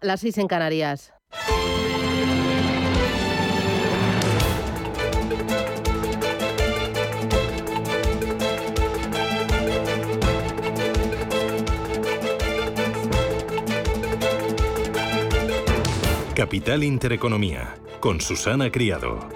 Las 0.00 0.20
seis 0.20 0.38
en 0.38 0.48
Canarias. 0.48 1.12
Capital 16.34 16.82
Intereconomía, 16.82 17.76
con 18.00 18.20
Susana 18.20 18.70
Criado. 18.70 19.28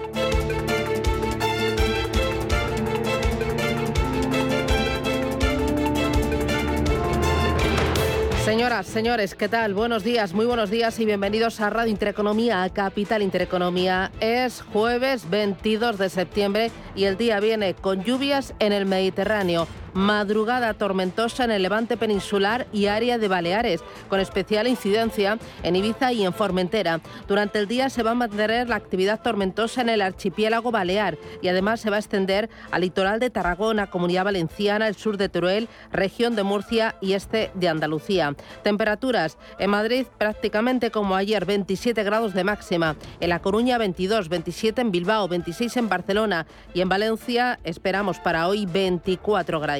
Señores, 8.83 9.35
¿qué 9.35 9.49
tal? 9.49 9.73
Buenos 9.73 10.03
días, 10.03 10.33
muy 10.33 10.45
buenos 10.45 10.69
días 10.69 10.99
y 10.99 11.05
bienvenidos 11.05 11.59
a 11.59 11.69
Radio 11.69 11.91
Intereconomía, 11.91 12.63
a 12.63 12.69
Capital 12.69 13.21
Intereconomía. 13.21 14.11
Es 14.21 14.61
jueves 14.61 15.29
22 15.29 15.97
de 15.97 16.09
septiembre 16.09 16.71
y 16.95 17.03
el 17.03 17.17
día 17.17 17.41
viene 17.41 17.73
con 17.73 18.03
lluvias 18.03 18.53
en 18.59 18.71
el 18.71 18.85
Mediterráneo 18.85 19.67
madrugada 19.93 20.73
tormentosa 20.73 21.45
en 21.45 21.51
el 21.51 21.61
levante 21.61 21.97
peninsular 21.97 22.67
y 22.73 22.87
área 22.87 23.17
de 23.17 23.27
Baleares, 23.27 23.81
con 24.09 24.19
especial 24.19 24.67
incidencia 24.67 25.39
en 25.63 25.75
Ibiza 25.75 26.11
y 26.11 26.25
en 26.25 26.33
Formentera. 26.33 26.99
Durante 27.27 27.59
el 27.59 27.67
día 27.67 27.89
se 27.89 28.03
va 28.03 28.11
a 28.11 28.15
mantener 28.15 28.69
la 28.69 28.75
actividad 28.75 29.21
tormentosa 29.21 29.81
en 29.81 29.89
el 29.89 30.01
archipiélago 30.01 30.71
balear 30.71 31.17
y 31.41 31.47
además 31.47 31.79
se 31.79 31.89
va 31.89 31.95
a 31.95 31.99
extender 31.99 32.49
al 32.71 32.81
litoral 32.81 33.19
de 33.19 33.29
Tarragona, 33.29 33.89
Comunidad 33.89 34.25
Valenciana, 34.25 34.87
el 34.87 34.95
sur 34.95 35.17
de 35.17 35.29
Teruel, 35.29 35.69
región 35.91 36.35
de 36.35 36.43
Murcia 36.43 36.95
y 37.01 37.13
este 37.13 37.51
de 37.55 37.69
Andalucía. 37.69 38.35
Temperaturas 38.63 39.37
en 39.59 39.69
Madrid 39.69 40.05
prácticamente 40.17 40.91
como 40.91 41.15
ayer, 41.15 41.45
27 41.45 42.03
grados 42.03 42.33
de 42.33 42.43
máxima. 42.43 42.95
En 43.19 43.29
La 43.29 43.39
Coruña 43.39 43.77
22, 43.77 44.29
27 44.29 44.81
en 44.81 44.91
Bilbao, 44.91 45.27
26 45.27 45.77
en 45.77 45.89
Barcelona 45.89 46.45
y 46.73 46.81
en 46.81 46.89
Valencia 46.89 47.59
esperamos 47.63 48.19
para 48.19 48.47
hoy 48.47 48.65
24 48.65 49.59
grados. 49.59 49.78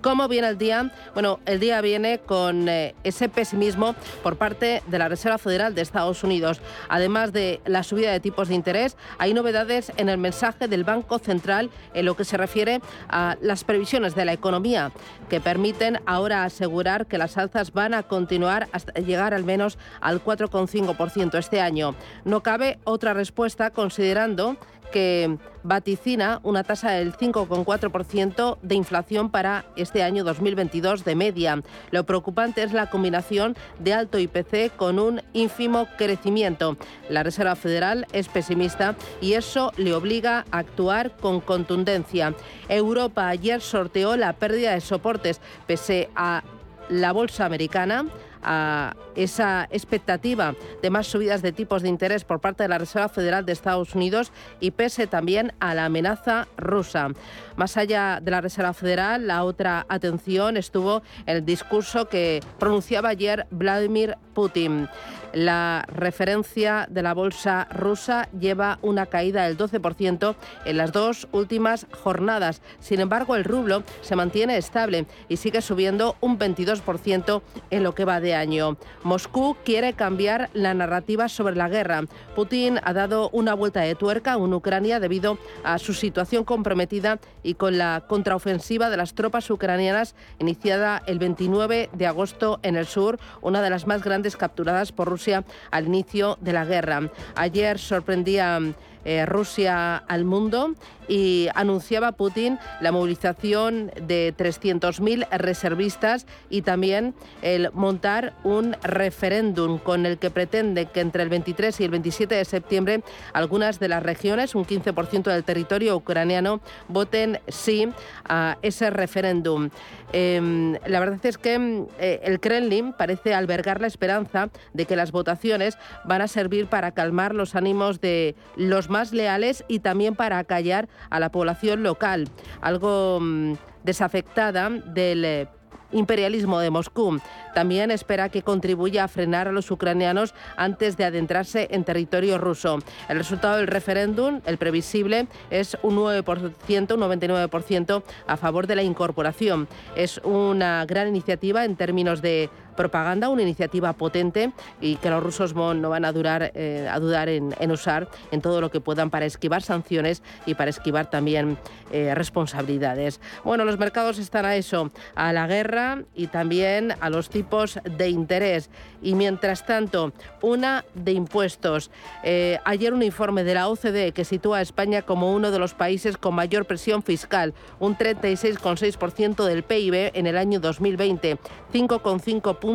¿Cómo 0.00 0.28
viene 0.28 0.48
el 0.48 0.58
día? 0.58 0.92
Bueno, 1.14 1.40
el 1.46 1.60
día 1.60 1.80
viene 1.80 2.18
con 2.20 2.68
eh, 2.68 2.94
ese 3.04 3.28
pesimismo 3.28 3.94
por 4.22 4.36
parte 4.36 4.82
de 4.86 4.98
la 4.98 5.08
Reserva 5.08 5.38
Federal 5.38 5.74
de 5.74 5.82
Estados 5.82 6.22
Unidos. 6.24 6.60
Además 6.88 7.32
de 7.32 7.60
la 7.66 7.82
subida 7.82 8.12
de 8.12 8.20
tipos 8.20 8.48
de 8.48 8.54
interés, 8.54 8.96
hay 9.18 9.34
novedades 9.34 9.92
en 9.96 10.08
el 10.08 10.18
mensaje 10.18 10.68
del 10.68 10.84
Banco 10.84 11.18
Central 11.18 11.70
en 11.92 12.06
lo 12.06 12.16
que 12.16 12.24
se 12.24 12.36
refiere 12.36 12.80
a 13.08 13.36
las 13.40 13.64
previsiones 13.64 14.14
de 14.14 14.24
la 14.24 14.32
economía, 14.32 14.92
que 15.28 15.40
permiten 15.40 16.00
ahora 16.06 16.44
asegurar 16.44 17.06
que 17.06 17.18
las 17.18 17.36
alzas 17.36 17.72
van 17.72 17.94
a 17.94 18.04
continuar 18.04 18.68
hasta 18.72 18.92
llegar 19.00 19.34
al 19.34 19.44
menos 19.44 19.78
al 20.00 20.22
4,5% 20.22 21.38
este 21.38 21.60
año. 21.60 21.94
No 22.24 22.42
cabe 22.42 22.78
otra 22.84 23.12
respuesta 23.12 23.70
considerando 23.70 24.56
que 24.92 25.38
vaticina 25.62 26.40
una 26.42 26.62
tasa 26.62 26.92
del 26.92 27.12
5,4% 27.12 28.58
de 28.62 28.74
inflación 28.74 29.30
para 29.30 29.64
este 29.76 30.02
año 30.02 30.24
2022 30.24 31.04
de 31.04 31.14
media. 31.14 31.62
Lo 31.90 32.04
preocupante 32.04 32.62
es 32.62 32.72
la 32.72 32.88
combinación 32.88 33.56
de 33.78 33.92
alto 33.92 34.18
IPC 34.18 34.76
con 34.76 34.98
un 34.98 35.22
ínfimo 35.32 35.88
crecimiento. 35.98 36.76
La 37.08 37.22
Reserva 37.22 37.56
Federal 37.56 38.06
es 38.12 38.28
pesimista 38.28 38.94
y 39.20 39.34
eso 39.34 39.72
le 39.76 39.94
obliga 39.94 40.44
a 40.50 40.58
actuar 40.58 41.16
con 41.16 41.40
contundencia. 41.40 42.34
Europa 42.68 43.28
ayer 43.28 43.60
sorteó 43.60 44.16
la 44.16 44.34
pérdida 44.34 44.72
de 44.72 44.80
soportes 44.80 45.40
pese 45.66 46.10
a 46.14 46.42
la 46.88 47.12
bolsa 47.12 47.44
americana 47.44 48.06
a 48.42 48.94
esa 49.14 49.68
expectativa 49.70 50.54
de 50.82 50.90
más 50.90 51.06
subidas 51.06 51.42
de 51.42 51.52
tipos 51.52 51.82
de 51.82 51.88
interés 51.88 52.24
por 52.24 52.40
parte 52.40 52.62
de 52.62 52.68
la 52.68 52.78
Reserva 52.78 53.08
Federal 53.08 53.46
de 53.46 53.52
Estados 53.52 53.94
Unidos 53.94 54.32
y 54.60 54.72
pese 54.72 55.06
también 55.06 55.52
a 55.60 55.74
la 55.74 55.86
amenaza 55.86 56.48
rusa. 56.56 57.08
Más 57.56 57.76
allá 57.76 58.20
de 58.22 58.30
la 58.30 58.40
Reserva 58.40 58.72
Federal, 58.72 59.26
la 59.26 59.44
otra 59.44 59.86
atención 59.88 60.56
estuvo 60.56 61.02
el 61.26 61.44
discurso 61.44 62.08
que 62.08 62.40
pronunciaba 62.58 63.10
ayer 63.10 63.46
Vladimir 63.50 64.16
Putin. 64.34 64.88
La 65.32 65.84
referencia 65.88 66.86
de 66.90 67.02
la 67.02 67.12
bolsa 67.12 67.66
rusa 67.70 68.28
lleva 68.38 68.78
una 68.80 69.06
caída 69.06 69.46
del 69.46 69.58
12% 69.58 70.34
en 70.64 70.76
las 70.76 70.92
dos 70.92 71.28
últimas 71.32 71.86
jornadas. 71.90 72.62
Sin 72.80 73.00
embargo, 73.00 73.36
el 73.36 73.44
rublo 73.44 73.82
se 74.00 74.16
mantiene 74.16 74.56
estable 74.56 75.06
y 75.28 75.36
sigue 75.36 75.60
subiendo 75.60 76.16
un 76.20 76.38
22% 76.38 77.42
en 77.70 77.82
lo 77.82 77.94
que 77.94 78.04
va 78.04 78.20
de 78.20 78.25
año. 78.34 78.76
Moscú 79.02 79.56
quiere 79.64 79.92
cambiar 79.92 80.50
la 80.52 80.74
narrativa 80.74 81.28
sobre 81.28 81.56
la 81.56 81.68
guerra. 81.68 82.04
Putin 82.34 82.80
ha 82.82 82.92
dado 82.92 83.30
una 83.30 83.54
vuelta 83.54 83.80
de 83.80 83.94
tuerca 83.94 84.34
en 84.34 84.52
Ucrania 84.52 85.00
debido 85.00 85.38
a 85.64 85.78
su 85.78 85.94
situación 85.94 86.44
comprometida 86.44 87.18
y 87.42 87.54
con 87.54 87.78
la 87.78 88.04
contraofensiva 88.06 88.90
de 88.90 88.96
las 88.96 89.14
tropas 89.14 89.50
ucranianas 89.50 90.14
iniciada 90.38 91.02
el 91.06 91.18
29 91.18 91.90
de 91.92 92.06
agosto 92.06 92.60
en 92.62 92.76
el 92.76 92.86
sur, 92.86 93.18
una 93.40 93.62
de 93.62 93.70
las 93.70 93.86
más 93.86 94.02
grandes 94.02 94.36
capturadas 94.36 94.92
por 94.92 95.08
Rusia 95.08 95.44
al 95.70 95.86
inicio 95.86 96.38
de 96.40 96.52
la 96.52 96.64
guerra. 96.64 97.10
Ayer 97.34 97.78
sorprendía 97.78 98.60
eh, 99.04 99.24
Rusia 99.24 99.96
al 99.96 100.24
mundo 100.24 100.74
y 101.08 101.48
anunciaba 101.54 102.12
Putin 102.12 102.58
la 102.80 102.92
movilización 102.92 103.92
de 104.00 104.34
300.000 104.36 105.28
reservistas 105.30 106.26
y 106.50 106.62
también 106.62 107.14
el 107.42 107.70
montar 107.72 108.34
un 108.44 108.76
referéndum 108.82 109.78
con 109.78 110.06
el 110.06 110.18
que 110.18 110.30
pretende 110.30 110.86
que 110.86 111.00
entre 111.00 111.22
el 111.22 111.28
23 111.28 111.80
y 111.80 111.84
el 111.84 111.90
27 111.90 112.34
de 112.34 112.44
septiembre 112.44 113.02
algunas 113.32 113.78
de 113.78 113.88
las 113.88 114.02
regiones, 114.02 114.54
un 114.54 114.64
15% 114.64 115.24
del 115.24 115.44
territorio 115.44 115.96
ucraniano, 115.96 116.60
voten 116.88 117.40
sí 117.48 117.88
a 118.28 118.58
ese 118.62 118.90
referéndum. 118.90 119.70
Em, 120.12 120.76
la 120.86 121.00
verdad 121.00 121.24
es 121.24 121.36
que 121.36 121.86
eh, 121.98 122.20
el 122.22 122.40
Kremlin 122.40 122.92
parece 122.92 123.34
albergar 123.34 123.80
la 123.80 123.86
esperanza 123.86 124.50
de 124.72 124.86
que 124.86 124.96
las 124.96 125.12
votaciones 125.12 125.78
van 126.04 126.22
a 126.22 126.28
servir 126.28 126.66
para 126.66 126.92
calmar 126.92 127.34
los 127.34 127.54
ánimos 127.54 128.00
de 128.00 128.34
los 128.56 128.88
más 128.88 129.12
leales 129.12 129.64
y 129.68 129.80
también 129.80 130.14
para 130.14 130.38
acallar 130.38 130.88
a 131.10 131.20
la 131.20 131.30
población 131.30 131.82
local, 131.82 132.28
algo 132.60 133.18
mm, 133.20 133.54
desafectada 133.84 134.68
del 134.70 135.24
eh, 135.24 135.48
imperialismo 135.92 136.60
de 136.60 136.70
Moscú. 136.70 137.20
También 137.54 137.90
espera 137.90 138.28
que 138.28 138.42
contribuya 138.42 139.04
a 139.04 139.08
frenar 139.08 139.48
a 139.48 139.52
los 139.52 139.70
ucranianos 139.70 140.34
antes 140.56 140.96
de 140.96 141.04
adentrarse 141.04 141.68
en 141.70 141.84
territorio 141.84 142.38
ruso. 142.38 142.78
El 143.08 143.18
resultado 143.18 143.56
del 143.56 143.66
referéndum, 143.66 144.40
el 144.46 144.58
previsible, 144.58 145.26
es 145.50 145.76
un 145.82 145.96
9%, 145.96 146.94
un 146.94 147.00
99% 147.00 148.02
a 148.26 148.36
favor 148.36 148.66
de 148.66 148.76
la 148.76 148.82
incorporación. 148.82 149.68
Es 149.96 150.18
una 150.24 150.84
gran 150.86 151.08
iniciativa 151.08 151.64
en 151.64 151.76
términos 151.76 152.20
de 152.20 152.50
propaganda, 152.76 153.28
una 153.28 153.42
iniciativa 153.42 153.92
potente 153.94 154.52
y 154.80 154.96
que 154.96 155.10
los 155.10 155.22
rusos 155.22 155.54
no 155.54 155.90
van 155.90 156.04
a, 156.04 156.12
durar, 156.12 156.52
eh, 156.54 156.88
a 156.90 156.98
dudar 157.00 157.28
en, 157.28 157.54
usar 157.70 158.08
en 158.30 158.40
todo 158.40 158.60
lo 158.60 158.70
que 158.70 158.80
puedan 158.80 159.10
para 159.10 159.26
esquivar 159.26 159.62
sanciones 159.62 160.22
y 160.44 160.54
para 160.54 160.70
esquivar 160.70 161.10
también 161.10 161.58
eh, 161.90 162.14
responsabilidades. 162.14 163.20
Bueno, 163.44 163.64
los 163.64 163.78
mercados 163.78 164.18
están 164.18 164.44
a 164.44 164.56
eso, 164.56 164.90
a 165.14 165.32
la 165.32 165.46
guerra 165.46 166.02
y 166.14 166.28
también 166.28 166.94
a 167.00 167.10
los 167.10 167.30
tipos 167.30 167.78
de 167.84 168.08
interés. 168.08 168.70
Y 169.02 169.14
mientras 169.14 169.66
tanto, 169.66 170.12
una 170.42 170.84
de 170.94 171.12
impuestos. 171.12 171.90
Eh, 172.22 172.58
ayer 172.64 172.92
un 172.92 173.02
informe 173.02 173.44
de 173.44 173.54
la 173.54 173.68
OCDE 173.68 174.12
que 174.12 174.24
sitúa 174.24 174.58
a 174.58 174.62
España 174.62 175.02
como 175.02 175.34
uno 175.34 175.50
de 175.50 175.58
los 175.58 175.74
países 175.74 176.16
con 176.16 176.34
mayor 176.34 176.66
presión 176.66 177.02
fiscal, 177.02 177.54
un 177.78 177.96
36,6% 177.96 179.44
del 179.44 179.62
PIB 179.62 180.12
en 180.14 180.26
el 180.26 180.36
año 180.36 180.60
2020, 180.60 181.38
5,5 181.72 182.58
puntos 182.58 182.65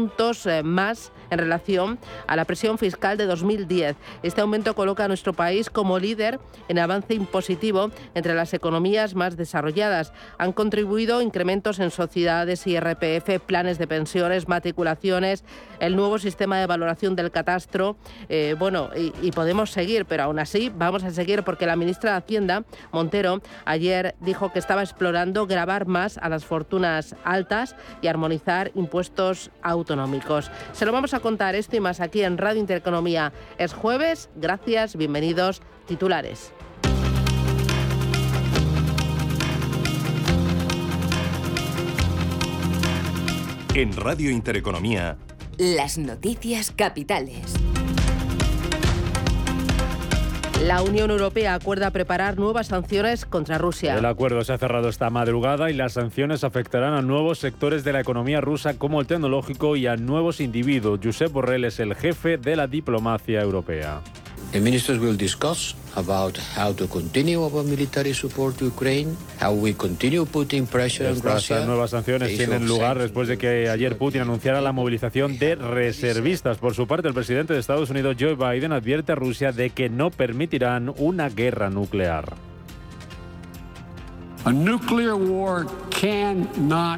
eh, 0.45 0.63
más 0.63 1.11
en 1.29 1.39
relación 1.39 1.99
a 2.27 2.35
la 2.35 2.45
presión 2.45 2.77
fiscal 2.77 3.17
de 3.17 3.25
2010. 3.25 3.95
Este 4.23 4.41
aumento 4.41 4.73
coloca 4.73 5.05
a 5.05 5.07
nuestro 5.07 5.33
país 5.33 5.69
como 5.69 5.99
líder 5.99 6.39
en 6.67 6.79
avance 6.79 7.13
impositivo 7.13 7.91
entre 8.15 8.33
las 8.33 8.53
economías 8.53 9.15
más 9.15 9.37
desarrolladas. 9.37 10.13
Han 10.37 10.53
contribuido 10.53 11.21
incrementos 11.21 11.79
en 11.79 11.91
sociedades, 11.91 12.65
IRPF, 12.67 13.39
planes 13.45 13.77
de 13.77 13.87
pensiones, 13.87 14.47
matriculaciones, 14.47 15.43
el 15.79 15.95
nuevo 15.95 16.19
sistema 16.19 16.59
de 16.59 16.67
valoración 16.67 17.15
del 17.15 17.31
catastro. 17.31 17.97
Eh, 18.29 18.55
bueno, 18.57 18.89
y, 18.95 19.13
y 19.21 19.31
podemos 19.31 19.71
seguir, 19.71 20.05
pero 20.05 20.23
aún 20.23 20.39
así 20.39 20.71
vamos 20.73 21.03
a 21.03 21.11
seguir 21.11 21.43
porque 21.43 21.65
la 21.65 21.75
ministra 21.75 22.11
de 22.11 22.17
Hacienda, 22.17 22.63
Montero, 22.91 23.41
ayer 23.65 24.15
dijo 24.19 24.51
que 24.51 24.59
estaba 24.59 24.83
explorando 24.83 25.47
grabar 25.47 25.85
más 25.85 26.17
a 26.17 26.29
las 26.29 26.45
fortunas 26.45 27.15
altas 27.23 27.75
y 28.01 28.07
armonizar 28.07 28.71
impuestos 28.75 29.51
autonómicos. 29.81 30.49
Se 30.73 30.85
lo 30.85 30.91
vamos 30.91 31.13
a 31.13 31.19
contar 31.19 31.55
esto 31.55 31.75
y 31.75 31.79
más 31.79 31.99
aquí 31.99 32.23
en 32.23 32.37
Radio 32.37 32.59
Intereconomía. 32.59 33.33
Es 33.57 33.73
jueves, 33.73 34.29
gracias, 34.35 34.95
bienvenidos, 34.95 35.61
titulares. 35.87 36.53
En 43.73 43.95
Radio 43.95 44.29
Intereconomía, 44.29 45.17
las 45.57 45.97
noticias 45.97 46.71
capitales. 46.71 47.53
La 50.67 50.83
Unión 50.83 51.09
Europea 51.09 51.55
acuerda 51.55 51.89
preparar 51.89 52.37
nuevas 52.37 52.67
sanciones 52.67 53.25
contra 53.25 53.57
Rusia. 53.57 53.97
El 53.97 54.05
acuerdo 54.05 54.43
se 54.43 54.53
ha 54.53 54.59
cerrado 54.59 54.89
esta 54.89 55.09
madrugada 55.09 55.71
y 55.71 55.73
las 55.73 55.93
sanciones 55.93 56.43
afectarán 56.43 56.93
a 56.93 57.01
nuevos 57.01 57.39
sectores 57.39 57.83
de 57.83 57.93
la 57.93 58.01
economía 58.01 58.41
rusa 58.41 58.77
como 58.77 59.01
el 59.01 59.07
tecnológico 59.07 59.75
y 59.75 59.87
a 59.87 59.95
nuevos 59.95 60.39
individuos. 60.39 60.99
Josep 61.03 61.31
Borrell 61.31 61.65
es 61.65 61.79
el 61.79 61.95
jefe 61.95 62.37
de 62.37 62.55
la 62.55 62.67
diplomacia 62.67 63.41
europea. 63.41 64.01
The 64.51 64.59
ministers 64.59 64.99
will 64.99 65.15
discuss 65.15 65.75
about 65.95 66.37
how 66.57 66.73
to 66.73 66.85
continue 66.87 67.41
our 67.41 67.63
military 67.63 68.13
support 68.13 68.57
to 68.57 68.65
Ukraine, 68.65 69.15
how 69.39 69.53
we 69.53 69.73
continue 69.73 70.25
putting 70.25 70.67
pressure 70.67 71.07
on 71.07 71.21
Russia. 71.21 71.55
Estas 71.55 71.67
nuevas 71.67 71.91
sanciones 71.91 72.35
tienen 72.35 72.67
lugar 72.67 72.99
después 72.99 73.29
de 73.29 73.37
que 73.37 73.69
ayer 73.69 73.97
Putin 73.97 74.21
anunciara 74.23 74.59
la 74.59 74.73
movilización 74.73 75.39
de 75.39 75.55
reservistas. 75.55 76.57
Por 76.57 76.75
su 76.75 76.85
parte, 76.85 77.07
el 77.07 77.13
presidente 77.13 77.53
de 77.53 77.61
Estados 77.61 77.89
Unidos, 77.91 78.17
Joe 78.19 78.35
Biden, 78.35 78.73
advierte 78.73 79.13
a 79.13 79.15
Rusia 79.15 79.53
de 79.53 79.69
que 79.69 79.89
no 79.89 80.11
permitirán 80.11 80.93
una 80.97 81.29
guerra 81.29 81.69
nuclear. 81.69 82.50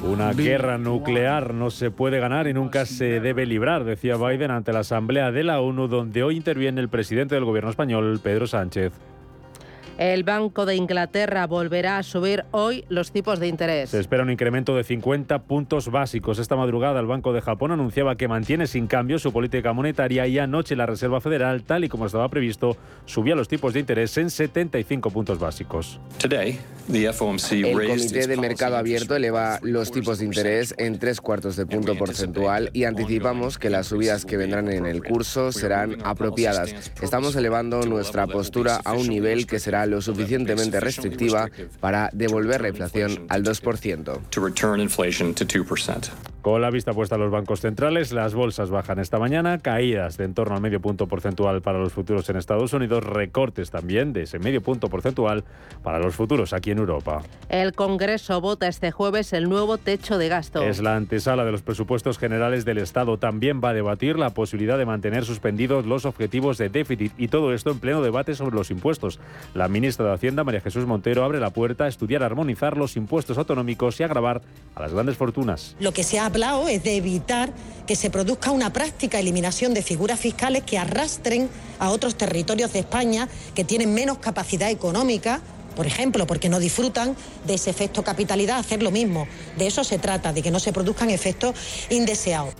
Una 0.04 0.32
guerra 0.32 0.78
nuclear 0.78 1.54
no 1.54 1.72
se 1.72 1.92
puede 1.92 2.20
ganar 2.20 2.48
y 2.48 2.54
nunca 2.54 2.86
se 2.86 3.20
debe 3.20 3.46
librar, 3.46 3.84
decía 3.84 4.16
Biden 4.16 4.50
ante 4.52 4.72
la 4.72 4.80
Asamblea 4.80 5.32
de 5.32 5.44
la 5.44 5.60
ONU, 5.60 5.90
donde 5.90 6.24
hoy 6.24 6.38
interviene 6.38 6.80
el 6.80 6.88
presidente 6.88 7.36
del 7.36 7.44
gobierno 7.44 7.70
español, 7.70 8.22
Pedro 8.24 8.48
Sánchez. 8.48 8.94
El 10.00 10.24
Banco 10.24 10.66
de 10.66 10.76
Inglaterra 10.76 11.46
volverá 11.46 12.00
a 12.00 12.04
subir 12.04 12.46
hoy 12.50 12.84
los 12.90 13.12
tipos 13.12 13.40
de 13.40 13.48
interés. 13.48 13.92
Se 13.92 14.00
espera 14.00 14.24
un 14.24 14.32
incremento 14.32 14.76
de 14.76 14.84
50 14.84 15.44
puntos 15.44 15.92
básicos. 15.92 16.40
Esta 16.40 16.56
madrugada 16.56 17.00
el 17.00 17.06
Banco 17.06 17.32
de 17.32 17.42
Japón 17.42 17.72
anunciaba 17.72 18.16
que 18.16 18.28
mantiene 18.28 18.66
sin 18.66 18.88
cambio 18.88 19.20
su 19.20 19.32
política 19.32 19.72
monetaria 19.72 20.26
y 20.26 20.40
anoche 20.40 20.76
la 20.76 20.88
Reserva 20.88 21.22
Federal, 21.22 21.62
tal 21.62 21.84
y 21.84 21.90
como 21.90 22.08
estaba 22.08 22.28
previsto, 22.30 22.76
subía 23.06 23.36
los 23.36 23.48
tipos 23.48 23.74
de 23.74 23.82
interés 23.82 24.18
en 24.18 24.32
75 24.32 25.12
puntos 25.12 25.38
básicos. 25.38 26.00
El 26.90 27.88
Comité 27.88 28.28
de 28.28 28.38
Mercado 28.38 28.78
Abierto 28.78 29.16
eleva 29.16 29.60
los 29.62 29.92
tipos 29.92 30.18
de 30.18 30.26
interés 30.26 30.74
en 30.80 30.98
tres 30.98 31.22
cuartos 31.22 31.56
de 31.56 31.68
punto 31.68 31.96
porcentual 31.96 32.72
y 32.74 32.86
anticipamos 32.86 33.60
que 33.60 33.70
las 33.70 33.88
subidas 33.88 34.26
que 34.26 34.38
vendrán 34.38 34.70
en 34.70 34.88
el 34.88 35.04
curso 35.04 35.52
serán 35.52 35.98
apropiadas. 36.04 36.92
Estamos 37.02 37.36
elevando 37.36 37.84
nuestra 37.84 38.26
postura 38.26 38.82
a 38.84 38.94
un 38.94 39.08
nivel 39.08 39.46
que 39.46 39.60
será 39.60 39.83
lo 39.86 40.02
suficientemente 40.02 40.80
restrictiva 40.80 41.50
para 41.80 42.10
devolver 42.14 42.62
la 42.62 42.70
inflación 42.70 43.26
al 43.30 43.44
2%. 43.44 44.20
Con 46.44 46.62
la 46.62 46.70
vista 46.72 46.92
puesta 46.92 47.16
a 47.16 47.18
los 47.18 47.32
bancos 47.32 47.62
centrales, 47.62 48.12
las 48.12 48.34
bolsas 48.34 48.70
bajan 48.70 49.00
esta 49.00 49.18
mañana, 49.18 49.60
caídas 49.60 50.18
de 50.18 50.26
en 50.26 50.34
torno 50.34 50.56
al 50.56 50.62
medio 50.62 50.82
punto 50.82 51.08
porcentual 51.08 51.62
para 51.62 51.80
los 51.80 51.94
futuros 51.94 52.30
en 52.30 52.36
Estados 52.36 52.74
Unidos, 52.74 53.02
recortes 53.02 53.72
también 53.72 54.12
de 54.12 54.24
ese 54.24 54.40
medio 54.40 54.62
punto 54.62 54.90
porcentual 54.90 55.46
para 55.84 56.00
los 56.00 56.16
futuros 56.16 56.52
aquí 56.52 56.72
en 56.72 56.80
Europa. 56.80 57.24
El 57.48 57.72
Congreso 57.72 58.42
vota 58.42 58.68
este 58.68 58.92
jueves 58.92 59.32
el 59.32 59.48
nuevo 59.48 59.78
techo 59.78 60.18
de 60.18 60.28
gasto. 60.28 60.64
Es 60.64 60.82
la 60.82 60.98
antesala 60.98 61.46
de 61.46 61.54
los 61.54 61.62
presupuestos 61.62 62.18
generales 62.18 62.66
del 62.66 62.80
Estado. 62.80 63.18
También 63.18 63.62
va 63.64 63.70
a 63.70 63.74
debatir 63.74 64.20
la 64.20 64.32
posibilidad 64.32 64.78
de 64.78 64.86
mantener 64.86 65.24
suspendidos 65.24 65.86
los 65.86 66.04
objetivos 66.04 66.58
de 66.58 66.68
déficit 66.68 67.14
y 67.18 67.30
todo 67.30 67.54
esto 67.54 67.72
en 67.72 67.80
pleno 67.80 68.02
debate 68.02 68.36
sobre 68.36 68.58
los 68.58 68.70
impuestos. 68.70 69.22
La 69.54 69.70
ministra 69.74 70.06
de 70.06 70.14
Hacienda, 70.14 70.46
María 70.46 70.62
Jesús 70.62 70.86
Montero, 70.86 71.26
abre 71.26 71.42
la 71.42 71.50
puerta 71.50 71.84
a 71.84 71.88
estudiar 71.90 72.24
armonizar 72.24 72.78
los 72.78 72.96
impuestos 72.96 73.38
autonómicos 73.38 74.00
y 74.00 74.04
agravar 74.04 74.42
a 74.76 74.82
las 74.82 74.94
grandes 74.94 75.18
fortunas. 75.18 75.76
Lo 75.80 75.92
que 75.92 76.04
se 76.04 76.20
ha 76.20 76.28
hablado 76.28 76.70
es 76.70 76.84
de 76.84 76.96
evitar 76.96 77.52
que 77.86 77.98
se 77.98 78.10
produzca 78.10 78.52
una 78.52 78.72
práctica 78.72 79.20
eliminación 79.20 79.74
de 79.74 79.82
figuras 79.82 80.20
fiscales 80.20 80.64
que 80.64 80.78
arrastren 80.78 81.50
a 81.80 81.90
otros 81.90 82.16
territorios 82.16 82.72
de 82.72 82.80
España 82.80 83.28
que 83.56 83.66
tienen 83.66 83.94
menos 83.94 84.20
capacidad 84.20 84.70
económica 84.70 85.42
por 85.76 85.88
ejemplo, 85.88 86.28
porque 86.28 86.50
no 86.50 86.60
disfrutan 86.60 87.16
de 87.48 87.56
ese 87.56 87.72
efecto 87.72 88.04
capitalidad, 88.04 88.60
hacer 88.60 88.84
lo 88.84 88.92
mismo. 88.92 89.28
De 89.58 89.66
eso 89.66 89.84
se 89.84 89.98
trata, 89.98 90.32
de 90.32 90.44
que 90.44 90.52
no 90.52 90.60
se 90.60 90.72
produzcan 90.72 91.10
efectos 91.10 91.56
indeseados. 91.90 92.54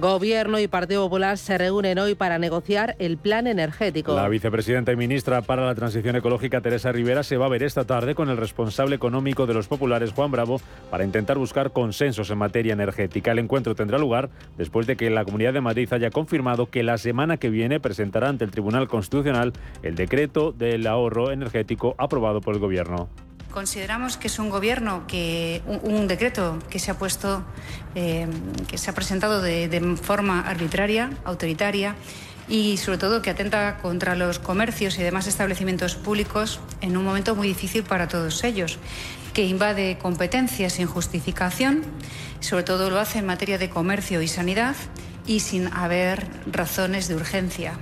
Gobierno 0.00 0.60
y 0.60 0.68
Partido 0.68 1.04
Popular 1.04 1.38
se 1.38 1.58
reúnen 1.58 1.98
hoy 1.98 2.14
para 2.14 2.38
negociar 2.38 2.94
el 2.98 3.18
plan 3.18 3.46
energético. 3.46 4.14
La 4.14 4.28
vicepresidenta 4.28 4.92
y 4.92 4.96
ministra 4.96 5.42
para 5.42 5.66
la 5.66 5.74
Transición 5.74 6.14
Ecológica, 6.14 6.60
Teresa 6.60 6.92
Rivera, 6.92 7.24
se 7.24 7.36
va 7.36 7.46
a 7.46 7.48
ver 7.48 7.64
esta 7.64 7.84
tarde 7.84 8.14
con 8.14 8.28
el 8.28 8.36
responsable 8.36 8.94
económico 8.94 9.46
de 9.46 9.54
los 9.54 9.66
populares, 9.66 10.12
Juan 10.12 10.30
Bravo, 10.30 10.60
para 10.90 11.04
intentar 11.04 11.38
buscar 11.38 11.72
consensos 11.72 12.30
en 12.30 12.38
materia 12.38 12.72
energética. 12.72 13.32
El 13.32 13.40
encuentro 13.40 13.74
tendrá 13.74 13.98
lugar 13.98 14.30
después 14.56 14.86
de 14.86 14.96
que 14.96 15.10
la 15.10 15.24
Comunidad 15.24 15.52
de 15.52 15.60
Madrid 15.60 15.92
haya 15.92 16.10
confirmado 16.10 16.66
que 16.66 16.82
la 16.82 16.98
semana 16.98 17.36
que 17.36 17.50
viene 17.50 17.80
presentará 17.80 18.28
ante 18.28 18.44
el 18.44 18.50
Tribunal 18.50 18.88
Constitucional 18.88 19.52
el 19.82 19.96
decreto 19.96 20.52
del 20.52 20.86
ahorro 20.86 21.32
energético 21.32 21.94
aprobado 21.98 22.40
por 22.40 22.54
el 22.54 22.60
Gobierno. 22.60 23.08
Consideramos 23.50 24.18
que 24.18 24.26
es 24.26 24.38
un 24.38 24.50
gobierno 24.50 25.06
que 25.06 25.62
un, 25.66 26.06
decreto 26.06 26.58
que 26.68 26.78
se 26.78 26.90
ha 26.90 26.98
puesto, 26.98 27.42
eh, 27.94 28.26
que 28.68 28.76
se 28.76 28.90
ha 28.90 28.94
presentado 28.94 29.40
de, 29.40 29.96
forma 30.00 30.40
arbitraria, 30.40 31.10
autoritaria 31.24 31.96
y 32.48 32.76
sobre 32.76 32.98
todo 32.98 33.22
que 33.22 33.30
atenta 33.30 33.78
contra 33.78 34.16
los 34.16 34.38
comercios 34.38 34.98
y 34.98 35.02
demás 35.02 35.26
establecimientos 35.26 35.96
públicos 35.96 36.60
en 36.82 36.96
un 36.96 37.04
momento 37.04 37.34
muy 37.34 37.48
difícil 37.48 37.84
para 37.84 38.06
todos 38.06 38.44
ellos, 38.44 38.78
que 39.32 39.44
invade 39.44 39.98
competencias 39.98 40.74
sin 40.74 40.86
justificación, 40.86 41.84
sobre 42.40 42.64
todo 42.64 42.90
lo 42.90 42.98
hace 42.98 43.18
en 43.18 43.26
materia 43.26 43.58
de 43.58 43.70
comercio 43.70 44.20
y 44.20 44.28
sanidad 44.28 44.76
y 45.26 45.40
sin 45.40 45.68
haber 45.72 46.26
razones 46.50 47.08
de 47.08 47.16
urgencia. 47.16 47.78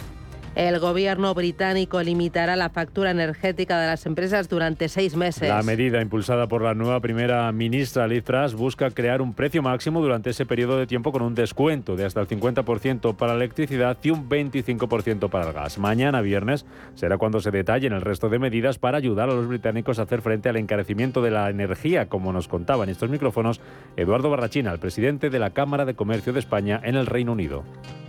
El 0.56 0.78
gobierno 0.78 1.34
británico 1.34 2.02
limitará 2.02 2.56
la 2.56 2.70
factura 2.70 3.10
energética 3.10 3.78
de 3.78 3.88
las 3.88 4.06
empresas 4.06 4.48
durante 4.48 4.88
seis 4.88 5.14
meses. 5.14 5.50
La 5.50 5.62
medida 5.62 6.00
impulsada 6.00 6.48
por 6.48 6.62
la 6.62 6.72
nueva 6.72 6.98
primera 7.00 7.52
ministra 7.52 8.08
Liz 8.08 8.24
Truss 8.24 8.54
busca 8.54 8.90
crear 8.90 9.20
un 9.20 9.34
precio 9.34 9.62
máximo 9.62 10.00
durante 10.00 10.30
ese 10.30 10.46
periodo 10.46 10.78
de 10.78 10.86
tiempo 10.86 11.12
con 11.12 11.20
un 11.20 11.34
descuento 11.34 11.94
de 11.94 12.06
hasta 12.06 12.22
el 12.22 12.28
50% 12.28 13.16
para 13.16 13.34
la 13.34 13.44
electricidad 13.44 13.98
y 14.02 14.08
un 14.08 14.30
25% 14.30 15.28
para 15.28 15.48
el 15.48 15.52
gas. 15.52 15.76
Mañana 15.76 16.22
viernes 16.22 16.64
será 16.94 17.18
cuando 17.18 17.40
se 17.40 17.50
detallen 17.50 17.92
el 17.92 18.00
resto 18.00 18.30
de 18.30 18.38
medidas 18.38 18.78
para 18.78 18.96
ayudar 18.96 19.28
a 19.28 19.34
los 19.34 19.48
británicos 19.48 19.98
a 19.98 20.04
hacer 20.04 20.22
frente 20.22 20.48
al 20.48 20.56
encarecimiento 20.56 21.20
de 21.20 21.32
la 21.32 21.50
energía, 21.50 22.08
como 22.08 22.32
nos 22.32 22.48
contaba 22.48 22.84
en 22.84 22.88
estos 22.88 23.10
micrófonos 23.10 23.60
Eduardo 23.98 24.30
Barrachina, 24.30 24.72
el 24.72 24.78
presidente 24.78 25.28
de 25.28 25.38
la 25.38 25.50
Cámara 25.50 25.84
de 25.84 25.92
Comercio 25.92 26.32
de 26.32 26.40
España 26.40 26.80
en 26.82 26.94
el 26.94 27.04
Reino 27.04 27.32
Unido. 27.32 27.62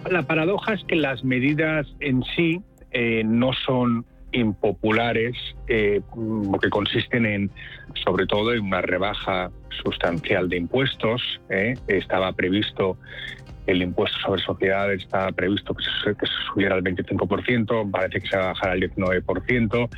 La 0.09 0.23
paradoja 0.23 0.73
es 0.73 0.83
que 0.85 0.95
las 0.95 1.23
medidas 1.23 1.87
en 1.99 2.23
sí 2.35 2.61
eh, 2.91 3.23
no 3.25 3.51
son 3.53 4.05
impopulares 4.31 5.35
eh, 5.67 6.01
que 6.61 6.69
consisten 6.69 7.25
en, 7.25 7.51
sobre 8.05 8.25
todo, 8.25 8.53
en 8.53 8.61
una 8.61 8.81
rebaja 8.81 9.51
sustancial 9.83 10.49
de 10.49 10.57
impuestos. 10.57 11.21
Eh. 11.49 11.75
Estaba 11.87 12.31
previsto 12.33 12.97
el 13.65 13.81
impuesto 13.81 14.17
sobre 14.19 14.41
sociedades, 14.41 15.03
estaba 15.03 15.31
previsto 15.31 15.73
que 15.73 15.83
se, 15.83 16.15
que 16.15 16.25
se 16.25 16.33
subiera 16.53 16.75
al 16.75 16.83
25%, 16.83 17.91
parece 17.91 18.21
que 18.21 18.27
se 18.27 18.37
va 18.37 18.43
a 18.43 18.47
bajar 18.47 18.69
al 18.71 18.79
19%. 18.79 19.89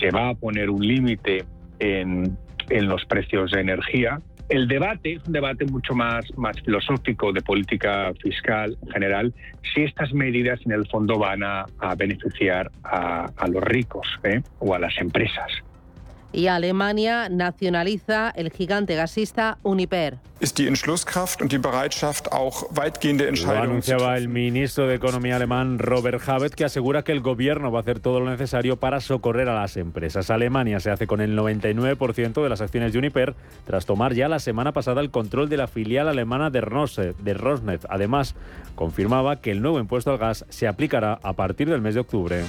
Se 0.00 0.10
va 0.10 0.30
a 0.30 0.34
poner 0.34 0.68
un 0.68 0.86
límite 0.86 1.44
en 1.78 2.36
los 2.68 3.04
precios 3.06 3.50
de 3.52 3.60
energía, 3.60 4.20
el 4.50 4.66
debate 4.66 5.14
es 5.14 5.26
un 5.26 5.32
debate 5.32 5.64
mucho 5.64 5.94
más, 5.94 6.26
más 6.36 6.60
filosófico 6.60 7.32
de 7.32 7.40
política 7.40 8.12
fiscal 8.20 8.76
en 8.82 8.88
general, 8.90 9.34
si 9.72 9.82
estas 9.82 10.12
medidas 10.12 10.60
en 10.66 10.72
el 10.72 10.86
fondo 10.88 11.18
van 11.18 11.42
a, 11.44 11.66
beneficiar 11.96 12.70
a, 12.82 13.30
los 13.48 13.62
ricos 13.62 14.06
¿eh? 14.24 14.42
o 14.58 14.74
a 14.74 14.78
las 14.78 14.98
empresas. 14.98 15.50
Y 16.32 16.46
Alemania 16.46 17.28
nacionaliza 17.28 18.30
el 18.30 18.50
gigante 18.50 18.94
gasista 18.94 19.58
Uniper. 19.62 20.18
Lo 23.44 23.50
anunciaba 23.50 24.16
el 24.16 24.28
ministro 24.28 24.86
de 24.86 24.94
Economía 24.94 25.36
alemán 25.36 25.78
Robert 25.78 26.26
Habeck, 26.26 26.54
que 26.54 26.64
asegura 26.64 27.02
que 27.02 27.12
el 27.12 27.20
gobierno 27.20 27.70
va 27.70 27.80
a 27.80 27.82
hacer 27.82 28.00
todo 28.00 28.20
lo 28.20 28.30
necesario 28.30 28.78
para 28.78 29.00
socorrer 29.00 29.50
a 29.50 29.54
las 29.54 29.76
empresas. 29.76 30.30
Alemania 30.30 30.80
se 30.80 30.90
hace 30.90 31.06
con 31.06 31.20
el 31.20 31.36
99% 31.36 32.42
de 32.42 32.48
las 32.48 32.62
acciones 32.62 32.92
de 32.92 33.00
Uniper, 33.00 33.34
tras 33.66 33.84
tomar 33.84 34.14
ya 34.14 34.28
la 34.28 34.38
semana 34.38 34.72
pasada 34.72 35.02
el 35.02 35.10
control 35.10 35.50
de 35.50 35.58
la 35.58 35.66
filial 35.66 36.08
alemana 36.08 36.48
de 36.48 36.62
Rosneft. 36.62 37.84
Además, 37.90 38.34
confirmaba 38.76 39.42
que 39.42 39.50
el 39.50 39.60
nuevo 39.60 39.78
impuesto 39.78 40.10
al 40.10 40.18
gas 40.18 40.46
se 40.48 40.66
aplicará 40.66 41.20
a 41.22 41.34
partir 41.34 41.68
del 41.68 41.82
mes 41.82 41.94
de 41.94 42.00
octubre. 42.00 42.44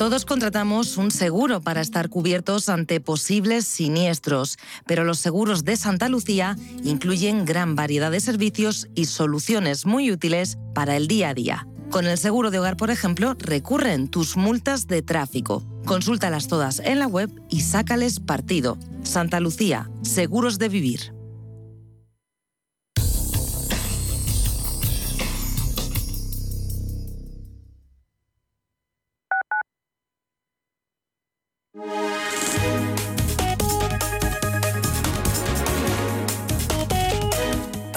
Todos 0.00 0.24
contratamos 0.24 0.96
un 0.96 1.10
seguro 1.10 1.60
para 1.60 1.82
estar 1.82 2.08
cubiertos 2.08 2.70
ante 2.70 3.00
posibles 3.00 3.66
siniestros, 3.66 4.56
pero 4.86 5.04
los 5.04 5.18
seguros 5.18 5.62
de 5.66 5.76
Santa 5.76 6.08
Lucía 6.08 6.56
incluyen 6.82 7.44
gran 7.44 7.76
variedad 7.76 8.10
de 8.10 8.20
servicios 8.20 8.88
y 8.94 9.04
soluciones 9.04 9.84
muy 9.84 10.10
útiles 10.10 10.56
para 10.74 10.96
el 10.96 11.06
día 11.06 11.28
a 11.28 11.34
día. 11.34 11.66
Con 11.90 12.06
el 12.06 12.16
seguro 12.16 12.50
de 12.50 12.60
hogar, 12.60 12.78
por 12.78 12.90
ejemplo, 12.90 13.36
recurren 13.38 14.08
tus 14.08 14.38
multas 14.38 14.86
de 14.86 15.02
tráfico 15.02 15.66
Consúltalas 15.84 16.48
todas 16.48 16.80
en 16.80 16.98
la 16.98 17.06
web 17.06 17.30
y 17.50 17.60
sácales 17.60 18.20
partido. 18.20 18.78
Santa 19.02 19.38
Lucía, 19.38 19.90
seguros 20.00 20.58
de 20.58 20.70
vivir. 20.70 21.19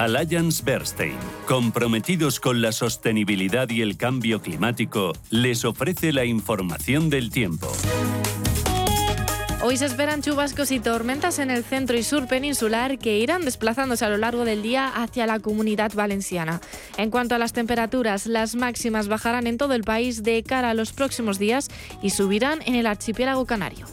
Alliance 0.04 0.62
Bernstein, 0.66 1.16
comprometidos 1.48 2.42
con 2.42 2.62
la 2.62 2.74
sostenibilidad 2.74 3.70
y 3.70 3.82
el 3.82 3.96
cambio 3.96 4.42
climático, 4.42 5.14
les 5.30 5.64
ofrece 5.64 6.12
la 6.12 6.26
información 6.26 7.10
del 7.10 7.30
tiempo. 7.30 7.72
Hoy 9.66 9.78
se 9.78 9.86
esperan 9.86 10.22
chubascos 10.22 10.72
y 10.72 10.82
tormentas 10.82 11.40
en 11.40 11.50
el 11.50 11.64
centro 11.64 11.98
y 11.98 12.04
sur 12.04 12.28
peninsular 12.28 13.00
que 13.00 13.20
irán 13.20 13.46
desplazándose 13.46 14.04
a 14.04 14.10
lo 14.10 14.18
largo 14.18 14.44
del 14.44 14.62
día 14.62 14.90
hacia 14.90 15.26
la 15.26 15.40
comunidad 15.40 15.94
valenciana. 15.94 16.60
En 16.98 17.10
cuanto 17.10 17.34
a 17.34 17.38
las 17.38 17.54
temperaturas, 17.54 18.26
las 18.26 18.56
máximas 18.56 19.08
bajarán 19.08 19.48
en 19.48 19.58
todo 19.58 19.74
el 19.74 19.86
país 19.86 20.22
de 20.22 20.44
cara 20.44 20.72
a 20.72 20.74
los 20.74 20.92
próximos 20.92 21.40
días 21.40 21.70
y 22.02 22.10
subirán 22.10 22.60
en 22.66 22.76
el 22.76 22.86
archipiélago 22.86 23.46
canario. 23.46 23.86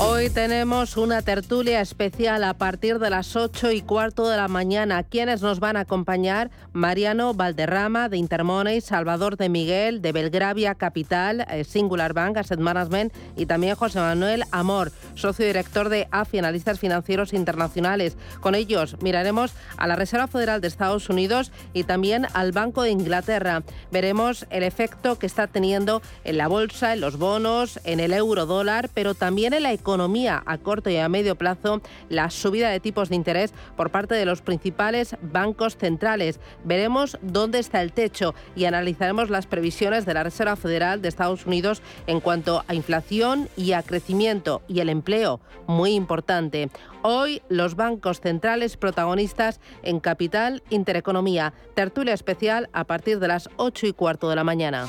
Hoy 0.00 0.30
tenemos 0.30 0.96
una 0.96 1.22
tertulia 1.22 1.80
especial 1.80 2.44
a 2.44 2.54
partir 2.54 3.00
de 3.00 3.10
las 3.10 3.34
8 3.34 3.72
y 3.72 3.82
cuarto 3.82 4.28
de 4.28 4.36
la 4.36 4.46
mañana. 4.46 5.02
¿Quiénes 5.02 5.42
nos 5.42 5.58
van 5.58 5.76
a 5.76 5.80
acompañar? 5.80 6.52
Mariano 6.72 7.34
Valderrama 7.34 8.08
de 8.08 8.16
Intermoney, 8.16 8.80
Salvador 8.80 9.36
de 9.36 9.48
Miguel 9.48 10.00
de 10.00 10.12
Belgravia 10.12 10.76
Capital, 10.76 11.44
eh, 11.50 11.64
Singular 11.64 12.12
Bank 12.12 12.36
Asset 12.36 12.60
Management 12.60 13.12
y 13.36 13.46
también 13.46 13.74
José 13.74 13.98
Manuel 13.98 14.44
Amor, 14.52 14.92
socio 15.16 15.44
director 15.44 15.88
de 15.88 16.06
AFI, 16.12 16.38
Analistas 16.38 16.78
Financieros 16.78 17.32
Internacionales. 17.32 18.16
Con 18.40 18.54
ellos 18.54 18.96
miraremos 19.02 19.52
a 19.78 19.88
la 19.88 19.96
Reserva 19.96 20.28
Federal 20.28 20.60
de 20.60 20.68
Estados 20.68 21.08
Unidos 21.08 21.50
y 21.72 21.82
también 21.82 22.28
al 22.34 22.52
Banco 22.52 22.82
de 22.82 22.90
Inglaterra. 22.90 23.64
Veremos 23.90 24.46
el 24.50 24.62
efecto 24.62 25.18
que 25.18 25.26
está 25.26 25.48
teniendo 25.48 26.02
en 26.22 26.38
la 26.38 26.46
bolsa, 26.46 26.92
en 26.92 27.00
los 27.00 27.18
bonos, 27.18 27.80
en 27.82 27.98
el 27.98 28.12
euro 28.12 28.46
dólar, 28.46 28.90
pero 28.94 29.14
también 29.14 29.54
en 29.54 29.64
la 29.64 29.72
economía 29.72 29.87
economía 29.88 30.42
a 30.44 30.58
corto 30.58 30.90
y 30.90 30.98
a 30.98 31.08
medio 31.08 31.36
plazo 31.36 31.80
la 32.10 32.28
subida 32.28 32.68
de 32.68 32.78
tipos 32.78 33.08
de 33.08 33.16
interés 33.16 33.54
por 33.74 33.90
parte 33.90 34.14
de 34.14 34.26
los 34.26 34.42
principales 34.42 35.16
bancos 35.22 35.78
centrales. 35.78 36.40
Veremos 36.62 37.16
dónde 37.22 37.58
está 37.58 37.80
el 37.80 37.94
techo 37.94 38.34
y 38.54 38.66
analizaremos 38.66 39.30
las 39.30 39.46
previsiones 39.46 40.04
de 40.04 40.12
la 40.12 40.24
Reserva 40.24 40.56
Federal 40.56 41.00
de 41.00 41.08
Estados 41.08 41.46
Unidos 41.46 41.80
en 42.06 42.20
cuanto 42.20 42.64
a 42.68 42.74
inflación 42.74 43.48
y 43.56 43.72
a 43.72 43.82
crecimiento 43.82 44.60
y 44.68 44.80
el 44.80 44.90
empleo, 44.90 45.40
muy 45.66 45.92
importante. 45.92 46.68
Hoy 47.00 47.40
los 47.48 47.74
bancos 47.74 48.20
centrales 48.20 48.76
protagonistas 48.76 49.58
en 49.82 50.00
Capital 50.00 50.62
Intereconomía. 50.68 51.54
Tertulia 51.74 52.12
especial 52.12 52.68
a 52.74 52.84
partir 52.84 53.20
de 53.20 53.28
las 53.28 53.48
8 53.56 53.86
y 53.86 53.92
cuarto 53.94 54.28
de 54.28 54.36
la 54.36 54.44
mañana. 54.44 54.86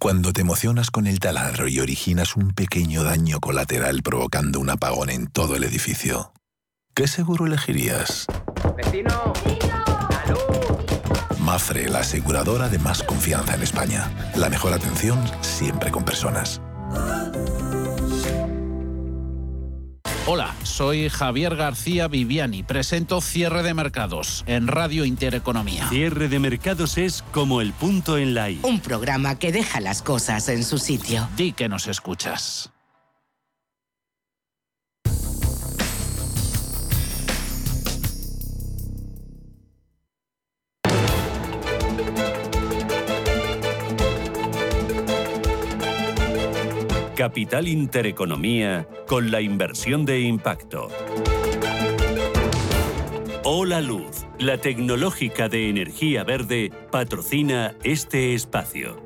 Cuando 0.00 0.32
te 0.32 0.40
emocionas 0.40 0.90
con 0.90 1.06
el 1.06 1.20
taladro 1.20 1.68
y 1.68 1.78
originas 1.78 2.34
un 2.34 2.52
pequeño 2.52 3.04
daño 3.04 3.38
colateral 3.38 4.02
provocando 4.02 4.58
un 4.58 4.70
apagón 4.70 5.10
en 5.10 5.26
todo 5.26 5.56
el 5.56 5.62
edificio, 5.62 6.32
¿qué 6.94 7.06
seguro 7.06 7.44
elegirías? 7.44 8.24
¡Vecino! 8.78 9.34
Mafre, 11.38 11.90
la 11.90 11.98
aseguradora 11.98 12.70
de 12.70 12.78
más 12.78 13.02
confianza 13.02 13.54
en 13.54 13.62
España. 13.62 14.10
La 14.36 14.48
mejor 14.48 14.72
atención 14.72 15.22
siempre 15.42 15.90
con 15.90 16.02
personas. 16.02 16.62
Hola, 20.26 20.54
soy 20.62 21.08
Javier 21.08 21.56
García 21.56 22.06
Viviani. 22.06 22.62
Presento 22.62 23.22
Cierre 23.22 23.62
de 23.62 23.72
Mercados 23.72 24.44
en 24.46 24.68
Radio 24.68 25.06
Intereconomía. 25.06 25.88
Cierre 25.88 26.28
de 26.28 26.38
Mercados 26.38 26.98
es 26.98 27.24
como 27.32 27.62
el 27.62 27.72
punto 27.72 28.18
en 28.18 28.34
la 28.34 28.50
I. 28.50 28.60
Un 28.62 28.80
programa 28.80 29.38
que 29.38 29.50
deja 29.50 29.80
las 29.80 30.02
cosas 30.02 30.48
en 30.50 30.62
su 30.62 30.76
sitio. 30.78 31.26
Di 31.36 31.52
que 31.52 31.68
nos 31.70 31.86
escuchas. 31.88 32.70
Capital 47.20 47.68
Intereconomía 47.68 48.88
con 49.06 49.30
la 49.30 49.42
inversión 49.42 50.06
de 50.06 50.20
impacto. 50.20 50.88
Hola 53.44 53.82
Luz, 53.82 54.24
la 54.38 54.56
tecnológica 54.56 55.50
de 55.50 55.68
energía 55.68 56.24
verde, 56.24 56.72
patrocina 56.90 57.74
este 57.84 58.32
espacio. 58.32 59.02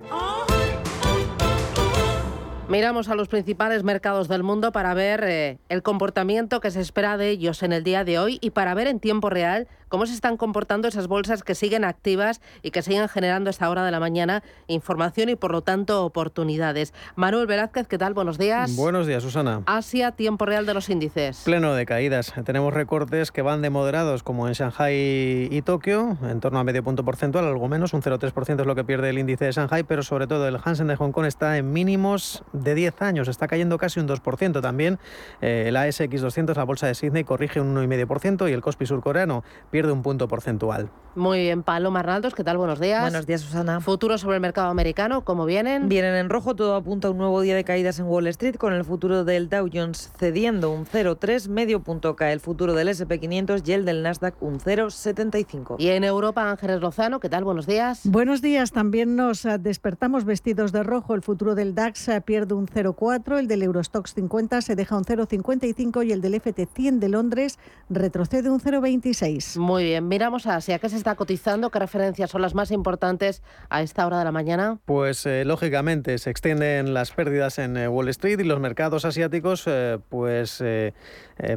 Miramos 2.68 3.08
a 3.08 3.16
los 3.16 3.26
principales 3.26 3.82
mercados 3.82 4.28
del 4.28 4.44
mundo 4.44 4.70
para 4.70 4.94
ver 4.94 5.24
eh, 5.24 5.58
el 5.68 5.82
comportamiento 5.82 6.60
que 6.60 6.70
se 6.70 6.80
espera 6.80 7.16
de 7.16 7.30
ellos 7.30 7.64
en 7.64 7.72
el 7.72 7.82
día 7.82 8.04
de 8.04 8.20
hoy 8.20 8.38
y 8.40 8.50
para 8.50 8.74
ver 8.74 8.86
en 8.86 9.00
tiempo 9.00 9.28
real 9.28 9.66
cómo 9.94 10.06
se 10.06 10.14
están 10.14 10.36
comportando 10.36 10.88
esas 10.88 11.06
bolsas 11.06 11.44
que 11.44 11.54
siguen 11.54 11.84
activas 11.84 12.40
y 12.62 12.72
que 12.72 12.82
siguen 12.82 13.08
generando 13.08 13.48
a 13.48 13.52
esta 13.52 13.70
hora 13.70 13.84
de 13.84 13.92
la 13.92 14.00
mañana 14.00 14.42
información 14.66 15.28
y 15.28 15.36
por 15.36 15.52
lo 15.52 15.60
tanto 15.60 16.04
oportunidades. 16.04 16.92
Manuel 17.14 17.46
Velázquez, 17.46 17.86
¿qué 17.86 17.96
tal? 17.96 18.12
Buenos 18.12 18.36
días. 18.36 18.74
Buenos 18.74 19.06
días, 19.06 19.22
Susana. 19.22 19.62
Asia, 19.66 20.10
tiempo 20.10 20.46
real 20.46 20.66
de 20.66 20.74
los 20.74 20.90
índices. 20.90 21.42
Pleno 21.44 21.74
de 21.74 21.86
caídas. 21.86 22.34
Tenemos 22.44 22.74
recortes 22.74 23.30
que 23.30 23.40
van 23.40 23.62
de 23.62 23.70
moderados 23.70 24.24
como 24.24 24.48
en 24.48 24.54
Shanghai 24.54 25.48
y 25.48 25.62
Tokio, 25.62 26.18
en 26.28 26.40
torno 26.40 26.58
a 26.58 26.64
medio 26.64 26.82
punto 26.82 27.04
porcentual, 27.04 27.44
algo 27.44 27.68
menos, 27.68 27.94
un 27.94 28.02
0,3% 28.02 28.62
es 28.62 28.66
lo 28.66 28.74
que 28.74 28.82
pierde 28.82 29.10
el 29.10 29.18
índice 29.20 29.44
de 29.44 29.52
Shanghai, 29.52 29.84
pero 29.84 30.02
sobre 30.02 30.26
todo 30.26 30.48
el 30.48 30.58
Hansen 30.64 30.88
de 30.88 30.96
Hong 30.96 31.12
Kong 31.12 31.26
está 31.26 31.56
en 31.56 31.72
mínimos 31.72 32.42
de 32.52 32.74
10 32.74 33.00
años, 33.00 33.28
está 33.28 33.46
cayendo 33.46 33.78
casi 33.78 34.00
un 34.00 34.08
2%. 34.08 34.60
También 34.60 34.98
eh, 35.40 35.66
el 35.68 35.76
ASX 35.76 36.20
200, 36.20 36.56
la 36.56 36.64
bolsa 36.64 36.88
de 36.88 36.96
Sydney, 36.96 37.22
corrige 37.22 37.60
un 37.60 37.76
1,5% 37.76 38.50
y 38.50 38.52
el 38.52 38.60
Kospi 38.60 38.86
surcoreano 38.86 39.44
pierde 39.70 39.83
de 39.86 39.92
un 39.92 40.02
punto 40.02 40.28
porcentual. 40.28 40.90
Muy 41.16 41.42
bien, 41.42 41.62
Paloma 41.62 42.00
Arnaldos, 42.00 42.34
¿qué 42.34 42.42
tal? 42.42 42.58
Buenos 42.58 42.80
días. 42.80 43.02
Buenos 43.02 43.24
días, 43.24 43.40
Susana. 43.40 43.80
Futuro 43.80 44.18
sobre 44.18 44.36
el 44.36 44.40
mercado 44.40 44.68
americano, 44.68 45.24
¿cómo 45.24 45.46
vienen? 45.46 45.88
Vienen 45.88 46.16
en 46.16 46.28
rojo, 46.28 46.56
todo 46.56 46.74
apunta 46.74 47.06
a 47.06 47.12
un 47.12 47.18
nuevo 47.18 47.40
día 47.40 47.54
de 47.54 47.62
caídas 47.62 48.00
en 48.00 48.06
Wall 48.06 48.26
Street, 48.26 48.56
con 48.56 48.72
el 48.72 48.84
futuro 48.84 49.24
del 49.24 49.48
Dow 49.48 49.68
Jones 49.72 50.10
cediendo 50.18 50.72
un 50.72 50.86
0,3, 50.86 51.48
medio 51.48 51.80
punto 51.80 52.16
cae 52.16 52.32
el 52.32 52.40
futuro 52.40 52.74
del 52.74 52.88
SP500 52.88 53.62
y 53.64 53.72
el 53.72 53.84
del 53.84 54.02
Nasdaq 54.02 54.42
un 54.42 54.58
0,75. 54.58 55.76
Y 55.78 55.90
en 55.90 56.02
Europa, 56.02 56.50
Ángeles 56.50 56.80
Lozano, 56.80 57.20
¿qué 57.20 57.28
tal? 57.28 57.44
Buenos 57.44 57.66
días. 57.66 58.00
Buenos 58.04 58.42
días, 58.42 58.72
también 58.72 59.14
nos 59.14 59.44
eh, 59.44 59.58
despertamos 59.58 60.24
vestidos 60.24 60.72
de 60.72 60.82
rojo, 60.82 61.14
el 61.14 61.22
futuro 61.22 61.54
del 61.54 61.76
DAX 61.76 62.08
eh, 62.08 62.20
pierde 62.22 62.54
un 62.54 62.66
0,4, 62.66 63.38
el 63.38 63.46
del 63.46 63.62
Eurostox 63.62 64.14
50 64.14 64.62
se 64.62 64.74
deja 64.74 64.96
un 64.96 65.04
0,55 65.04 66.04
y 66.04 66.10
el 66.10 66.20
del 66.20 66.34
FT100 66.34 66.98
de 66.98 67.08
Londres 67.08 67.60
retrocede 67.88 68.50
un 68.50 68.58
0,26. 68.58 69.58
Muy 69.74 69.82
bien, 69.82 70.06
miramos 70.06 70.46
a 70.46 70.54
Asia. 70.54 70.78
¿Qué 70.78 70.88
se 70.88 70.96
está 70.96 71.16
cotizando? 71.16 71.70
¿Qué 71.70 71.80
referencias 71.80 72.30
son 72.30 72.42
las 72.42 72.54
más 72.54 72.70
importantes 72.70 73.42
a 73.70 73.82
esta 73.82 74.06
hora 74.06 74.20
de 74.20 74.24
la 74.24 74.30
mañana? 74.30 74.78
Pues 74.84 75.26
eh, 75.26 75.44
lógicamente 75.44 76.16
se 76.18 76.30
extienden 76.30 76.94
las 76.94 77.10
pérdidas 77.10 77.58
en 77.58 77.76
eh, 77.76 77.88
Wall 77.88 78.08
Street 78.10 78.38
y 78.38 78.44
los 78.44 78.60
mercados 78.60 79.04
asiáticos 79.04 79.64
eh, 79.66 79.98
pues 80.10 80.62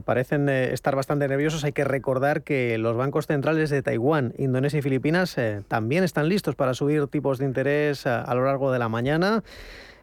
parecen 0.03 0.49
estar 0.49 0.95
bastante 0.95 1.27
nerviosos. 1.27 1.63
Hay 1.63 1.73
que 1.73 1.83
recordar 1.83 2.41
que 2.41 2.79
los 2.79 2.97
bancos 2.97 3.27
centrales 3.27 3.69
de 3.69 3.83
Taiwán, 3.83 4.33
Indonesia 4.39 4.79
y 4.79 4.81
Filipinas 4.81 5.35
también 5.67 6.03
están 6.03 6.27
listos 6.27 6.55
para 6.55 6.73
subir 6.73 7.05
tipos 7.05 7.37
de 7.37 7.45
interés 7.45 8.07
a, 8.07 8.23
a 8.23 8.33
lo 8.33 8.45
largo 8.45 8.71
de 8.71 8.79
la 8.79 8.89
mañana 8.89 9.43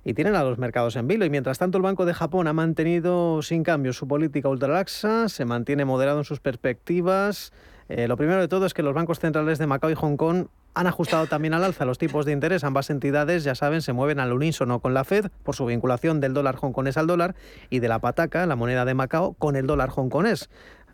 y 0.04 0.14
tienen 0.14 0.36
a 0.36 0.44
los 0.44 0.58
mercados 0.58 0.94
en 0.94 1.08
vilo. 1.08 1.24
Y 1.24 1.30
mientras 1.30 1.58
tanto, 1.58 1.78
el 1.78 1.82
Banco 1.82 2.04
de 2.04 2.14
Japón 2.14 2.46
ha 2.46 2.52
mantenido 2.52 3.42
sin 3.42 3.64
cambio 3.64 3.92
su 3.92 4.06
política 4.06 4.48
ultralaxa, 4.48 5.28
se 5.28 5.44
mantiene 5.44 5.84
moderado 5.84 6.18
en 6.18 6.24
sus 6.24 6.38
perspectivas. 6.38 7.52
Eh, 7.88 8.08
lo 8.08 8.16
primero 8.16 8.40
de 8.40 8.48
todo 8.48 8.66
es 8.66 8.74
que 8.74 8.82
los 8.82 8.94
bancos 8.94 9.18
centrales 9.18 9.58
de 9.58 9.66
Macao 9.66 9.90
y 9.90 9.94
Hong 9.94 10.16
Kong 10.16 10.46
han 10.74 10.86
ajustado 10.86 11.26
también 11.26 11.54
al 11.54 11.64
alza 11.64 11.84
los 11.84 11.98
tipos 11.98 12.26
de 12.26 12.32
interés. 12.32 12.64
Ambas 12.64 12.90
entidades, 12.90 13.44
ya 13.44 13.54
saben, 13.54 13.80
se 13.82 13.92
mueven 13.92 14.18
al 14.18 14.32
unísono 14.32 14.80
con 14.80 14.92
la 14.92 15.04
Fed 15.04 15.26
por 15.44 15.54
su 15.54 15.66
vinculación 15.66 16.20
del 16.20 16.34
dólar 16.34 16.56
hongkonés 16.60 16.96
al 16.96 17.06
dólar 17.06 17.34
y 17.70 17.78
de 17.78 17.88
la 17.88 18.00
pataca, 18.00 18.44
la 18.46 18.56
moneda 18.56 18.84
de 18.84 18.94
Macao, 18.94 19.34
con 19.34 19.56
el 19.56 19.66
dólar 19.66 19.90
hongkonés. 19.94 20.50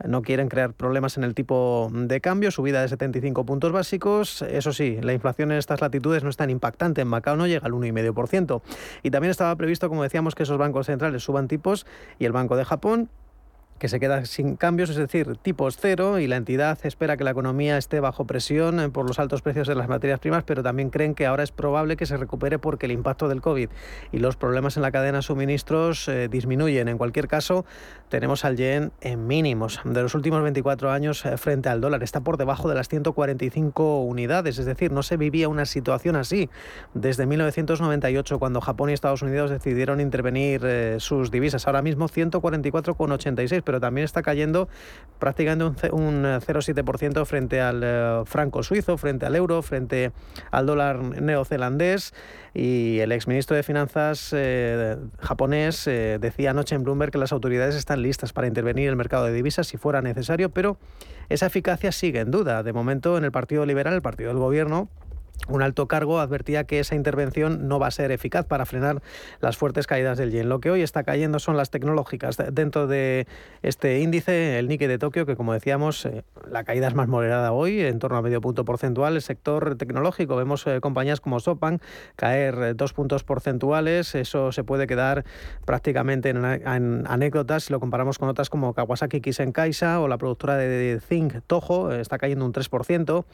No 0.06 0.22
quieren 0.22 0.48
crear 0.48 0.72
problemas 0.72 1.18
en 1.18 1.24
el 1.24 1.34
tipo 1.34 1.90
de 1.92 2.20
cambio, 2.20 2.50
subida 2.50 2.80
de 2.80 2.88
75 2.88 3.44
puntos 3.44 3.70
básicos. 3.72 4.42
Eso 4.42 4.72
sí, 4.72 4.98
la 5.02 5.12
inflación 5.12 5.52
en 5.52 5.58
estas 5.58 5.80
latitudes 5.82 6.24
no 6.24 6.30
es 6.30 6.38
tan 6.38 6.48
impactante. 6.48 7.02
En 7.02 7.08
Macao 7.08 7.36
no 7.36 7.46
llega 7.46 7.66
al 7.66 7.72
1,5%. 7.72 8.62
Y 9.02 9.10
también 9.10 9.30
estaba 9.30 9.54
previsto, 9.56 9.88
como 9.88 10.02
decíamos, 10.02 10.34
que 10.34 10.44
esos 10.44 10.56
bancos 10.56 10.86
centrales 10.86 11.22
suban 11.22 11.48
tipos 11.48 11.86
y 12.18 12.24
el 12.24 12.32
Banco 12.32 12.56
de 12.56 12.64
Japón 12.64 13.10
que 13.80 13.88
se 13.88 13.98
queda 13.98 14.26
sin 14.26 14.56
cambios, 14.56 14.90
es 14.90 14.96
decir, 14.96 15.38
tipos 15.38 15.78
cero, 15.80 16.18
y 16.18 16.26
la 16.26 16.36
entidad 16.36 16.78
espera 16.82 17.16
que 17.16 17.24
la 17.24 17.30
economía 17.30 17.78
esté 17.78 17.98
bajo 17.98 18.26
presión 18.26 18.78
eh, 18.78 18.90
por 18.90 19.08
los 19.08 19.18
altos 19.18 19.40
precios 19.40 19.66
de 19.66 19.74
las 19.74 19.88
materias 19.88 20.20
primas, 20.20 20.44
pero 20.44 20.62
también 20.62 20.90
creen 20.90 21.14
que 21.14 21.24
ahora 21.24 21.42
es 21.42 21.50
probable 21.50 21.96
que 21.96 22.04
se 22.04 22.18
recupere 22.18 22.58
porque 22.58 22.84
el 22.84 22.92
impacto 22.92 23.26
del 23.26 23.40
COVID 23.40 23.70
y 24.12 24.18
los 24.18 24.36
problemas 24.36 24.76
en 24.76 24.82
la 24.82 24.92
cadena 24.92 25.18
de 25.18 25.22
suministros 25.22 26.06
eh, 26.08 26.28
disminuyen. 26.28 26.88
En 26.88 26.98
cualquier 26.98 27.26
caso, 27.26 27.64
tenemos 28.10 28.44
al 28.44 28.58
yen 28.58 28.92
en 29.00 29.26
mínimos 29.26 29.80
de 29.82 30.02
los 30.02 30.14
últimos 30.14 30.42
24 30.42 30.90
años 30.90 31.24
eh, 31.24 31.38
frente 31.38 31.70
al 31.70 31.80
dólar. 31.80 32.02
Está 32.02 32.20
por 32.20 32.36
debajo 32.36 32.68
de 32.68 32.74
las 32.74 32.86
145 32.90 34.02
unidades, 34.02 34.58
es 34.58 34.66
decir, 34.66 34.92
no 34.92 35.02
se 35.02 35.16
vivía 35.16 35.48
una 35.48 35.64
situación 35.64 36.16
así 36.16 36.50
desde 36.92 37.24
1998, 37.24 38.38
cuando 38.38 38.60
Japón 38.60 38.90
y 38.90 38.92
Estados 38.92 39.22
Unidos 39.22 39.50
decidieron 39.50 40.02
intervenir 40.02 40.60
sus 40.98 41.30
divisas. 41.30 41.66
Ahora 41.66 41.80
mismo 41.80 42.10
144,86 42.10 43.62
pero 43.70 43.78
también 43.78 44.04
está 44.04 44.20
cayendo 44.20 44.68
prácticamente 45.20 45.92
un 45.92 46.24
0,7% 46.24 47.24
frente 47.24 47.60
al 47.60 47.80
eh, 47.84 48.22
franco 48.24 48.64
suizo, 48.64 48.98
frente 48.98 49.26
al 49.26 49.36
euro, 49.36 49.62
frente 49.62 50.10
al 50.50 50.66
dólar 50.66 50.98
neozelandés. 50.98 52.12
Y 52.52 52.98
el 52.98 53.12
exministro 53.12 53.54
de 53.54 53.62
Finanzas 53.62 54.30
eh, 54.32 54.96
japonés 55.20 55.86
eh, 55.86 56.18
decía 56.20 56.50
anoche 56.50 56.74
en 56.74 56.82
Bloomberg 56.82 57.12
que 57.12 57.18
las 57.18 57.30
autoridades 57.30 57.76
están 57.76 58.02
listas 58.02 58.32
para 58.32 58.48
intervenir 58.48 58.86
en 58.86 58.90
el 58.90 58.96
mercado 58.96 59.26
de 59.26 59.32
divisas 59.32 59.68
si 59.68 59.76
fuera 59.76 60.02
necesario, 60.02 60.50
pero 60.50 60.76
esa 61.28 61.46
eficacia 61.46 61.92
sigue 61.92 62.18
en 62.18 62.32
duda. 62.32 62.64
De 62.64 62.72
momento, 62.72 63.16
en 63.18 63.22
el 63.22 63.30
Partido 63.30 63.64
Liberal, 63.66 63.94
el 63.94 64.02
partido 64.02 64.30
del 64.30 64.38
gobierno, 64.38 64.88
un 65.48 65.62
alto 65.62 65.88
cargo 65.88 66.20
advertía 66.20 66.64
que 66.64 66.80
esa 66.80 66.94
intervención 66.94 67.68
no 67.68 67.78
va 67.78 67.88
a 67.88 67.90
ser 67.90 68.12
eficaz 68.12 68.46
para 68.46 68.66
frenar 68.66 69.02
las 69.40 69.56
fuertes 69.56 69.86
caídas 69.86 70.18
del 70.18 70.30
yen. 70.30 70.48
Lo 70.48 70.60
que 70.60 70.70
hoy 70.70 70.82
está 70.82 71.02
cayendo 71.02 71.38
son 71.38 71.56
las 71.56 71.70
tecnológicas. 71.70 72.36
Dentro 72.52 72.86
de 72.86 73.26
este 73.62 74.00
índice, 74.00 74.58
el 74.58 74.68
Nikkei 74.68 74.88
de 74.88 74.98
Tokio, 74.98 75.26
que 75.26 75.36
como 75.36 75.52
decíamos, 75.52 76.04
eh, 76.06 76.24
la 76.48 76.64
caída 76.64 76.88
es 76.88 76.94
más 76.94 77.08
moderada 77.08 77.52
hoy, 77.52 77.80
en 77.80 77.98
torno 77.98 78.18
a 78.18 78.22
medio 78.22 78.40
punto 78.40 78.64
porcentual. 78.64 79.16
El 79.16 79.22
sector 79.22 79.76
tecnológico, 79.76 80.36
vemos 80.36 80.66
eh, 80.66 80.80
compañías 80.80 81.20
como 81.20 81.40
Sopan 81.40 81.80
caer 82.16 82.54
eh, 82.62 82.74
dos 82.74 82.92
puntos 82.92 83.24
porcentuales. 83.24 84.14
Eso 84.14 84.52
se 84.52 84.64
puede 84.64 84.86
quedar 84.86 85.24
prácticamente 85.64 86.30
en, 86.30 87.06
anécdotas 87.06 87.64
si 87.64 87.72
lo 87.72 87.80
comparamos 87.80 88.18
con 88.18 88.28
otras 88.28 88.50
como 88.50 88.74
Kawasaki 88.74 89.20
Kisenkaisa 89.20 90.00
o 90.00 90.08
la 90.08 90.18
productora 90.18 90.56
de 90.56 91.00
Zinc 91.00 91.40
Toho, 91.46 91.92
está 91.92 92.18
cayendo 92.18 92.44
un 92.44 92.52
3%. 92.52 93.24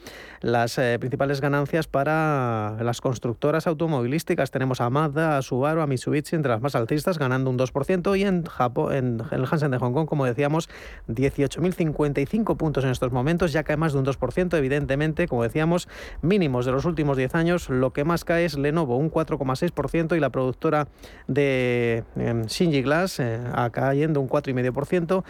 Las 0.41 0.79
principales 0.99 1.41
ganancias 1.41 1.87
para 1.97 2.77
las 2.83 3.01
constructoras 3.01 3.65
automovilísticas. 3.65 4.51
Tenemos 4.51 4.81
a 4.81 4.89
Mazda, 4.91 5.39
a 5.39 5.41
Subaru, 5.41 5.81
a 5.81 5.87
Mitsubishi 5.87 6.35
entre 6.35 6.51
las 6.51 6.61
más 6.61 6.75
altistas, 6.75 7.17
ganando 7.17 7.49
un 7.49 7.57
2%. 7.57 8.19
Y 8.19 8.23
en, 8.23 8.43
Japón, 8.45 8.93
en 8.93 9.23
el 9.31 9.45
Hansen 9.49 9.71
de 9.71 9.79
Hong 9.79 9.93
Kong, 9.93 10.07
como 10.07 10.23
decíamos, 10.23 10.69
18.055 11.07 12.55
puntos 12.55 12.83
en 12.83 12.91
estos 12.91 13.11
momentos, 13.11 13.51
ya 13.51 13.63
cae 13.63 13.77
más 13.77 13.93
de 13.93 13.99
un 13.99 14.05
2%. 14.05 14.55
Evidentemente, 14.55 15.27
como 15.27 15.41
decíamos, 15.41 15.89
mínimos 16.21 16.67
de 16.67 16.71
los 16.71 16.85
últimos 16.85 17.17
10 17.17 17.33
años. 17.33 17.67
Lo 17.67 17.93
que 17.93 18.03
más 18.03 18.23
cae 18.23 18.45
es 18.45 18.59
Lenovo, 18.59 18.95
un 18.97 19.09
4,6%, 19.09 20.15
y 20.15 20.19
la 20.19 20.29
productora 20.29 20.89
de 21.27 22.03
eh, 22.15 22.43
Shinji 22.45 22.83
Glass, 22.83 23.19
eh, 23.19 23.39
cayendo 23.71 24.21
un 24.21 24.29
4,5%. 24.29 25.23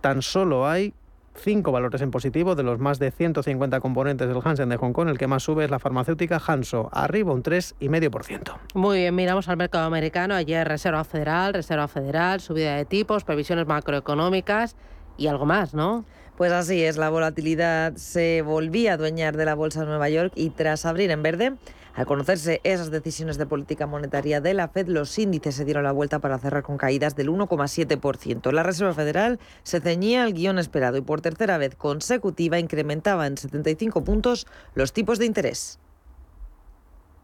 Tan 0.00 0.22
solo 0.22 0.68
hay 0.68 0.94
cinco 1.34 1.72
valores 1.72 2.02
en 2.02 2.10
positivo 2.10 2.54
de 2.54 2.62
los 2.62 2.78
más 2.78 2.98
de 2.98 3.10
150 3.10 3.80
componentes 3.80 4.28
del 4.28 4.38
Hansen 4.42 4.68
de 4.68 4.76
Hong 4.76 4.92
Kong. 4.92 5.08
El 5.08 5.18
que 5.18 5.26
más 5.26 5.42
sube 5.42 5.64
es 5.64 5.70
la 5.70 5.78
farmacéutica 5.78 6.40
Hanso, 6.44 6.88
arriba 6.92 7.32
un 7.32 7.42
3,5%. 7.42 8.56
Muy 8.74 8.98
bien, 8.98 9.14
miramos 9.14 9.48
al 9.48 9.56
mercado 9.56 9.86
americano. 9.86 10.34
Ayer 10.34 10.66
Reserva 10.66 11.04
Federal, 11.04 11.54
Reserva 11.54 11.88
Federal, 11.88 12.40
subida 12.40 12.76
de 12.76 12.84
tipos, 12.84 13.24
previsiones 13.24 13.66
macroeconómicas 13.66 14.76
y 15.16 15.26
algo 15.26 15.46
más, 15.46 15.74
¿no? 15.74 16.04
Pues 16.36 16.50
así 16.50 16.82
es, 16.82 16.96
la 16.96 17.10
volatilidad 17.10 17.94
se 17.96 18.40
volvía 18.40 18.92
a 18.92 18.94
adueñar 18.94 19.36
de 19.36 19.44
la 19.44 19.54
bolsa 19.54 19.80
de 19.80 19.86
Nueva 19.86 20.08
York 20.08 20.32
y 20.34 20.48
tras 20.48 20.86
abrir 20.86 21.10
en 21.10 21.22
verde, 21.22 21.52
al 21.94 22.06
conocerse 22.06 22.62
esas 22.64 22.90
decisiones 22.90 23.36
de 23.36 23.44
política 23.44 23.86
monetaria 23.86 24.40
de 24.40 24.54
la 24.54 24.68
Fed, 24.68 24.88
los 24.88 25.18
índices 25.18 25.54
se 25.54 25.66
dieron 25.66 25.84
la 25.84 25.92
vuelta 25.92 26.20
para 26.20 26.38
cerrar 26.38 26.62
con 26.62 26.78
caídas 26.78 27.16
del 27.16 27.28
1,7%. 27.28 28.50
La 28.50 28.62
Reserva 28.62 28.94
Federal 28.94 29.38
se 29.62 29.80
ceñía 29.80 30.24
al 30.24 30.32
guion 30.32 30.58
esperado 30.58 30.96
y 30.96 31.02
por 31.02 31.20
tercera 31.20 31.58
vez 31.58 31.74
consecutiva 31.74 32.58
incrementaba 32.58 33.26
en 33.26 33.36
75 33.36 34.02
puntos 34.02 34.46
los 34.74 34.94
tipos 34.94 35.18
de 35.18 35.26
interés. 35.26 35.78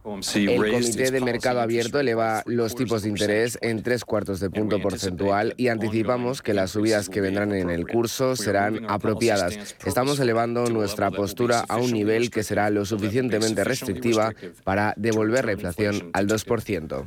El 0.04 0.72
Comité 0.72 1.10
de 1.10 1.20
Mercado 1.20 1.60
Abierto 1.60 2.00
eleva 2.00 2.42
los 2.46 2.74
tipos 2.74 3.02
de 3.02 3.10
interés 3.10 3.58
en 3.60 3.82
tres 3.82 4.04
cuartos 4.04 4.40
de 4.40 4.48
punto 4.48 4.80
porcentual 4.80 5.54
y 5.56 5.68
anticipamos 5.68 6.40
que 6.40 6.54
las 6.54 6.70
subidas 6.70 7.08
que 7.08 7.20
vendrán 7.20 7.52
en 7.52 7.68
el 7.68 7.86
curso 7.86 8.34
serán 8.36 8.86
apropiadas. 8.88 9.76
Estamos 9.84 10.18
elevando 10.20 10.66
nuestra 10.66 11.10
postura 11.10 11.64
a 11.68 11.76
un 11.76 11.92
nivel 11.92 12.30
que 12.30 12.42
será 12.42 12.70
lo 12.70 12.84
suficientemente 12.84 13.64
restrictiva 13.64 14.32
para 14.64 14.94
devolver 14.96 15.44
la 15.44 15.52
inflación 15.52 16.10
al 16.12 16.26
2%. 16.26 17.04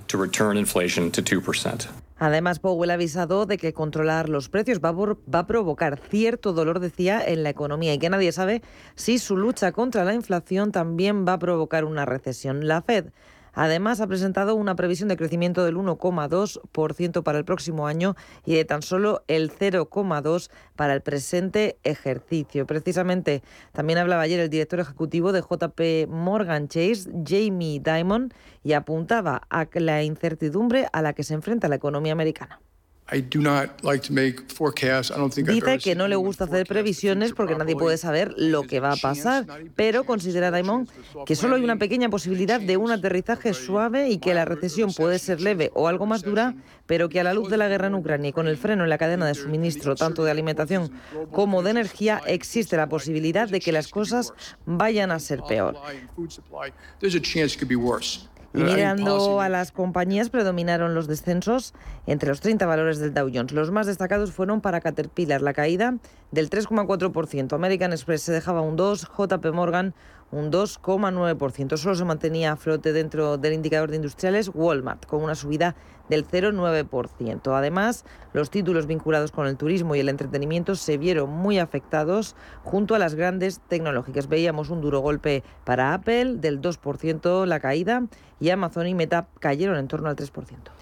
Además, 2.21 2.59
Powell 2.59 2.91
ha 2.91 2.93
avisado 2.93 3.47
de 3.47 3.57
que 3.57 3.73
controlar 3.73 4.29
los 4.29 4.47
precios 4.47 4.79
va, 4.79 4.91
va, 4.91 5.39
a 5.39 5.47
provocar 5.47 5.99
cierto 6.11 6.53
dolor, 6.53 6.79
decía, 6.79 7.19
en 7.19 7.41
la 7.41 7.49
economía 7.49 7.95
y 7.95 7.97
que 7.97 8.11
nadie 8.11 8.31
sabe 8.31 8.61
si 8.93 9.17
su 9.17 9.35
lucha 9.35 9.71
contra 9.71 10.05
la 10.05 10.13
inflación 10.13 10.71
también 10.71 11.25
va 11.27 11.33
a 11.33 11.39
provocar 11.39 11.83
una 11.83 12.05
recesión. 12.05 12.67
La 12.67 12.83
Fed 12.83 13.05
Además, 13.53 14.01
ha 14.01 14.07
presentado 14.07 14.55
una 14.55 14.75
previsión 14.75 15.09
de 15.09 15.17
crecimiento 15.17 15.63
del 15.65 15.75
1,2% 15.75 17.23
para 17.23 17.37
el 17.37 17.45
próximo 17.45 17.87
año 17.87 18.15
y 18.45 18.55
de 18.55 18.65
tan 18.65 18.81
solo 18.81 19.23
el 19.27 19.51
0,2% 19.51 20.49
para 20.75 20.93
el 20.93 21.01
presente 21.01 21.77
ejercicio. 21.83 22.65
Precisamente, 22.65 23.43
también 23.71 23.99
hablaba 23.99 24.23
ayer 24.23 24.39
el 24.39 24.49
director 24.49 24.79
ejecutivo 24.79 25.31
de 25.31 25.41
JP 25.41 26.09
Morgan 26.09 26.67
Chase, 26.67 27.11
Jamie 27.25 27.79
Dimon, 27.79 28.33
y 28.63 28.73
apuntaba 28.73 29.41
a 29.49 29.67
la 29.73 30.03
incertidumbre 30.03 30.87
a 30.91 31.01
la 31.01 31.13
que 31.13 31.23
se 31.23 31.33
enfrenta 31.33 31.67
la 31.67 31.75
economía 31.75 32.13
americana. 32.13 32.59
Dice 35.53 35.77
que 35.79 35.95
no 35.95 36.07
le 36.07 36.15
gusta 36.15 36.45
hacer 36.45 36.65
previsiones 36.65 37.33
porque 37.33 37.55
nadie 37.55 37.75
puede 37.75 37.97
saber 37.97 38.33
lo 38.37 38.63
que 38.63 38.79
va 38.79 38.93
a 38.93 38.95
pasar, 38.95 39.45
pero 39.75 40.05
considera 40.05 40.49
Diamond 40.49 40.89
que 41.25 41.35
solo 41.35 41.55
hay 41.57 41.63
una 41.63 41.75
pequeña 41.75 42.09
posibilidad 42.09 42.61
de 42.61 42.77
un 42.77 42.89
aterrizaje 42.89 43.53
suave 43.53 44.09
y 44.09 44.19
que 44.19 44.33
la 44.33 44.45
recesión 44.45 44.93
puede 44.93 45.19
ser 45.19 45.41
leve 45.41 45.71
o 45.73 45.89
algo 45.89 46.05
más 46.05 46.23
dura, 46.23 46.55
pero 46.85 47.09
que 47.09 47.19
a 47.19 47.23
la 47.23 47.33
luz 47.33 47.49
de 47.49 47.57
la 47.57 47.67
guerra 47.67 47.87
en 47.87 47.95
Ucrania 47.95 48.29
y 48.29 48.33
con 48.33 48.47
el 48.47 48.57
freno 48.57 48.83
en 48.83 48.89
la 48.89 48.97
cadena 48.97 49.27
de 49.27 49.35
suministro 49.35 49.95
tanto 49.95 50.23
de 50.23 50.31
alimentación 50.31 50.91
como 51.31 51.63
de 51.63 51.71
energía 51.71 52.21
existe 52.27 52.77
la 52.77 52.87
posibilidad 52.87 53.49
de 53.49 53.59
que 53.59 53.73
las 53.73 53.89
cosas 53.89 54.33
vayan 54.65 55.11
a 55.11 55.19
ser 55.19 55.41
peor. 55.47 55.75
Mirando 58.53 59.39
a 59.39 59.47
las 59.47 59.71
compañías, 59.71 60.29
predominaron 60.29 60.93
los 60.93 61.07
descensos 61.07 61.73
entre 62.05 62.29
los 62.29 62.41
30 62.41 62.65
valores 62.65 62.99
del 62.99 63.13
Dow 63.13 63.29
Jones. 63.33 63.53
Los 63.53 63.71
más 63.71 63.87
destacados 63.87 64.31
fueron 64.31 64.59
para 64.59 64.81
Caterpillar, 64.81 65.41
la 65.41 65.53
caída 65.53 65.95
del 66.31 66.49
3,4%. 66.49 67.53
American 67.53 67.93
Express 67.93 68.23
se 68.23 68.33
dejaba 68.33 68.61
un 68.61 68.77
2%, 68.77 69.07
JP 69.17 69.53
Morgan 69.53 69.93
un 70.31 70.51
2,9%. 70.51 71.77
Solo 71.77 71.95
se 71.95 72.05
mantenía 72.05 72.53
a 72.53 72.55
flote 72.55 72.93
dentro 72.93 73.37
del 73.37 73.53
indicador 73.53 73.89
de 73.89 73.97
industriales 73.97 74.49
Walmart, 74.53 75.05
con 75.05 75.21
una 75.23 75.35
subida 75.35 75.75
del 76.09 76.25
0,9%. 76.25 77.55
Además, 77.55 78.05
los 78.33 78.49
títulos 78.49 78.87
vinculados 78.87 79.31
con 79.31 79.47
el 79.47 79.57
turismo 79.57 79.95
y 79.95 79.99
el 79.99 80.09
entretenimiento 80.09 80.75
se 80.75 80.97
vieron 80.97 81.29
muy 81.29 81.59
afectados 81.59 82.35
junto 82.63 82.95
a 82.95 82.99
las 82.99 83.15
grandes 83.15 83.61
tecnológicas. 83.67 84.27
Veíamos 84.27 84.69
un 84.69 84.81
duro 84.81 84.99
golpe 84.99 85.43
para 85.63 85.93
Apple 85.93 86.35
del 86.37 86.61
2% 86.61 87.45
la 87.45 87.59
caída 87.59 88.03
y 88.41 88.49
Amazon 88.49 88.87
y 88.87 88.95
Meta 88.95 89.27
cayeron 89.39 89.77
en 89.77 89.87
torno 89.87 90.09
al 90.09 90.15
3%. 90.15 90.31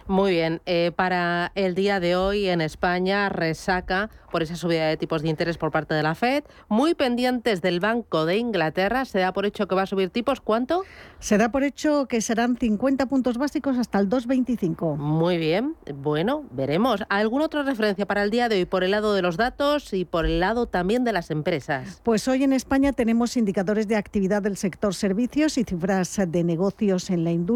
Muy 0.08 0.32
bien, 0.32 0.62
eh, 0.65 0.91
para 0.95 1.52
el 1.54 1.76
día 1.76 2.00
de 2.00 2.15
hoy 2.15 2.48
en 2.48 2.62
España 2.62 3.30
resaca 3.30 4.10
por 4.32 4.41
esa 4.41 4.56
subida 4.56 4.88
de 4.88 4.98
tipos 4.98 5.22
de 5.22 5.30
interés 5.30 5.58
por 5.58 5.69
parte 5.72 5.93
de 5.93 6.02
la 6.02 6.15
Fed, 6.15 6.43
muy 6.67 6.95
pendientes 6.95 7.62
del 7.62 7.80
Banco 7.80 8.26
de 8.26 8.38
Inglaterra, 8.38 9.06
se 9.06 9.19
da 9.19 9.34
por 9.34 9.45
hecho 9.45 9.67
que 9.67 9.76
va 9.76 9.84
a 9.84 9.86
subir 9.86 10.10
tipos, 10.10 10.39
¿cuánto? 10.39 10.84
Se 11.19 11.38
da 11.38 11.52
por 11.52 11.63
hecho 11.63 12.08
que 12.08 12.22
serán 12.22 12.58
50 12.58 13.08
puntos 13.08 13.38
básicos 13.38 13.78
hasta 13.78 14.00
el 14.00 14.08
2,25. 14.08 14.98
Muy 14.98 15.38
bien, 15.38 15.76
bueno, 15.95 16.45
veremos. 16.52 17.04
¿Alguna 17.10 17.45
otra 17.45 17.63
referencia 17.63 18.06
para 18.06 18.24
el 18.24 18.30
día 18.30 18.50
de 18.50 18.58
hoy 18.58 18.65
por 18.65 18.84
el 18.84 18.91
lado 18.91 19.13
de 19.13 19.22
los 19.22 19.36
datos 19.36 19.93
y 19.93 20.06
por 20.06 20.26
el 20.26 20.39
lado 20.39 20.65
también 20.67 21.04
de 21.04 21.12
las 21.12 21.30
empresas? 21.30 22.02
Pues 22.04 22.28
hoy 22.28 22.43
en 22.43 22.54
España 22.54 22.93
tenemos 22.93 23.36
indicadores 23.36 23.88
de 23.88 23.95
actividad 23.95 24.41
del 24.41 24.58
sector 24.58 24.95
servicios 24.95 25.58
y 25.58 25.63
cifras 25.63 26.19
de 26.28 26.43
negocios 26.43 27.10
en 27.10 27.24
la 27.24 27.32
industria 27.32 27.48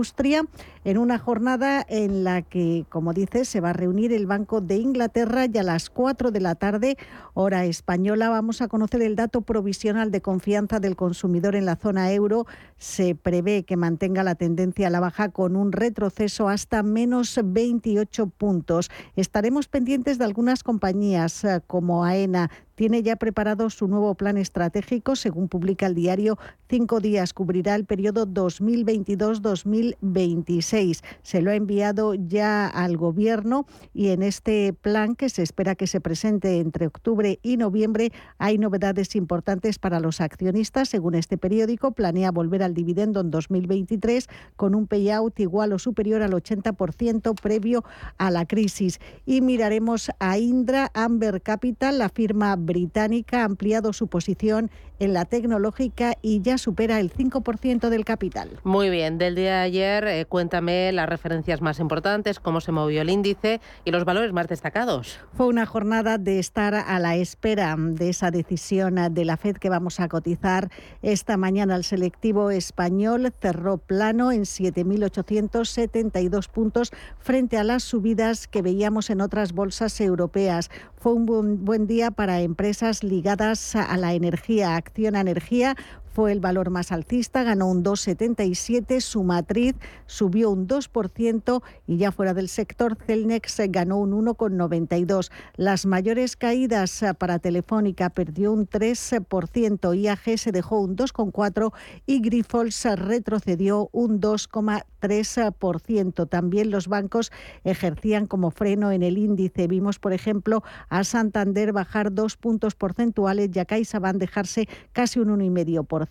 en 0.85 0.97
una 0.97 1.19
jornada 1.19 1.85
en 1.87 2.23
la 2.23 2.41
que, 2.41 2.85
como 2.89 3.13
dice, 3.13 3.45
se 3.45 3.61
va 3.61 3.69
a 3.69 3.73
reunir 3.73 4.11
el 4.11 4.25
Banco 4.25 4.59
de 4.59 4.77
Inglaterra 4.77 5.45
y 5.45 5.57
a 5.57 5.63
las 5.63 5.91
4 5.91 6.31
de 6.31 6.39
la 6.41 6.55
tarde, 6.55 6.97
hora 7.35 7.65
española, 7.65 8.29
vamos 8.29 8.61
a 8.61 8.67
conocer 8.67 9.03
el 9.03 9.15
dato 9.15 9.41
provisional 9.41 10.09
de 10.09 10.21
confianza 10.21 10.79
del 10.79 10.95
consumidor 10.95 11.55
en 11.55 11.65
la 11.65 11.75
zona 11.75 12.11
euro. 12.11 12.47
Se 12.77 13.13
prevé 13.13 13.63
que 13.63 13.77
mantenga 13.77 14.23
la 14.23 14.35
tendencia 14.35 14.87
a 14.87 14.89
la 14.89 14.99
baja 14.99 15.29
con 15.29 15.55
un 15.55 15.71
retroceso 15.71 16.49
hasta 16.49 16.81
menos 16.81 17.39
28 17.43 18.27
puntos. 18.27 18.89
Estaremos 19.15 19.67
pendientes 19.67 20.17
de 20.17 20.25
algunas 20.25 20.63
compañías 20.63 21.43
eh, 21.43 21.61
como 21.67 22.03
AENA, 22.03 22.49
tiene 22.75 23.01
ya 23.03 23.15
preparado 23.15 23.69
su 23.69 23.87
nuevo 23.87 24.15
plan 24.15 24.37
estratégico, 24.37 25.15
según 25.15 25.47
publica 25.47 25.85
el 25.85 25.95
diario 25.95 26.37
Cinco 26.69 26.99
Días. 26.99 27.33
Cubrirá 27.33 27.75
el 27.75 27.85
periodo 27.85 28.27
2022-2026. 28.27 31.01
Se 31.21 31.41
lo 31.41 31.51
ha 31.51 31.55
enviado 31.55 32.15
ya 32.15 32.67
al 32.67 32.97
Gobierno 32.97 33.65
y 33.93 34.09
en 34.09 34.23
este 34.23 34.73
plan, 34.73 35.15
que 35.15 35.29
se 35.29 35.43
espera 35.43 35.75
que 35.75 35.87
se 35.87 36.01
presente 36.01 36.59
entre 36.59 36.87
octubre 36.87 37.39
y 37.43 37.57
noviembre, 37.57 38.11
hay 38.37 38.57
novedades 38.57 39.15
importantes 39.15 39.79
para 39.79 39.99
los 39.99 40.21
accionistas. 40.21 40.89
Según 40.89 41.15
este 41.15 41.37
periódico, 41.37 41.91
planea 41.91 42.31
volver 42.31 42.63
al 42.63 42.73
dividendo 42.73 43.21
en 43.21 43.31
2023 43.31 44.27
con 44.55 44.75
un 44.75 44.87
payout 44.87 45.39
igual 45.39 45.73
o 45.73 45.79
superior 45.79 46.21
al 46.21 46.31
80% 46.31 47.39
previo 47.39 47.83
a 48.17 48.31
la 48.31 48.45
crisis. 48.45 48.99
Y 49.25 49.41
miraremos 49.41 50.09
a 50.19 50.37
Indra 50.37 50.89
Amber 50.93 51.41
Capital, 51.41 51.99
la 51.99 52.09
firma 52.09 52.55
británica 52.65 53.41
ha 53.41 53.45
ampliado 53.45 53.93
su 53.93 54.07
posición 54.07 54.71
en 54.99 55.13
la 55.13 55.25
tecnológica 55.25 56.13
y 56.21 56.41
ya 56.41 56.57
supera 56.57 56.99
el 56.99 57.11
5% 57.11 57.89
del 57.89 58.05
capital. 58.05 58.59
Muy 58.63 58.89
bien, 58.89 59.17
del 59.17 59.35
día 59.35 59.57
de 59.57 59.61
ayer 59.61 60.07
eh, 60.07 60.25
cuéntame 60.25 60.91
las 60.91 61.09
referencias 61.09 61.61
más 61.61 61.79
importantes, 61.79 62.39
cómo 62.39 62.61
se 62.61 62.71
movió 62.71 63.01
el 63.01 63.09
índice 63.09 63.59
y 63.85 63.91
los 63.91 64.05
valores 64.05 64.33
más 64.33 64.47
destacados. 64.47 65.19
Fue 65.33 65.47
una 65.47 65.65
jornada 65.65 66.17
de 66.17 66.39
estar 66.39 66.75
a 66.75 66.99
la 66.99 67.15
espera 67.15 67.75
de 67.77 68.09
esa 68.09 68.31
decisión 68.31 68.95
de 69.11 69.25
la 69.25 69.37
Fed 69.37 69.57
que 69.57 69.69
vamos 69.69 69.99
a 69.99 70.07
cotizar 70.07 70.69
esta 71.01 71.37
mañana. 71.37 71.75
El 71.75 71.83
selectivo 71.83 72.51
español 72.51 73.33
cerró 73.41 73.77
plano 73.77 74.31
en 74.31 74.43
7.872 74.43 76.49
puntos 76.49 76.91
frente 77.19 77.57
a 77.57 77.63
las 77.63 77.83
subidas 77.83 78.47
que 78.47 78.61
veíamos 78.61 79.09
en 79.09 79.21
otras 79.21 79.53
bolsas 79.53 79.99
europeas. 80.01 80.69
Fue 81.03 81.11
un 81.11 81.65
buen, 81.65 81.85
día 81.85 82.11
para 82.11 82.39
empresas 82.39 83.03
ligadas 83.03 83.75
a 83.75 83.97
la 83.97 84.13
energía 84.13 84.77
Acciona 84.77 85.19
Energía 85.19 85.75
fue 86.13 86.31
el 86.31 86.39
valor 86.39 86.69
más 86.69 86.91
alcista, 86.91 87.41
ganó 87.43 87.67
un 87.67 87.83
2,77, 87.83 89.01
su 89.01 89.23
matriz 89.23 89.73
subió 90.05 90.51
un 90.51 90.67
2% 90.67 91.63
y 91.87 91.97
ya 91.97 92.11
fuera 92.11 92.35
del 92.35 92.49
sector, 92.49 92.95
Celnex 93.07 93.59
ganó 93.69 93.97
un 93.97 94.11
1,92. 94.25 95.31
Las 95.55 95.87
mayores 95.87 96.35
caídas 96.35 97.03
para 97.17 97.39
Telefónica 97.39 98.11
perdió 98.11 98.53
un 98.53 98.69
3%, 98.69 99.97
IAG 99.97 100.37
se 100.37 100.51
dejó 100.51 100.81
un 100.81 100.95
2,4% 100.95 101.73
y 102.05 102.21
Grifols 102.21 102.85
retrocedió 102.95 103.89
un 103.91 104.21
2,3%. 104.21 106.29
También 106.29 106.69
los 106.69 106.87
bancos 106.87 107.31
ejercían 107.63 108.27
como 108.27 108.51
freno 108.51 108.91
en 108.91 109.01
el 109.01 109.17
índice. 109.17 109.65
Vimos, 109.67 109.97
por 109.99 110.13
ejemplo, 110.13 110.61
a 110.89 111.03
Santander 111.03 111.73
bajar 111.73 112.13
dos 112.13 112.37
puntos 112.37 112.75
porcentuales 112.75 113.49
y 113.53 113.59
a 113.59 113.65
CaixaBank 113.65 114.17
dejarse 114.17 114.69
casi 114.91 115.19
un 115.19 115.39
1,5%. 115.39 116.02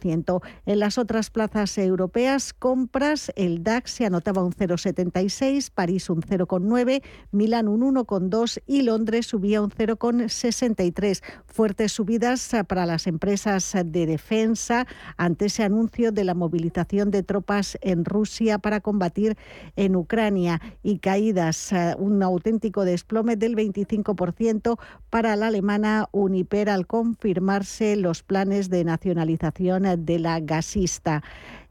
En 0.67 0.79
las 0.79 0.99
otras 0.99 1.31
plazas 1.31 1.77
europeas, 1.79 2.53
compras, 2.53 3.33
el 3.37 3.63
DAX 3.63 3.91
se 3.93 4.07
anotaba 4.07 4.43
un 4.43 4.53
0,76, 4.53 5.71
París 5.73 6.11
un 6.11 6.23
0,9, 6.23 7.03
Milán 7.31 7.69
un 7.69 7.95
1,2 7.95 8.63
y 8.67 8.83
Londres 8.83 9.27
subía 9.27 9.63
un 9.63 9.71
0,63. 9.71 11.23
Fuertes 11.47 11.93
subidas 11.93 12.53
para 12.67 12.87
las 12.87 13.07
empresas 13.07 13.75
de 13.85 14.07
defensa 14.07 14.87
ante 15.17 15.47
ese 15.47 15.65
anuncio 15.65 16.13
de 16.13 16.25
la 16.25 16.35
movilización 16.35 17.11
de 17.11 17.23
tropas 17.23 17.79
en 17.81 18.05
Rusia 18.05 18.59
para 18.59 18.81
combatir 18.81 19.37
en 19.77 19.97
Ucrania 19.97 20.61
y 20.83 20.99
caídas, 20.99 21.73
eh, 21.73 21.95
un 21.99 22.23
auténtico 22.23 22.85
desplome 22.85 23.37
del 23.37 23.57
25% 23.57 24.79
para 25.11 25.37
la 25.37 25.49
alemana 25.49 26.09
Uniper 26.13 26.71
al 26.71 26.87
confirmarse 26.87 27.97
los 27.97 28.23
planes 28.23 28.71
de 28.71 28.85
nacionalización 28.85 29.82
de 29.83 30.19
la 30.19 30.41
gasista. 30.41 31.23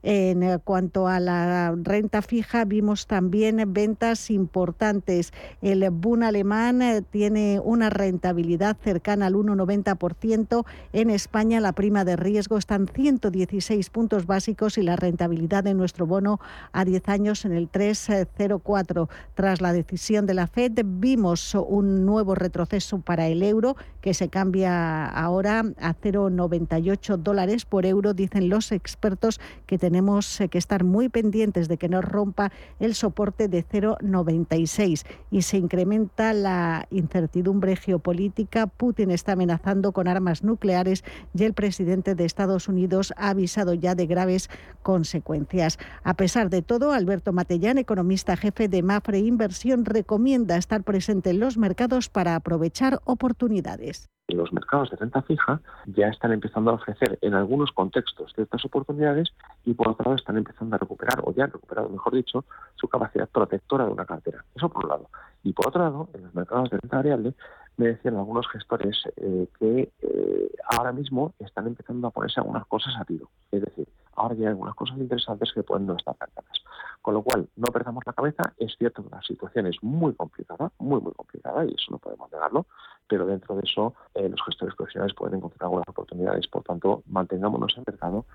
En 0.04 0.42
eh, 0.42 0.58
cuanto 0.64 1.08
a 1.08 1.20
la 1.20 1.76
renta 1.76 2.24
fija, 2.24 2.66
vimos 2.66 3.06
también 3.06 3.62
ventas 3.72 4.32
importantes. 4.32 5.32
El 5.62 5.88
Bund 5.92 6.24
alemán 6.24 6.82
eh, 6.82 7.04
tiene 7.04 7.60
una 7.64 7.92
rentabilidad 7.92 8.78
cercana 8.84 9.28
al 9.28 9.36
1,90%. 9.36 10.66
En 10.94 11.10
España, 11.12 11.60
la 11.60 11.74
prima 11.74 12.04
de 12.04 12.16
riesgo 12.16 12.58
está 12.58 12.76
en 12.76 12.88
116 12.88 13.90
puntos 13.92 14.26
básicos 14.26 14.80
y 14.80 14.82
la 14.82 14.96
rentabilidad 14.96 15.64
de 15.64 15.76
nuestro 15.76 16.08
bono 16.08 16.40
a 16.72 16.84
10 16.84 17.08
años 17.10 17.46
en 17.46 17.52
el 17.52 17.72
3,04. 17.72 19.08
Tras 19.36 19.62
la 19.62 19.72
decisión 19.72 20.26
de 20.26 20.34
la 20.34 20.48
Fed, 20.48 20.72
vimos 20.84 21.54
un 21.54 22.06
nuevo 22.06 22.34
retroceso 22.34 23.02
para 23.02 23.28
el 23.28 23.44
euro 23.44 23.76
que 24.02 24.16
se 24.16 24.30
cambia 24.30 25.06
ahora 25.06 25.60
a 25.80 25.94
0,98 25.94 27.18
dólares 27.18 27.66
por 27.66 27.86
euro, 27.86 28.16
dicen 28.16 28.50
los 28.50 28.72
expertos 28.72 29.40
que 29.68 29.78
tenemos 29.78 29.90
eh, 29.93 30.49
que 30.49 30.58
estar 30.58 30.84
muy 30.84 31.10
pendientes 31.10 31.67
de 31.67 31.77
que 31.77 31.89
no 31.89 32.01
rompa 32.01 32.51
el 32.80 32.95
soporte 32.95 33.47
de 33.47 33.65
0,96 33.65 35.06
y 35.30 35.41
se 35.41 35.58
incrementa 35.58 36.34
la 36.34 36.88
incertidumbre 36.91 37.75
geopolítica. 37.75 38.67
Putin 38.67 39.12
está 39.12 39.34
amenazando 39.34 39.91
con 39.91 40.08
armas 40.08 40.43
nucleares 40.43 41.04
y 41.34 41.43
el 41.43 41.54
presidente 41.54 42.15
de 42.15 42.25
Estados 42.25 42.67
Unidos 42.67 43.13
ha 43.17 43.30
avisado 43.30 43.73
ya 43.73 43.95
de 43.95 44.08
graves 44.08 44.49
consecuencias. 44.82 45.77
A 46.04 46.13
pesar 46.13 46.49
de 46.49 46.62
todo, 46.62 46.93
Alberto 46.93 47.34
Matellán, 47.34 47.77
economista 47.77 48.38
jefe 48.38 48.67
de 48.67 48.84
Mafre 48.84 49.19
Inversión, 49.19 49.86
recomienda 49.86 50.58
estar 50.58 50.84
presente 50.84 51.32
en 51.32 51.39
los 51.39 51.58
mercados 51.58 52.10
para 52.10 52.36
aprovechar 52.36 53.01
oportunidades 53.04 54.10
los 54.36 54.54
mercados 54.54 54.89
de 54.89 54.98
renta 54.98 55.22
fija 55.22 55.62
ya 55.86 56.08
están 56.08 56.32
empezando 56.32 56.72
a 56.72 56.76
ofrecer 56.76 57.17
en 57.22 57.34
algunos 57.34 57.72
contextos 57.72 58.32
ciertas 58.34 58.63
oportunidades 58.65 59.30
y 59.65 59.74
por 59.74 59.89
otro 59.89 60.06
lado 60.06 60.15
están 60.15 60.38
empezando 60.38 60.76
a 60.76 60.80
recuperar, 60.80 61.22
o 61.24 61.34
ya 61.34 61.46
han 61.46 61.52
recuperado, 61.52 61.89
mejor 61.89 62.15
dicho, 62.15 62.46
su 62.76 62.88
capacidad 62.88 63.30
protectora 63.30 63.86
de 63.86 63.91
una 63.91 64.06
cartera. 64.06 64.44
Eso 64.56 64.70
por 64.70 64.86
un 64.86 64.89
lado. 64.89 65.10
Y 65.44 65.54
por 65.54 65.67
otro 65.67 65.82
lado, 65.82 66.10
en 66.13 66.24
los 66.24 66.36
mercados 66.36 66.70
de 66.70 66.78
renta 66.78 66.98
variable, 66.98 67.34
me 67.78 67.88
decían 67.88 68.17
algunos 68.17 68.48
gestores 68.50 68.98
eh, 69.17 69.48
que 69.60 69.91
eh, 70.02 70.52
ahora 70.70 70.91
mismo 70.91 71.34
están 71.39 71.67
empezando 71.67 72.08
a 72.08 72.12
ponerse 72.12 72.39
algunas 72.39 72.65
cosas 72.67 72.94
a 73.00 73.06
tiro. 73.06 73.30
Es 73.52 73.62
decir, 73.62 73.88
ahora 74.22 74.36
ya 74.36 74.42
hay 74.42 74.52
algunas 74.52 74.76
cosas 74.76 74.98
interesantes 74.98 75.52
que 75.54 75.64
pueden 75.64 75.88
no 75.88 75.96
estar 75.96 76.16
tan 76.16 76.30
claras. 76.30 76.58
Con 77.02 77.16
lo 77.16 77.24
cual, 77.24 77.50
no 77.56 77.72
perdamos 77.72 78.04
la 78.06 78.14
cabeza. 78.14 78.54
Es 78.58 78.76
cierto 78.78 79.04
que 79.04 79.10
la 79.10 79.22
situación 79.22 79.66
es 79.68 79.78
muy 79.82 80.14
complicada, 80.14 80.72
muy, 80.78 81.02
muy 81.02 81.14
complicada, 81.14 81.66
y 81.66 81.70
eso 81.70 81.92
no 81.92 81.98
podemos 81.98 82.32
negarlo, 82.32 82.68
pero 83.08 83.26
dentro 83.26 83.56
de 83.56 83.64
eso 83.64 83.94
eh, 84.14 84.30
los 84.30 84.42
gestores 84.46 84.76
profesionales 84.76 85.16
pueden 85.16 85.38
encontrar 85.38 85.66
algunas 85.66 85.88
oportunidades. 85.88 86.48
Por 86.48 86.64
tanto, 86.64 87.04
mantengámonos 87.08 87.76
en 87.78 87.84
mercado 87.88 88.26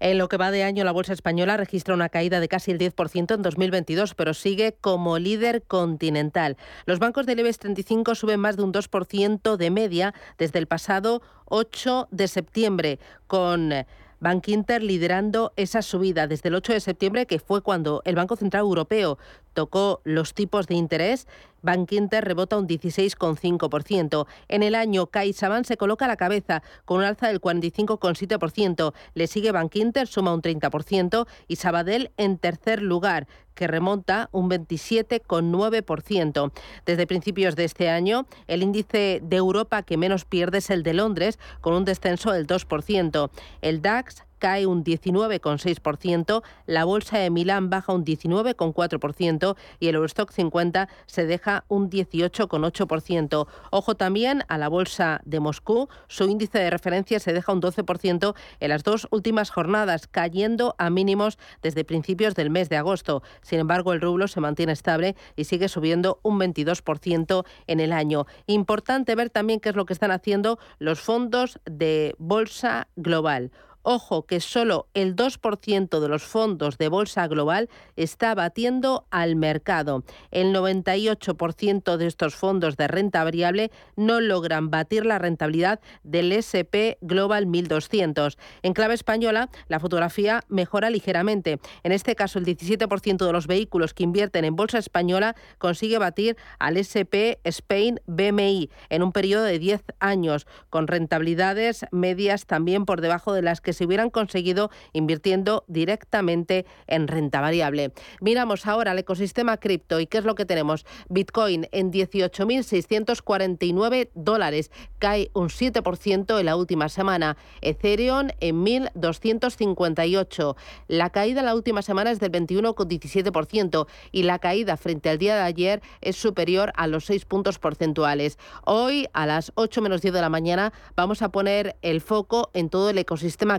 en 0.00 0.18
lo 0.18 0.28
que 0.28 0.36
va 0.36 0.50
de 0.50 0.64
año, 0.64 0.84
la 0.84 0.92
bolsa 0.92 1.12
española 1.12 1.56
registra 1.56 1.94
una 1.94 2.08
caída 2.08 2.40
de 2.40 2.48
casi 2.48 2.70
el 2.70 2.78
10% 2.78 3.34
en 3.34 3.42
2022, 3.42 4.14
pero 4.14 4.34
sigue 4.34 4.76
como 4.80 5.18
líder 5.18 5.62
continental. 5.62 6.56
Los 6.84 6.98
bancos 6.98 7.26
del 7.26 7.40
IBEX 7.40 7.58
35 7.58 8.14
suben 8.14 8.40
más 8.40 8.56
de 8.56 8.62
un 8.62 8.72
2% 8.72 9.56
de 9.56 9.70
media 9.70 10.14
desde 10.38 10.58
el 10.58 10.66
pasado 10.66 11.22
8 11.46 12.08
de 12.10 12.28
septiembre, 12.28 12.98
con 13.26 13.72
Bank 14.20 14.48
Inter 14.48 14.82
liderando 14.82 15.52
esa 15.56 15.82
subida 15.82 16.26
desde 16.26 16.48
el 16.48 16.54
8 16.54 16.72
de 16.74 16.80
septiembre, 16.80 17.26
que 17.26 17.38
fue 17.38 17.62
cuando 17.62 18.02
el 18.04 18.14
Banco 18.14 18.36
Central 18.36 18.62
Europeo 18.62 19.18
tocó 19.56 20.02
los 20.04 20.34
tipos 20.34 20.66
de 20.66 20.74
interés 20.74 21.26
Bank 21.62 21.92
Inter 21.92 22.24
rebota 22.24 22.58
un 22.58 22.68
16,5%. 22.68 24.26
En 24.48 24.62
el 24.62 24.74
año, 24.74 25.06
CaixaBank 25.06 25.64
se 25.64 25.76
coloca 25.76 26.04
a 26.04 26.08
la 26.08 26.16
cabeza 26.16 26.62
con 26.84 26.98
un 26.98 27.04
alza 27.04 27.28
del 27.28 27.40
45,7%. 27.40 28.92
Le 29.14 29.26
sigue 29.26 29.50
Bank 29.50 29.74
Inter, 29.76 30.06
suma 30.06 30.32
un 30.32 30.42
30% 30.42 31.26
y 31.48 31.56
Sabadell 31.56 32.12
en 32.18 32.38
tercer 32.38 32.82
lugar 32.82 33.26
que 33.54 33.66
remonta 33.66 34.28
un 34.32 34.50
27,9%. 34.50 36.52
Desde 36.84 37.06
principios 37.06 37.56
de 37.56 37.64
este 37.64 37.88
año, 37.88 38.26
el 38.46 38.62
índice 38.62 39.20
de 39.22 39.36
Europa 39.36 39.82
que 39.82 39.96
menos 39.96 40.26
pierde 40.26 40.58
es 40.58 40.68
el 40.68 40.82
de 40.82 40.92
Londres, 40.92 41.38
con 41.62 41.72
un 41.72 41.86
descenso 41.86 42.32
del 42.32 42.46
2%. 42.46 43.30
El 43.62 43.80
DAX 43.80 44.25
cae 44.38 44.66
un 44.66 44.84
19,6%, 44.84 46.42
la 46.66 46.84
bolsa 46.84 47.18
de 47.18 47.30
Milán 47.30 47.70
baja 47.70 47.92
un 47.92 48.04
19,4% 48.04 49.56
y 49.80 49.88
el 49.88 49.94
Eurostock 49.94 50.30
50 50.30 50.88
se 51.06 51.26
deja 51.26 51.64
un 51.68 51.90
18,8%. 51.90 53.46
Ojo 53.70 53.94
también 53.94 54.44
a 54.48 54.58
la 54.58 54.68
bolsa 54.68 55.20
de 55.24 55.40
Moscú, 55.40 55.88
su 56.08 56.24
índice 56.24 56.58
de 56.58 56.70
referencia 56.70 57.20
se 57.20 57.32
deja 57.32 57.52
un 57.52 57.60
12% 57.60 58.34
en 58.60 58.68
las 58.68 58.82
dos 58.82 59.08
últimas 59.10 59.50
jornadas, 59.50 60.06
cayendo 60.06 60.74
a 60.78 60.90
mínimos 60.90 61.38
desde 61.62 61.84
principios 61.84 62.34
del 62.34 62.50
mes 62.50 62.68
de 62.68 62.76
agosto. 62.76 63.22
Sin 63.42 63.58
embargo, 63.58 63.92
el 63.92 64.00
rublo 64.00 64.28
se 64.28 64.40
mantiene 64.40 64.72
estable 64.72 65.16
y 65.36 65.44
sigue 65.44 65.68
subiendo 65.68 66.20
un 66.22 66.38
22% 66.38 67.44
en 67.66 67.80
el 67.80 67.92
año. 67.92 68.26
Importante 68.46 69.14
ver 69.14 69.30
también 69.30 69.60
qué 69.60 69.70
es 69.70 69.76
lo 69.76 69.86
que 69.86 69.92
están 69.92 70.10
haciendo 70.10 70.58
los 70.78 71.00
fondos 71.00 71.60
de 71.64 72.14
bolsa 72.18 72.88
global. 72.96 73.50
Ojo 73.88 74.26
que 74.26 74.40
solo 74.40 74.88
el 74.94 75.14
2% 75.14 76.00
de 76.00 76.08
los 76.08 76.24
fondos 76.24 76.76
de 76.76 76.88
bolsa 76.88 77.28
global 77.28 77.68
está 77.94 78.34
batiendo 78.34 79.06
al 79.12 79.36
mercado. 79.36 80.02
El 80.32 80.52
98% 80.52 81.96
de 81.96 82.06
estos 82.08 82.34
fondos 82.34 82.76
de 82.76 82.88
renta 82.88 83.22
variable 83.22 83.70
no 83.94 84.20
logran 84.20 84.72
batir 84.72 85.06
la 85.06 85.20
rentabilidad 85.20 85.78
del 86.02 86.32
SP 86.34 86.98
Global 87.00 87.46
1200. 87.46 88.38
En 88.64 88.72
clave 88.72 88.94
española, 88.94 89.50
la 89.68 89.78
fotografía 89.78 90.42
mejora 90.48 90.90
ligeramente. 90.90 91.60
En 91.84 91.92
este 91.92 92.16
caso, 92.16 92.40
el 92.40 92.44
17% 92.44 93.24
de 93.24 93.32
los 93.32 93.46
vehículos 93.46 93.94
que 93.94 94.02
invierten 94.02 94.44
en 94.44 94.56
bolsa 94.56 94.78
española 94.78 95.36
consigue 95.58 95.98
batir 95.98 96.36
al 96.58 96.76
SP 96.82 97.38
Spain 97.44 98.00
BMI 98.06 98.68
en 98.88 99.04
un 99.04 99.12
periodo 99.12 99.44
de 99.44 99.60
10 99.60 99.84
años, 100.00 100.48
con 100.70 100.88
rentabilidades 100.88 101.86
medias 101.92 102.46
también 102.46 102.84
por 102.84 103.00
debajo 103.00 103.32
de 103.32 103.42
las 103.42 103.60
que 103.60 103.75
se 103.76 103.84
hubieran 103.84 104.10
conseguido 104.10 104.70
invirtiendo 104.92 105.64
directamente 105.68 106.66
en 106.86 107.08
renta 107.08 107.40
variable. 107.40 107.92
Miramos 108.20 108.66
ahora 108.66 108.92
el 108.92 108.98
ecosistema 108.98 109.56
cripto 109.58 110.00
y 110.00 110.06
qué 110.06 110.18
es 110.18 110.24
lo 110.24 110.34
que 110.34 110.44
tenemos. 110.46 110.84
Bitcoin 111.08 111.68
en 111.72 111.90
18.649 111.92 114.10
dólares, 114.14 114.70
cae 114.98 115.30
un 115.34 115.48
7% 115.48 116.40
en 116.40 116.46
la 116.46 116.56
última 116.56 116.88
semana. 116.88 117.36
Ethereum 117.60 118.28
en 118.40 118.64
1.258. 118.64 120.56
La 120.88 121.10
caída 121.10 121.40
en 121.40 121.46
la 121.46 121.54
última 121.54 121.82
semana 121.82 122.10
es 122.10 122.18
del 122.20 122.32
21,17% 122.32 123.86
y 124.12 124.22
la 124.22 124.38
caída 124.38 124.76
frente 124.76 125.10
al 125.10 125.18
día 125.18 125.34
de 125.36 125.42
ayer 125.42 125.82
es 126.00 126.16
superior 126.16 126.72
a 126.76 126.86
los 126.86 127.04
6 127.06 127.24
puntos 127.26 127.58
porcentuales. 127.58 128.38
Hoy 128.64 129.08
a 129.12 129.26
las 129.26 129.50
8 129.54 129.82
menos 129.82 130.02
10 130.02 130.14
de 130.14 130.20
la 130.20 130.28
mañana 130.28 130.72
vamos 130.94 131.22
a 131.22 131.30
poner 131.30 131.74
el 131.82 132.00
foco 132.00 132.50
en 132.54 132.70
todo 132.70 132.90
el 132.90 132.98
ecosistema 132.98 133.58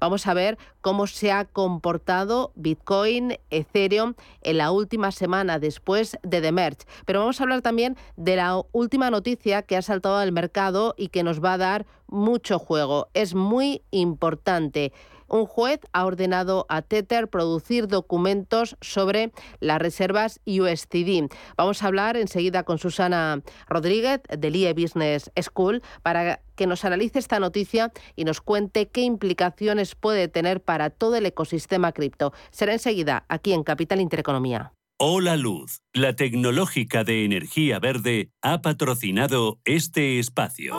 Vamos 0.00 0.26
a 0.26 0.34
ver 0.34 0.58
cómo 0.80 1.06
se 1.06 1.30
ha 1.30 1.44
comportado 1.44 2.52
Bitcoin, 2.56 3.38
Ethereum 3.50 4.14
en 4.42 4.58
la 4.58 4.70
última 4.72 5.12
semana 5.12 5.58
después 5.58 6.18
de 6.22 6.40
The 6.40 6.52
Merge. 6.52 6.86
Pero 7.06 7.20
vamos 7.20 7.40
a 7.40 7.44
hablar 7.44 7.62
también 7.62 7.96
de 8.16 8.36
la 8.36 8.60
última 8.72 9.10
noticia 9.10 9.62
que 9.62 9.76
ha 9.76 9.82
saltado 9.82 10.16
al 10.16 10.32
mercado 10.32 10.94
y 10.96 11.08
que 11.08 11.22
nos 11.22 11.42
va 11.42 11.54
a 11.54 11.58
dar 11.58 11.86
mucho 12.08 12.58
juego. 12.58 13.08
Es 13.14 13.34
muy 13.34 13.82
importante 13.90 14.92
un 15.30 15.46
juez 15.46 15.80
ha 15.92 16.04
ordenado 16.04 16.66
a 16.68 16.82
Tether 16.82 17.28
producir 17.28 17.86
documentos 17.86 18.76
sobre 18.80 19.32
las 19.60 19.78
reservas 19.78 20.40
USTD. 20.44 21.32
Vamos 21.56 21.82
a 21.82 21.86
hablar 21.86 22.16
enseguida 22.16 22.64
con 22.64 22.78
Susana 22.78 23.42
Rodríguez 23.68 24.20
del 24.28 24.56
IE 24.56 24.72
Business 24.74 25.30
School 25.40 25.82
para 26.02 26.42
que 26.56 26.66
nos 26.66 26.84
analice 26.84 27.18
esta 27.18 27.40
noticia 27.40 27.92
y 28.16 28.24
nos 28.24 28.40
cuente 28.40 28.88
qué 28.88 29.02
implicaciones 29.02 29.94
puede 29.94 30.28
tener 30.28 30.60
para 30.60 30.90
todo 30.90 31.16
el 31.16 31.24
ecosistema 31.26 31.92
cripto. 31.92 32.32
Será 32.50 32.72
enseguida 32.72 33.24
aquí 33.28 33.52
en 33.52 33.62
Capital 33.62 34.00
Intereconomía. 34.00 34.72
Hola 35.02 35.36
Luz, 35.36 35.80
la 35.94 36.14
tecnológica 36.14 37.04
de 37.04 37.24
energía 37.24 37.78
verde, 37.78 38.32
ha 38.42 38.60
patrocinado 38.60 39.58
este 39.64 40.18
espacio. 40.18 40.74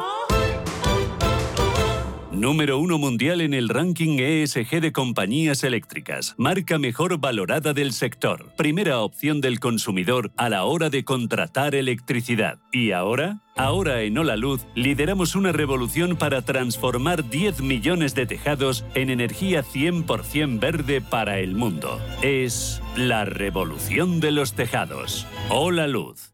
Número 2.41 2.79
uno 2.79 2.97
mundial 2.97 3.39
en 3.39 3.53
el 3.53 3.69
ranking 3.69 4.17
ESG 4.17 4.81
de 4.81 4.91
compañías 4.91 5.63
eléctricas. 5.63 6.33
Marca 6.39 6.79
mejor 6.79 7.19
valorada 7.19 7.73
del 7.73 7.93
sector. 7.93 8.51
Primera 8.57 9.01
opción 9.01 9.41
del 9.41 9.59
consumidor 9.59 10.31
a 10.37 10.49
la 10.49 10.63
hora 10.63 10.89
de 10.89 11.05
contratar 11.05 11.75
electricidad. 11.75 12.57
¿Y 12.71 12.93
ahora? 12.93 13.41
Ahora 13.55 14.01
en 14.01 14.17
Hola 14.17 14.37
Luz 14.37 14.65
lideramos 14.73 15.35
una 15.35 15.51
revolución 15.51 16.15
para 16.15 16.41
transformar 16.41 17.29
10 17.29 17.61
millones 17.61 18.15
de 18.15 18.25
tejados 18.25 18.85
en 18.95 19.11
energía 19.11 19.63
100% 19.63 20.59
verde 20.59 20.99
para 20.99 21.37
el 21.37 21.53
mundo. 21.53 22.01
Es 22.23 22.81
la 22.95 23.23
revolución 23.23 24.19
de 24.19 24.31
los 24.31 24.53
tejados. 24.53 25.27
Hola 25.49 25.85
Luz. 25.85 26.33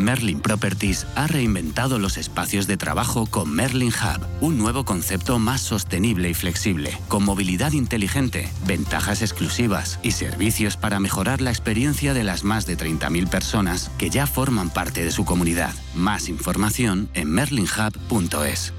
Merlin 0.00 0.40
Properties 0.40 1.06
ha 1.14 1.26
reinventado 1.26 1.98
los 1.98 2.16
espacios 2.16 2.66
de 2.66 2.76
trabajo 2.76 3.26
con 3.26 3.50
Merlin 3.50 3.92
Hub, 3.92 4.26
un 4.40 4.58
nuevo 4.58 4.84
concepto 4.84 5.38
más 5.38 5.60
sostenible 5.60 6.30
y 6.30 6.34
flexible, 6.34 6.98
con 7.08 7.24
movilidad 7.24 7.72
inteligente, 7.72 8.48
ventajas 8.66 9.22
exclusivas 9.22 10.00
y 10.02 10.12
servicios 10.12 10.76
para 10.76 11.00
mejorar 11.00 11.40
la 11.40 11.50
experiencia 11.50 12.14
de 12.14 12.24
las 12.24 12.44
más 12.44 12.66
de 12.66 12.76
30.000 12.76 13.28
personas 13.28 13.90
que 13.98 14.10
ya 14.10 14.26
forman 14.26 14.70
parte 14.70 15.04
de 15.04 15.12
su 15.12 15.24
comunidad. 15.24 15.74
Más 15.94 16.28
información 16.28 17.08
en 17.14 17.30
merlinhub.es. 17.30 18.72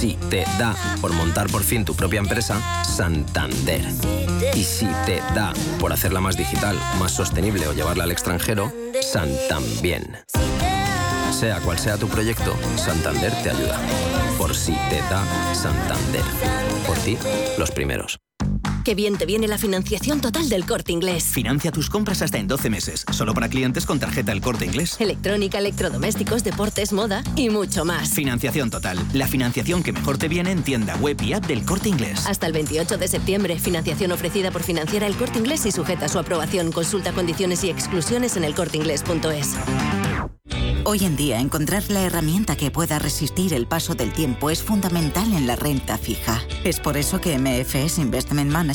Si 0.00 0.16
te 0.30 0.46
da 0.58 0.74
por 1.02 1.12
montar 1.12 1.50
por 1.50 1.62
fin 1.62 1.84
tu 1.84 1.94
propia 1.94 2.20
empresa, 2.20 2.58
Santander. 2.84 3.86
Y 4.54 4.64
si 4.64 4.86
te 5.04 5.16
da 5.34 5.52
por 5.78 5.92
hacerla 5.92 6.22
más 6.22 6.38
digital, 6.38 6.74
más 6.98 7.12
sostenible 7.12 7.66
o 7.68 7.74
llevarla 7.74 8.04
al 8.04 8.10
extranjero, 8.10 8.72
Santambién. 9.02 10.16
Sea 11.38 11.60
cual 11.60 11.78
sea 11.78 11.98
tu 11.98 12.08
proyecto, 12.08 12.56
Santander 12.76 13.30
te 13.42 13.50
ayuda. 13.50 13.78
Por 14.38 14.56
si 14.56 14.72
te 14.88 15.00
da 15.10 15.22
Santander. 15.52 16.24
Por 16.86 16.96
ti, 16.96 17.18
los 17.58 17.70
primeros. 17.70 18.18
Qué 18.84 18.94
bien 18.94 19.18
te 19.18 19.26
viene 19.26 19.46
la 19.46 19.58
financiación 19.58 20.20
total 20.20 20.48
del 20.48 20.64
corte 20.64 20.92
inglés. 20.92 21.24
Financia 21.24 21.70
tus 21.70 21.90
compras 21.90 22.22
hasta 22.22 22.38
en 22.38 22.48
12 22.48 22.70
meses, 22.70 23.04
solo 23.12 23.34
para 23.34 23.48
clientes 23.48 23.84
con 23.84 24.00
tarjeta 24.00 24.32
El 24.32 24.40
Corte 24.40 24.64
Inglés. 24.64 24.96
Electrónica, 25.00 25.58
electrodomésticos, 25.58 26.44
deportes, 26.44 26.92
moda 26.92 27.22
y 27.36 27.50
mucho 27.50 27.84
más. 27.84 28.10
Financiación 28.10 28.70
total, 28.70 28.98
la 29.12 29.26
financiación 29.26 29.82
que 29.82 29.92
mejor 29.92 30.16
te 30.16 30.28
viene 30.28 30.50
en 30.50 30.62
tienda 30.62 30.96
web 30.96 31.20
y 31.20 31.34
app 31.34 31.46
del 31.46 31.64
corte 31.64 31.90
inglés. 31.90 32.26
Hasta 32.26 32.46
el 32.46 32.52
28 32.52 32.96
de 32.96 33.08
septiembre, 33.08 33.58
financiación 33.58 34.12
ofrecida 34.12 34.50
por 34.50 34.62
Financiera 34.62 35.06
El 35.06 35.16
Corte 35.16 35.38
Inglés 35.38 35.66
y 35.66 35.72
sujeta 35.72 36.06
a 36.06 36.08
su 36.08 36.18
aprobación. 36.18 36.72
Consulta 36.72 37.12
condiciones 37.12 37.62
y 37.64 37.70
exclusiones 37.70 38.36
en 38.36 38.44
elcorteinglés.es. 38.44 39.56
Hoy 40.84 41.04
en 41.04 41.14
día, 41.14 41.40
encontrar 41.40 41.84
la 41.90 42.02
herramienta 42.02 42.56
que 42.56 42.70
pueda 42.70 42.98
resistir 42.98 43.52
el 43.52 43.66
paso 43.66 43.94
del 43.94 44.12
tiempo 44.12 44.48
es 44.48 44.62
fundamental 44.62 45.32
en 45.34 45.46
la 45.46 45.54
renta 45.54 45.98
fija. 45.98 46.40
Es 46.64 46.80
por 46.80 46.96
eso 46.96 47.20
que 47.20 47.38
MFS 47.38 47.98
Investment 47.98 48.50
Management 48.50 48.69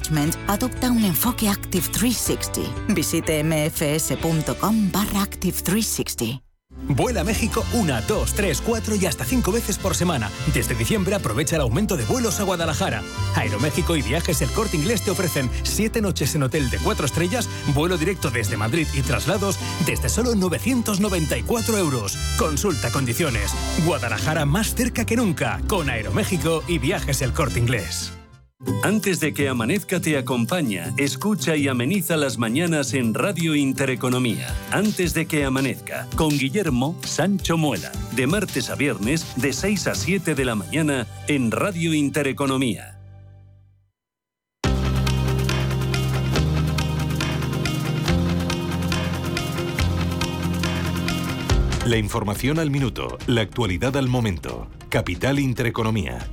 adopta 0.47 0.91
un 0.91 1.03
enfoque 1.03 1.49
Active 1.49 1.87
360. 1.89 2.93
Visite 2.93 3.43
mfs.com 3.43 4.91
barra 4.91 5.21
Active 5.21 5.57
360. 5.61 6.45
Vuela 6.87 7.21
a 7.21 7.23
México 7.23 7.65
una, 7.73 8.01
dos, 8.01 8.33
tres, 8.33 8.61
cuatro 8.61 8.95
y 8.95 9.05
hasta 9.05 9.25
cinco 9.25 9.51
veces 9.51 9.77
por 9.77 9.95
semana. 9.95 10.29
Desde 10.53 10.75
diciembre 10.75 11.15
aprovecha 11.15 11.55
el 11.55 11.61
aumento 11.61 11.97
de 11.97 12.05
vuelos 12.05 12.39
a 12.39 12.43
Guadalajara. 12.43 13.01
Aeroméxico 13.35 13.95
y 13.95 14.01
Viajes 14.01 14.41
El 14.41 14.49
Corte 14.49 14.77
Inglés 14.77 15.01
te 15.01 15.11
ofrecen 15.11 15.49
siete 15.63 16.01
noches 16.01 16.35
en 16.35 16.43
hotel 16.43 16.69
de 16.69 16.77
cuatro 16.77 17.05
estrellas, 17.05 17.49
vuelo 17.73 17.97
directo 17.97 18.29
desde 18.29 18.57
Madrid 18.57 18.87
y 18.93 19.01
traslados 19.01 19.57
desde 19.85 20.09
solo 20.09 20.35
994 20.35 21.77
euros. 21.77 22.17
Consulta 22.37 22.91
condiciones. 22.91 23.51
Guadalajara 23.85 24.45
más 24.45 24.75
cerca 24.75 25.05
que 25.05 25.15
nunca 25.15 25.61
con 25.67 25.89
Aeroméxico 25.89 26.63
y 26.67 26.77
Viajes 26.77 27.21
El 27.21 27.33
Corte 27.33 27.59
Inglés. 27.59 28.14
Antes 28.83 29.19
de 29.19 29.33
que 29.33 29.49
amanezca 29.49 29.99
te 29.99 30.17
acompaña, 30.17 30.93
escucha 30.97 31.55
y 31.55 31.67
ameniza 31.67 32.17
las 32.17 32.37
mañanas 32.37 32.93
en 32.93 33.13
Radio 33.13 33.55
Intereconomía. 33.55 34.55
Antes 34.71 35.13
de 35.13 35.25
que 35.25 35.43
amanezca, 35.43 36.07
con 36.15 36.29
Guillermo 36.29 36.97
Sancho 37.03 37.57
Muela, 37.57 37.91
de 38.15 38.27
martes 38.27 38.69
a 38.69 38.75
viernes, 38.75 39.25
de 39.37 39.53
6 39.53 39.87
a 39.87 39.95
7 39.95 40.35
de 40.35 40.45
la 40.45 40.55
mañana, 40.55 41.07
en 41.27 41.51
Radio 41.51 41.93
Intereconomía. 41.93 42.91
La 51.85 51.97
información 51.97 52.57
al 52.57 52.71
minuto, 52.71 53.19
la 53.27 53.41
actualidad 53.41 53.95
al 53.95 54.07
momento. 54.07 54.67
Capital 54.89 55.37
Intereconomía. 55.37 56.27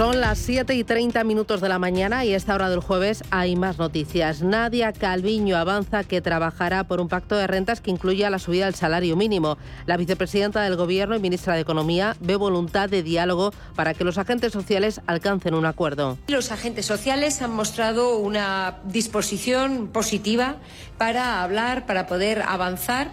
Son 0.00 0.18
las 0.18 0.38
7 0.38 0.74
y 0.76 0.82
30 0.82 1.24
minutos 1.24 1.60
de 1.60 1.68
la 1.68 1.78
mañana 1.78 2.24
y 2.24 2.32
a 2.32 2.36
esta 2.38 2.54
hora 2.54 2.70
del 2.70 2.80
jueves 2.80 3.22
hay 3.28 3.54
más 3.54 3.76
noticias. 3.76 4.40
Nadia 4.40 4.94
Calviño 4.94 5.58
avanza 5.58 6.04
que 6.04 6.22
trabajará 6.22 6.84
por 6.84 7.02
un 7.02 7.08
pacto 7.08 7.36
de 7.36 7.46
rentas 7.46 7.82
que 7.82 7.90
incluya 7.90 8.30
la 8.30 8.38
subida 8.38 8.64
del 8.64 8.74
salario 8.74 9.14
mínimo. 9.14 9.58
La 9.84 9.98
vicepresidenta 9.98 10.62
del 10.62 10.76
Gobierno 10.76 11.16
y 11.16 11.18
ministra 11.18 11.52
de 11.52 11.60
Economía 11.60 12.16
ve 12.18 12.36
voluntad 12.36 12.88
de 12.88 13.02
diálogo 13.02 13.52
para 13.74 13.92
que 13.92 14.04
los 14.04 14.16
agentes 14.16 14.54
sociales 14.54 15.02
alcancen 15.06 15.52
un 15.52 15.66
acuerdo. 15.66 16.16
Los 16.28 16.50
agentes 16.50 16.86
sociales 16.86 17.42
han 17.42 17.52
mostrado 17.52 18.16
una 18.16 18.78
disposición 18.84 19.88
positiva 19.88 20.56
para 20.96 21.42
hablar, 21.42 21.84
para 21.84 22.06
poder 22.06 22.40
avanzar 22.40 23.10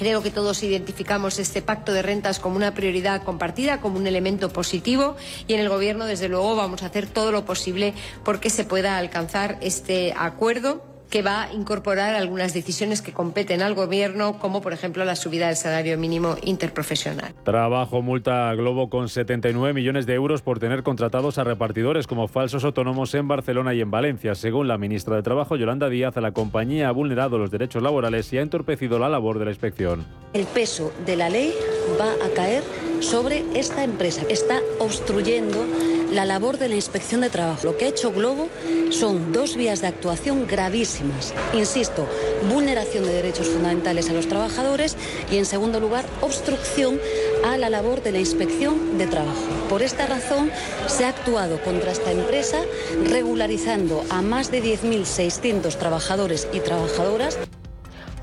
Creo 0.00 0.22
que 0.22 0.30
todos 0.30 0.62
identificamos 0.62 1.38
este 1.38 1.60
pacto 1.60 1.92
de 1.92 2.00
rentas 2.00 2.38
como 2.38 2.56
una 2.56 2.72
prioridad 2.72 3.22
compartida, 3.22 3.82
como 3.82 3.98
un 3.98 4.06
elemento 4.06 4.48
positivo 4.48 5.14
y 5.46 5.52
en 5.52 5.60
el 5.60 5.68
Gobierno, 5.68 6.06
desde 6.06 6.30
luego, 6.30 6.56
vamos 6.56 6.82
a 6.82 6.86
hacer 6.86 7.06
todo 7.06 7.32
lo 7.32 7.44
posible 7.44 7.92
porque 8.24 8.48
se 8.48 8.64
pueda 8.64 8.96
alcanzar 8.96 9.58
este 9.60 10.14
acuerdo 10.16 10.89
que 11.10 11.22
va 11.22 11.42
a 11.42 11.52
incorporar 11.52 12.14
algunas 12.14 12.54
decisiones 12.54 13.02
que 13.02 13.12
competen 13.12 13.62
al 13.62 13.74
Gobierno, 13.74 14.38
como 14.38 14.62
por 14.62 14.72
ejemplo 14.72 15.04
la 15.04 15.16
subida 15.16 15.48
del 15.48 15.56
salario 15.56 15.98
mínimo 15.98 16.36
interprofesional. 16.42 17.34
Trabajo 17.44 18.00
multa 18.00 18.48
a 18.48 18.54
Globo 18.54 18.88
con 18.88 19.08
79 19.08 19.74
millones 19.74 20.06
de 20.06 20.14
euros 20.14 20.42
por 20.42 20.58
tener 20.58 20.82
contratados 20.82 21.38
a 21.38 21.44
repartidores 21.44 22.06
como 22.06 22.28
falsos 22.28 22.64
autónomos 22.64 23.14
en 23.14 23.28
Barcelona 23.28 23.74
y 23.74 23.80
en 23.80 23.90
Valencia. 23.90 24.34
Según 24.34 24.68
la 24.68 24.78
ministra 24.78 25.16
de 25.16 25.22
Trabajo, 25.22 25.56
Yolanda 25.56 25.88
Díaz, 25.88 26.16
la 26.16 26.32
compañía 26.32 26.88
ha 26.88 26.92
vulnerado 26.92 27.38
los 27.38 27.50
derechos 27.50 27.82
laborales 27.82 28.32
y 28.32 28.38
ha 28.38 28.42
entorpecido 28.42 28.98
la 28.98 29.08
labor 29.08 29.38
de 29.38 29.46
la 29.46 29.50
inspección. 29.50 30.06
El 30.32 30.46
peso 30.46 30.92
de 31.04 31.16
la 31.16 31.28
ley 31.28 31.52
va 32.00 32.12
a 32.24 32.30
caer 32.34 32.62
sobre 33.00 33.44
esta 33.54 33.84
empresa. 33.84 34.22
Está 34.28 34.60
obstruyendo 34.78 35.64
la 36.12 36.24
labor 36.24 36.58
de 36.58 36.68
la 36.68 36.74
inspección 36.74 37.20
de 37.20 37.30
trabajo. 37.30 37.60
Lo 37.64 37.76
que 37.76 37.84
ha 37.84 37.88
hecho 37.88 38.12
Globo 38.12 38.48
son 38.90 39.32
dos 39.32 39.56
vías 39.56 39.80
de 39.80 39.86
actuación 39.86 40.46
gravísimas. 40.46 41.32
Insisto, 41.52 42.06
vulneración 42.52 43.04
de 43.04 43.12
derechos 43.12 43.48
fundamentales 43.48 44.10
a 44.10 44.12
los 44.12 44.26
trabajadores 44.26 44.96
y, 45.30 45.36
en 45.36 45.46
segundo 45.46 45.80
lugar, 45.80 46.04
obstrucción 46.20 47.00
a 47.44 47.56
la 47.56 47.70
labor 47.70 48.02
de 48.02 48.12
la 48.12 48.18
inspección 48.18 48.98
de 48.98 49.06
trabajo. 49.06 49.40
Por 49.68 49.82
esta 49.82 50.06
razón, 50.06 50.50
se 50.88 51.04
ha 51.04 51.10
actuado 51.10 51.62
contra 51.62 51.92
esta 51.92 52.10
empresa 52.10 52.58
regularizando 53.04 54.04
a 54.10 54.22
más 54.22 54.50
de 54.50 54.62
10.600 54.62 55.76
trabajadores 55.76 56.48
y 56.52 56.60
trabajadoras. 56.60 57.38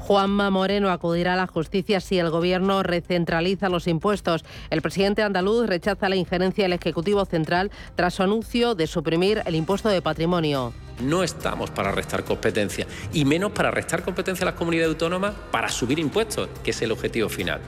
Juanma 0.08 0.50
Moreno 0.52 0.90
acudirá 0.90 1.34
a 1.34 1.36
la 1.36 1.48
justicia 1.48 2.00
si 2.00 2.18
el 2.18 2.30
Gobierno 2.30 2.82
recentraliza 2.82 3.68
los 3.68 3.88
impuestos. 3.88 4.46
El 4.70 4.82
presidente 4.82 5.22
andaluz 5.22 5.68
rechaza 5.68 6.08
la 6.08 6.16
injerencia 6.16 6.64
del 6.64 6.72
Ejecutivo 6.72 7.26
Central 7.26 7.72
tras 7.96 8.14
su 8.14 8.24
anuncio 8.24 8.74
de 8.74 8.88
suprimir 8.88 9.42
el 9.46 9.56
impuesto 9.56 9.90
de 9.90 10.02
patrimonio. 10.02 10.72
No 11.02 11.24
estamos 11.24 11.72
para 11.72 11.92
restar 11.92 12.24
competencia 12.24 12.88
y 13.12 13.26
menos 13.26 13.52
para 13.52 13.70
restar 13.70 14.02
competencia 14.02 14.46
a 14.46 14.52
las 14.52 14.56
comunidades 14.56 14.94
autónomas 14.94 15.34
para 15.52 15.68
subir 15.68 16.00
impuestos, 16.00 16.48
que 16.64 16.72
es 16.72 16.82
el 16.82 16.94
objetivo 16.94 17.28
final. 17.28 17.60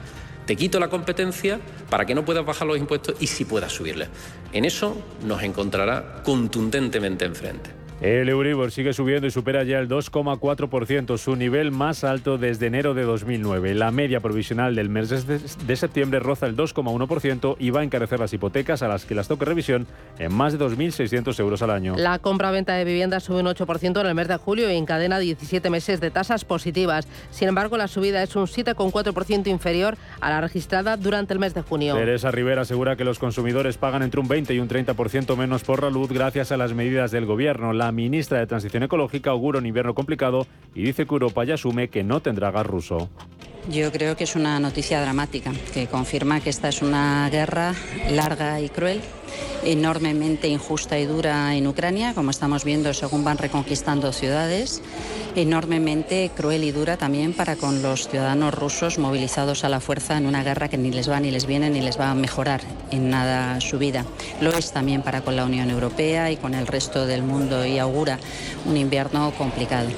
Te 0.46 0.56
quito 0.56 0.80
la 0.80 0.88
competencia 0.88 1.60
para 1.90 2.06
que 2.06 2.14
no 2.14 2.24
puedas 2.24 2.46
bajar 2.46 2.66
los 2.66 2.78
impuestos 2.78 3.16
y 3.20 3.26
sí 3.26 3.44
puedas 3.44 3.70
subirles. 3.70 4.08
En 4.54 4.64
eso 4.64 4.96
nos 5.26 5.42
encontrará 5.42 6.22
contundentemente 6.24 7.26
enfrente. 7.26 7.79
El 8.00 8.30
Euribor 8.30 8.70
sigue 8.70 8.94
subiendo 8.94 9.26
y 9.26 9.30
supera 9.30 9.62
ya 9.62 9.78
el 9.78 9.86
2,4%, 9.86 11.18
su 11.18 11.36
nivel 11.36 11.70
más 11.70 12.02
alto 12.02 12.38
desde 12.38 12.66
enero 12.68 12.94
de 12.94 13.02
2009. 13.02 13.74
La 13.74 13.90
media 13.90 14.20
provisional 14.20 14.74
del 14.74 14.88
mes 14.88 15.26
de 15.26 15.76
septiembre 15.76 16.18
roza 16.18 16.46
el 16.46 16.56
2,1% 16.56 17.56
y 17.58 17.68
va 17.68 17.80
a 17.80 17.84
encarecer 17.84 18.18
las 18.18 18.32
hipotecas 18.32 18.82
a 18.82 18.88
las 18.88 19.04
que 19.04 19.14
las 19.14 19.28
toque 19.28 19.44
revisión 19.44 19.86
en 20.18 20.32
más 20.32 20.54
de 20.54 20.64
2.600 20.64 21.38
euros 21.40 21.60
al 21.60 21.72
año. 21.72 21.94
La 21.98 22.18
compra-venta 22.18 22.72
de 22.72 22.86
viviendas 22.86 23.24
sube 23.24 23.40
un 23.40 23.46
8% 23.46 24.00
en 24.00 24.06
el 24.06 24.14
mes 24.14 24.28
de 24.28 24.38
julio 24.38 24.70
y 24.72 24.76
encadena 24.76 25.18
17 25.18 25.68
meses 25.68 26.00
de 26.00 26.10
tasas 26.10 26.46
positivas. 26.46 27.06
Sin 27.30 27.48
embargo, 27.48 27.76
la 27.76 27.86
subida 27.86 28.22
es 28.22 28.34
un 28.34 28.46
7,4% 28.46 29.48
inferior 29.48 29.98
a 30.22 30.30
la 30.30 30.40
registrada 30.40 30.96
durante 30.96 31.34
el 31.34 31.38
mes 31.38 31.52
de 31.52 31.60
junio. 31.60 31.96
Teresa 31.96 32.30
Rivera 32.30 32.62
asegura 32.62 32.96
que 32.96 33.04
los 33.04 33.18
consumidores 33.18 33.76
pagan 33.76 34.02
entre 34.02 34.20
un 34.20 34.28
20 34.28 34.54
y 34.54 34.58
un 34.58 34.70
30% 34.70 35.36
menos 35.36 35.64
por 35.64 35.82
la 35.82 35.90
luz 35.90 36.10
gracias 36.10 36.50
a 36.50 36.56
las 36.56 36.72
medidas 36.72 37.10
del 37.10 37.26
gobierno. 37.26 37.74
La 37.74 37.89
ministra 37.92 38.38
de 38.38 38.46
Transición 38.46 38.82
Ecológica 38.82 39.30
augura 39.30 39.58
un 39.58 39.66
invierno 39.66 39.94
complicado 39.94 40.46
y 40.74 40.82
dice 40.82 41.06
que 41.06 41.12
Europa 41.14 41.44
ya 41.44 41.54
asume 41.54 41.88
que 41.88 42.04
no 42.04 42.20
tendrá 42.20 42.50
gas 42.50 42.66
ruso. 42.66 43.08
Yo 43.70 43.92
creo 43.92 44.16
que 44.16 44.24
es 44.24 44.36
una 44.36 44.58
noticia 44.58 45.00
dramática, 45.00 45.52
que 45.74 45.86
confirma 45.86 46.40
que 46.40 46.50
esta 46.50 46.68
es 46.68 46.82
una 46.82 47.28
guerra 47.30 47.74
larga 48.10 48.60
y 48.60 48.68
cruel, 48.68 49.00
enormemente 49.64 50.48
injusta 50.48 50.98
y 50.98 51.06
dura 51.06 51.54
en 51.54 51.66
Ucrania, 51.66 52.14
como 52.14 52.30
estamos 52.30 52.64
viendo 52.64 52.94
según 52.94 53.24
van 53.24 53.38
reconquistando 53.38 54.12
ciudades, 54.12 54.82
enormemente 55.34 56.30
cruel 56.36 56.64
y 56.64 56.72
dura 56.72 56.96
también 56.96 57.32
para 57.32 57.56
con 57.56 57.82
los 57.82 58.08
ciudadanos 58.08 58.54
rusos 58.54 58.98
movilizados 58.98 59.64
a 59.64 59.68
la 59.68 59.80
fuerza 59.80 60.16
en 60.16 60.26
una 60.26 60.42
guerra 60.42 60.68
que 60.68 60.78
ni 60.78 60.90
les 60.90 61.10
va 61.10 61.20
ni 61.20 61.30
les 61.30 61.46
viene 61.46 61.70
ni 61.70 61.80
les 61.80 61.98
va 61.98 62.10
a 62.10 62.14
mejorar 62.14 62.60
en 62.90 63.10
nada 63.10 63.60
su 63.60 63.78
vida. 63.78 64.04
Lo 64.40 64.50
es 64.52 64.72
también 64.72 65.02
para 65.02 65.20
con 65.20 65.36
la 65.36 65.44
Unión 65.44 65.70
Europea 65.70 66.30
y 66.30 66.36
con 66.36 66.54
el 66.54 66.66
resto 66.66 67.06
del 67.06 67.22
mundo 67.22 67.64
y 67.64 67.78
augura 67.78 68.18
un 68.66 68.76
invierno 68.76 69.32
complicado. 69.36 69.88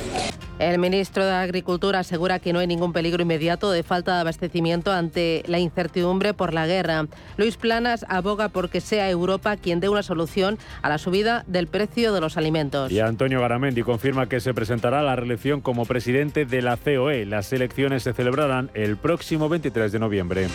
El 0.62 0.78
ministro 0.78 1.26
de 1.26 1.32
Agricultura 1.32 1.98
asegura 1.98 2.38
que 2.38 2.52
no 2.52 2.60
hay 2.60 2.68
ningún 2.68 2.92
peligro 2.92 3.20
inmediato 3.20 3.72
de 3.72 3.82
falta 3.82 4.14
de 4.14 4.20
abastecimiento 4.20 4.92
ante 4.92 5.42
la 5.48 5.58
incertidumbre 5.58 6.34
por 6.34 6.54
la 6.54 6.68
guerra. 6.68 7.08
Luis 7.36 7.56
Planas 7.56 8.06
aboga 8.08 8.48
por 8.48 8.70
que 8.70 8.80
sea 8.80 9.10
Europa 9.10 9.56
quien 9.56 9.80
dé 9.80 9.88
una 9.88 10.04
solución 10.04 10.58
a 10.82 10.88
la 10.88 10.98
subida 10.98 11.42
del 11.48 11.66
precio 11.66 12.12
de 12.12 12.20
los 12.20 12.36
alimentos. 12.36 12.92
Y 12.92 13.00
Antonio 13.00 13.40
Garamendi 13.40 13.82
confirma 13.82 14.28
que 14.28 14.38
se 14.38 14.54
presentará 14.54 15.00
a 15.00 15.02
la 15.02 15.16
reelección 15.16 15.62
como 15.62 15.84
presidente 15.84 16.44
de 16.44 16.62
la 16.62 16.76
COE. 16.76 17.26
Las 17.26 17.52
elecciones 17.52 18.04
se 18.04 18.12
celebrarán 18.12 18.70
el 18.74 18.96
próximo 18.96 19.48
23 19.48 19.90
de 19.90 19.98
noviembre. 19.98 20.46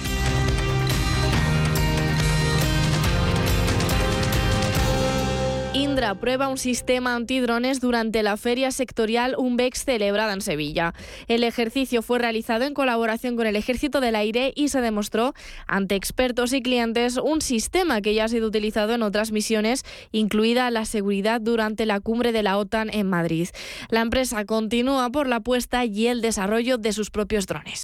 Indra 6.07 6.21
prueba 6.21 6.47
un 6.47 6.57
sistema 6.57 7.15
antidrones 7.15 7.81
durante 7.81 8.23
la 8.23 8.37
feria 8.37 8.71
sectorial 8.71 9.35
UNBEX 9.37 9.83
celebrada 9.83 10.31
en 10.31 10.39
Sevilla. 10.39 10.93
El 11.27 11.43
ejercicio 11.43 12.01
fue 12.01 12.17
realizado 12.17 12.63
en 12.63 12.73
colaboración 12.73 13.35
con 13.35 13.45
el 13.45 13.57
Ejército 13.57 13.99
del 13.99 14.15
Aire 14.15 14.53
y 14.55 14.69
se 14.69 14.79
demostró 14.79 15.33
ante 15.67 15.95
expertos 15.95 16.53
y 16.53 16.61
clientes 16.61 17.17
un 17.17 17.41
sistema 17.41 17.99
que 17.99 18.13
ya 18.13 18.23
ha 18.23 18.29
sido 18.29 18.47
utilizado 18.47 18.93
en 18.93 19.03
otras 19.03 19.33
misiones, 19.33 19.83
incluida 20.13 20.71
la 20.71 20.85
seguridad 20.85 21.41
durante 21.41 21.85
la 21.85 21.99
cumbre 21.99 22.31
de 22.31 22.43
la 22.43 22.57
OTAN 22.57 22.89
en 22.93 23.09
Madrid. 23.09 23.49
La 23.89 23.99
empresa 23.99 24.45
continúa 24.45 25.09
por 25.09 25.27
la 25.27 25.41
puesta 25.41 25.83
y 25.83 26.07
el 26.07 26.21
desarrollo 26.21 26.77
de 26.77 26.93
sus 26.93 27.09
propios 27.09 27.47
drones. 27.47 27.83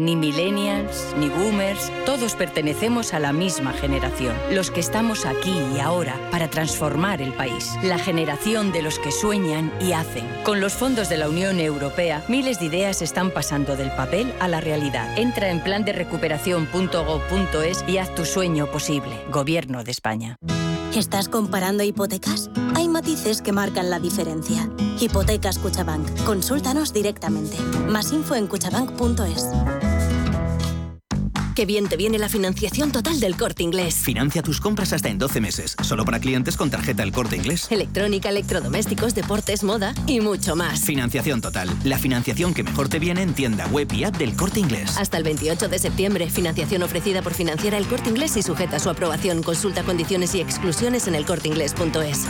Ni 0.00 0.16
millennials, 0.16 1.14
ni 1.18 1.28
boomers, 1.28 1.92
todos 2.06 2.34
pertenecemos 2.34 3.12
a 3.12 3.18
la 3.18 3.34
misma 3.34 3.74
generación. 3.74 4.34
Los 4.50 4.70
que 4.70 4.80
estamos 4.80 5.26
aquí 5.26 5.52
y 5.76 5.78
ahora 5.78 6.16
para 6.30 6.48
transformar 6.48 7.20
el 7.20 7.34
país. 7.34 7.74
La 7.82 7.98
generación 7.98 8.72
de 8.72 8.80
los 8.80 8.98
que 8.98 9.12
sueñan 9.12 9.70
y 9.78 9.92
hacen. 9.92 10.26
Con 10.42 10.58
los 10.62 10.72
fondos 10.72 11.10
de 11.10 11.18
la 11.18 11.28
Unión 11.28 11.60
Europea, 11.60 12.24
miles 12.28 12.60
de 12.60 12.66
ideas 12.66 13.02
están 13.02 13.30
pasando 13.30 13.76
del 13.76 13.90
papel 13.90 14.32
a 14.40 14.48
la 14.48 14.62
realidad. 14.62 15.18
Entra 15.18 15.50
en 15.50 15.60
plan 15.60 15.84
de 15.84 15.92
recuperación.gov.es 15.92 17.84
y 17.86 17.98
haz 17.98 18.14
tu 18.14 18.24
sueño 18.24 18.70
posible. 18.70 19.22
Gobierno 19.30 19.84
de 19.84 19.90
España. 19.90 20.38
¿Estás 20.96 21.28
comparando 21.28 21.84
hipotecas? 21.84 22.48
Hay 22.74 22.88
matices 22.88 23.42
que 23.42 23.52
marcan 23.52 23.90
la 23.90 24.00
diferencia. 24.00 24.70
Hipotecas 24.98 25.58
Cuchabank. 25.58 26.24
Consúltanos 26.24 26.94
directamente. 26.94 27.58
Más 27.86 28.12
info 28.12 28.34
en 28.34 28.46
cuchabank.es. 28.46 29.89
Qué 31.54 31.66
bien 31.66 31.88
te 31.88 31.96
viene 31.96 32.18
la 32.18 32.28
financiación 32.28 32.92
total 32.92 33.18
del 33.18 33.36
corte 33.36 33.62
inglés. 33.62 33.96
Financia 33.96 34.42
tus 34.42 34.60
compras 34.60 34.92
hasta 34.92 35.08
en 35.08 35.18
12 35.18 35.40
meses, 35.40 35.76
solo 35.82 36.04
para 36.04 36.20
clientes 36.20 36.56
con 36.56 36.70
tarjeta 36.70 37.02
El 37.02 37.12
Corte 37.12 37.36
Inglés. 37.36 37.66
Electrónica, 37.70 38.28
electrodomésticos, 38.28 39.14
deportes, 39.14 39.64
moda 39.64 39.94
y 40.06 40.20
mucho 40.20 40.54
más. 40.54 40.80
Financiación 40.80 41.40
total, 41.40 41.68
la 41.84 41.98
financiación 41.98 42.54
que 42.54 42.62
mejor 42.62 42.88
te 42.88 42.98
viene 42.98 43.22
en 43.22 43.34
tienda 43.34 43.66
web 43.68 43.92
y 43.92 44.04
app 44.04 44.16
del 44.16 44.36
Corte 44.36 44.60
Inglés. 44.60 44.96
Hasta 44.96 45.16
el 45.16 45.24
28 45.24 45.68
de 45.68 45.78
septiembre, 45.78 46.30
financiación 46.30 46.82
ofrecida 46.82 47.22
por 47.22 47.34
Financiera 47.34 47.78
El 47.78 47.86
Corte 47.86 48.10
Inglés 48.10 48.36
y 48.36 48.42
sujeta 48.42 48.76
a 48.76 48.80
su 48.80 48.88
aprobación. 48.88 49.42
Consulta 49.42 49.82
condiciones 49.82 50.34
y 50.34 50.40
exclusiones 50.40 51.08
en 51.08 51.16
elcorteinglés.es. 51.16 52.26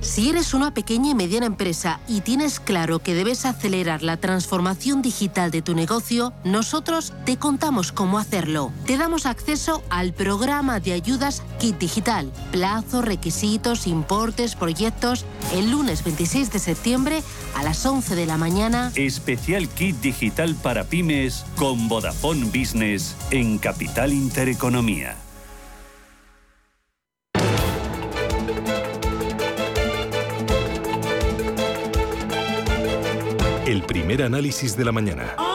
Si 0.00 0.30
eres 0.30 0.54
una 0.54 0.72
pequeña 0.72 1.10
y 1.10 1.14
mediana 1.16 1.46
empresa 1.46 1.98
y 2.06 2.20
tienes 2.20 2.60
claro 2.60 3.00
que 3.00 3.14
debes 3.14 3.44
acelerar 3.44 4.02
la 4.02 4.16
transformación 4.16 5.02
digital 5.02 5.50
de 5.50 5.60
tu 5.60 5.74
negocio, 5.74 6.32
nosotros 6.44 7.12
te 7.24 7.36
contamos 7.36 7.90
cómo 7.98 8.20
hacerlo. 8.20 8.70
Te 8.86 8.96
damos 8.96 9.26
acceso 9.26 9.82
al 9.90 10.12
programa 10.12 10.78
de 10.78 10.92
ayudas 10.92 11.42
Kit 11.58 11.78
Digital. 11.78 12.30
Plazos, 12.52 13.04
requisitos, 13.04 13.88
importes, 13.88 14.54
proyectos. 14.54 15.24
El 15.52 15.72
lunes 15.72 16.04
26 16.04 16.52
de 16.52 16.60
septiembre 16.60 17.22
a 17.56 17.64
las 17.64 17.84
11 17.84 18.14
de 18.14 18.24
la 18.24 18.36
mañana. 18.36 18.92
Especial 18.94 19.68
Kit 19.68 19.96
Digital 19.96 20.54
para 20.62 20.84
pymes 20.84 21.44
con 21.56 21.88
Vodafone 21.88 22.44
Business 22.56 23.16
en 23.32 23.58
Capital 23.58 24.12
Intereconomía. 24.12 25.16
El 33.66 33.82
primer 33.82 34.22
análisis 34.22 34.76
de 34.76 34.84
la 34.84 34.92
mañana. 34.92 35.47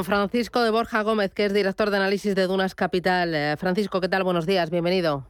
Con 0.00 0.06
Francisco 0.06 0.62
de 0.62 0.70
Borja 0.70 1.02
Gómez, 1.02 1.34
que 1.34 1.44
es 1.44 1.52
director 1.52 1.90
de 1.90 1.98
análisis 1.98 2.34
de 2.34 2.46
Dunas 2.46 2.74
Capital. 2.74 3.34
Eh, 3.34 3.54
Francisco, 3.58 4.00
¿qué 4.00 4.08
tal? 4.08 4.24
Buenos 4.24 4.46
días, 4.46 4.70
bienvenido. 4.70 5.26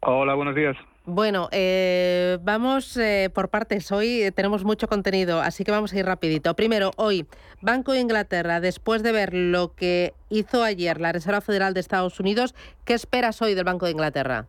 Hola, 0.00 0.34
buenos 0.34 0.56
días. 0.56 0.76
Bueno, 1.04 1.48
eh, 1.52 2.38
vamos 2.42 2.96
eh, 2.96 3.30
por 3.32 3.48
partes. 3.48 3.92
Hoy 3.92 4.22
eh, 4.22 4.32
tenemos 4.32 4.64
mucho 4.64 4.88
contenido, 4.88 5.40
así 5.40 5.62
que 5.62 5.70
vamos 5.70 5.92
a 5.92 5.98
ir 6.00 6.04
rapidito. 6.04 6.56
Primero, 6.56 6.90
hoy, 6.96 7.26
Banco 7.60 7.92
de 7.92 8.00
Inglaterra, 8.00 8.58
después 8.58 9.04
de 9.04 9.12
ver 9.12 9.34
lo 9.34 9.72
que 9.76 10.14
hizo 10.30 10.64
ayer 10.64 11.00
la 11.00 11.12
Reserva 11.12 11.40
Federal 11.40 11.72
de 11.72 11.78
Estados 11.78 12.18
Unidos, 12.18 12.56
¿qué 12.84 12.94
esperas 12.94 13.40
hoy 13.40 13.54
del 13.54 13.62
Banco 13.62 13.86
de 13.86 13.92
Inglaterra? 13.92 14.46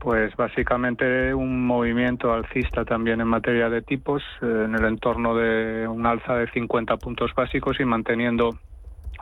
Pues 0.00 0.34
básicamente 0.34 1.34
un 1.34 1.66
movimiento 1.66 2.32
alcista 2.32 2.86
también 2.86 3.20
en 3.20 3.28
materia 3.28 3.68
de 3.68 3.82
tipos, 3.82 4.22
eh, 4.40 4.62
en 4.64 4.74
el 4.74 4.86
entorno 4.86 5.36
de 5.36 5.86
un 5.86 6.06
alza 6.06 6.36
de 6.36 6.50
50 6.50 6.96
puntos 6.96 7.32
básicos 7.36 7.78
y 7.80 7.84
manteniendo 7.84 8.58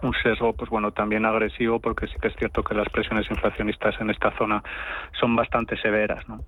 un 0.03 0.13
sesgo, 0.23 0.53
pues 0.53 0.71
bueno, 0.71 0.93
también 0.93 1.25
agresivo, 1.27 1.81
porque 1.81 2.07
sí 2.07 2.15
que 2.23 2.29
es 2.29 2.37
cierto 2.37 2.63
que 2.63 2.75
las 2.75 2.89
presiones 2.91 3.29
inflacionistas 3.29 4.01
en 4.01 4.11
esta 4.11 4.31
zona 4.39 4.63
son 5.19 5.35
bastante 5.35 5.77
severas, 5.79 6.27
¿no? 6.29 6.45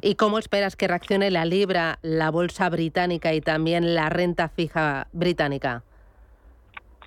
¿Y 0.00 0.14
cómo 0.14 0.38
esperas 0.38 0.76
que 0.76 0.86
reaccione 0.86 1.30
la 1.32 1.44
libra, 1.44 1.98
la 2.02 2.30
bolsa 2.30 2.68
británica 2.68 3.34
y 3.34 3.40
también 3.40 3.96
la 3.96 4.10
renta 4.10 4.48
fija 4.48 5.08
británica? 5.12 5.82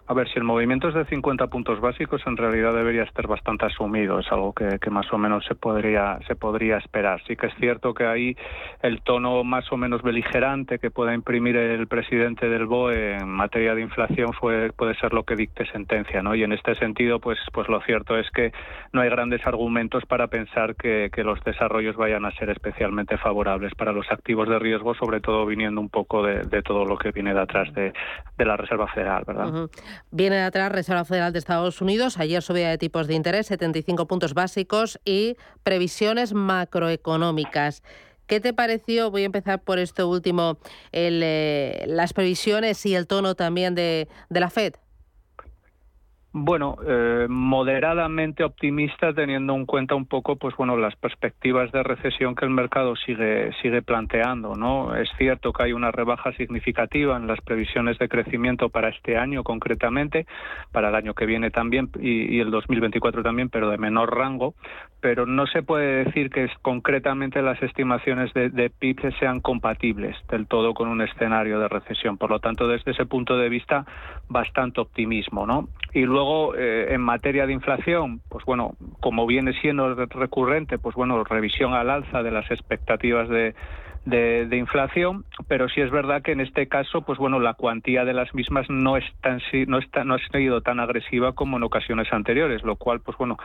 A 0.06 0.14
ver, 0.14 0.28
si 0.28 0.38
el 0.38 0.44
movimiento 0.44 0.90
es 0.90 0.96
de 0.96 1.06
50 1.06 1.48
puntos 1.48 1.80
básicos, 1.80 2.22
en 2.28 2.36
realidad 2.36 2.74
debería 2.74 3.04
estar 3.04 3.26
bastante 3.26 3.66
asumido. 3.66 4.20
Es 4.20 4.30
algo 4.34 4.52
que, 4.52 4.78
más 4.90 5.12
o 5.14 5.18
menos 5.18 5.46
se 5.46 5.56
podría, 5.56 6.20
se 6.28 6.36
podría 6.36 6.78
esperar. 6.78 7.22
Sí 7.26 7.38
que 7.38 7.48
es 7.48 7.54
cierto 7.56 7.94
que 7.94 8.06
ahí 8.06 8.36
el 8.82 9.02
tono 9.02 9.46
más 9.46 9.72
o 9.72 9.78
menos 9.78 10.02
beligerante 10.02 10.78
que 10.78 10.92
pueda 10.92 11.14
imprimir 11.14 11.56
el 11.56 11.88
presidente 11.88 12.50
del 12.50 12.66
BOE 12.66 13.16
en 13.16 13.30
materia 13.30 13.76
de 13.76 13.82
inflación 13.82 14.34
fue, 14.34 14.74
puede 14.74 14.94
ser 14.96 15.14
lo 15.14 15.24
que 15.24 15.38
dicte 15.38 15.66
sentencia, 15.72 16.22
¿no? 16.22 16.36
Y 16.36 16.44
en 16.44 16.52
este 16.52 16.76
sentido, 16.76 17.22
pues, 17.22 17.40
pues 17.54 17.70
lo 17.70 17.80
cierto 17.82 18.18
es 18.18 18.30
que 18.32 18.52
no 18.92 19.00
hay 19.00 19.10
grandes 19.10 19.48
argumentos 19.48 20.06
para 20.06 20.28
pensar 20.28 20.76
que, 20.76 21.12
que 21.14 21.24
los 21.24 21.42
desarrollos 21.46 21.96
vayan 21.96 22.26
a 22.26 22.32
ser 22.32 22.50
especialmente 22.50 23.18
favorables 23.18 23.74
para 23.76 23.94
los 23.94 24.12
activos 24.12 24.50
de 24.50 24.60
riesgo, 24.60 24.96
sobre 24.96 25.22
todo 25.22 25.46
viniendo 25.46 25.80
un 25.80 25.90
poco 25.90 26.24
de, 26.24 26.62
todo 26.62 26.84
lo 26.84 26.98
que 26.98 27.12
viene 27.12 27.34
de 27.34 27.42
atrás 27.42 27.74
de, 27.74 27.94
la 28.38 28.58
Reserva 28.58 28.88
Federal, 28.88 29.24
¿verdad? 29.26 29.70
Viene 30.12 30.38
de 30.38 30.44
atrás 30.44 30.72
Reserva 30.72 31.06
Federal 31.06 31.34
de 31.34 31.40
Estados 31.40 31.82
Unidos. 31.82 32.18
Ayer 32.18 32.42
subida 32.42 32.70
de 32.70 32.78
tipos 32.78 33.08
de 33.08 33.16
interés, 33.16 33.48
75 33.48 34.08
puntos 34.08 34.34
básicos 34.34 35.00
y 35.06 35.36
previsiones 35.64 36.34
macroeconómicas. 36.34 37.84
¿Qué 38.28 38.40
te 38.40 38.54
pareció? 38.54 39.12
Voy 39.12 39.24
a 39.24 39.26
empezar 39.26 39.64
por 39.64 39.80
esto 39.80 40.08
último, 40.08 40.58
el, 40.92 41.22
eh, 41.24 41.86
las 41.88 42.14
previsiones 42.14 42.86
y 42.86 42.96
el 42.96 43.06
tono 43.06 43.36
también 43.36 43.76
de, 43.76 44.08
de 44.30 44.40
la 44.40 44.50
Fed. 44.50 44.76
Bueno, 46.36 46.78
eh, 46.84 47.28
moderadamente 47.30 48.44
optimista 48.44 49.14
teniendo 49.14 49.54
en 49.54 49.68
cuenta 49.68 49.94
un 49.94 50.08
poco, 50.08 50.36
pues 50.36 50.56
bueno, 50.58 50.76
las 50.76 50.96
perspectivas 50.96 51.72
de 51.72 51.84
recesión 51.84 52.34
que 52.34 52.46
el 52.46 52.50
mercado 52.50 52.96
sigue 52.96 53.52
sigue 53.62 53.84
planteando, 53.84 54.56
¿no? 54.56 54.96
Es 54.96 55.08
cierto 55.20 55.54
que 55.54 55.66
hay 55.66 55.74
una 55.74 55.92
rebaja 55.92 56.32
significativa 56.34 57.18
en 57.18 57.28
las 57.28 57.40
previsiones 57.42 58.00
de 58.00 58.10
crecimiento 58.10 58.70
para 58.70 58.90
este 58.90 59.16
año 59.16 59.44
concretamente, 59.44 60.26
para 60.72 60.90
el 60.90 60.96
año 60.96 61.14
que 61.14 61.28
viene 61.28 61.52
también 61.52 61.92
y, 62.00 62.36
y 62.36 62.40
el 62.40 62.50
2024 62.50 63.22
también, 63.22 63.50
pero 63.50 63.70
de 63.70 63.78
menor 63.78 64.18
rango. 64.18 64.56
Pero 65.02 65.28
no 65.28 65.46
se 65.46 65.62
puede 65.62 66.06
decir 66.06 66.32
que 66.32 66.46
es, 66.46 66.52
concretamente 66.64 67.44
las 67.44 67.62
estimaciones 67.62 68.34
de, 68.34 68.50
de 68.50 68.72
PIB 68.72 69.14
sean 69.20 69.40
compatibles 69.40 70.16
del 70.30 70.48
todo 70.48 70.74
con 70.74 70.88
un 70.88 71.02
escenario 71.02 71.60
de 71.60 71.68
recesión. 71.68 72.18
Por 72.18 72.32
lo 72.32 72.40
tanto, 72.40 72.68
desde 72.68 72.92
ese 72.92 73.06
punto 73.06 73.38
de 73.38 73.50
vista, 73.50 73.86
bastante 74.28 74.82
optimismo, 74.82 75.46
¿no? 75.46 75.70
Y 75.94 76.02
luego, 76.02 76.56
eh, 76.56 76.94
en 76.94 77.02
materia 77.02 77.46
de 77.46 77.54
inflación, 77.54 78.22
pues 78.30 78.44
bueno, 78.46 78.76
como 79.00 79.28
viene 79.28 79.54
siendo 79.62 79.94
recurrente, 79.96 80.80
pues 80.80 80.96
bueno, 80.96 81.24
revisión 81.24 81.74
al 81.74 81.90
alza 81.90 82.24
de 82.24 82.32
las 82.32 82.50
expectativas 82.50 83.30
de, 83.30 83.54
de, 84.06 84.48
de 84.48 84.58
inflación, 84.58 85.26
pero 85.48 85.70
sí 85.70 85.80
es 85.82 85.90
verdad 85.90 86.22
que 86.22 86.34
en 86.34 86.42
este 86.42 86.68
caso, 86.68 87.02
pues 87.02 87.18
bueno, 87.20 87.40
la 87.40 87.54
cuantía 87.54 88.04
de 88.04 88.14
las 88.14 88.34
mismas 88.34 88.70
no 88.70 88.98
es 88.98 89.06
tan 89.22 89.42
no 89.68 89.80
está 89.80 90.04
no 90.04 90.16
ha 90.16 90.20
sido 90.20 90.62
tan 90.62 90.80
agresiva 90.80 91.34
como 91.34 91.58
en 91.58 91.64
ocasiones 91.64 92.12
anteriores, 92.12 92.64
lo 92.64 92.76
cual, 92.76 93.00
pues 93.00 93.18
bueno, 93.18 93.38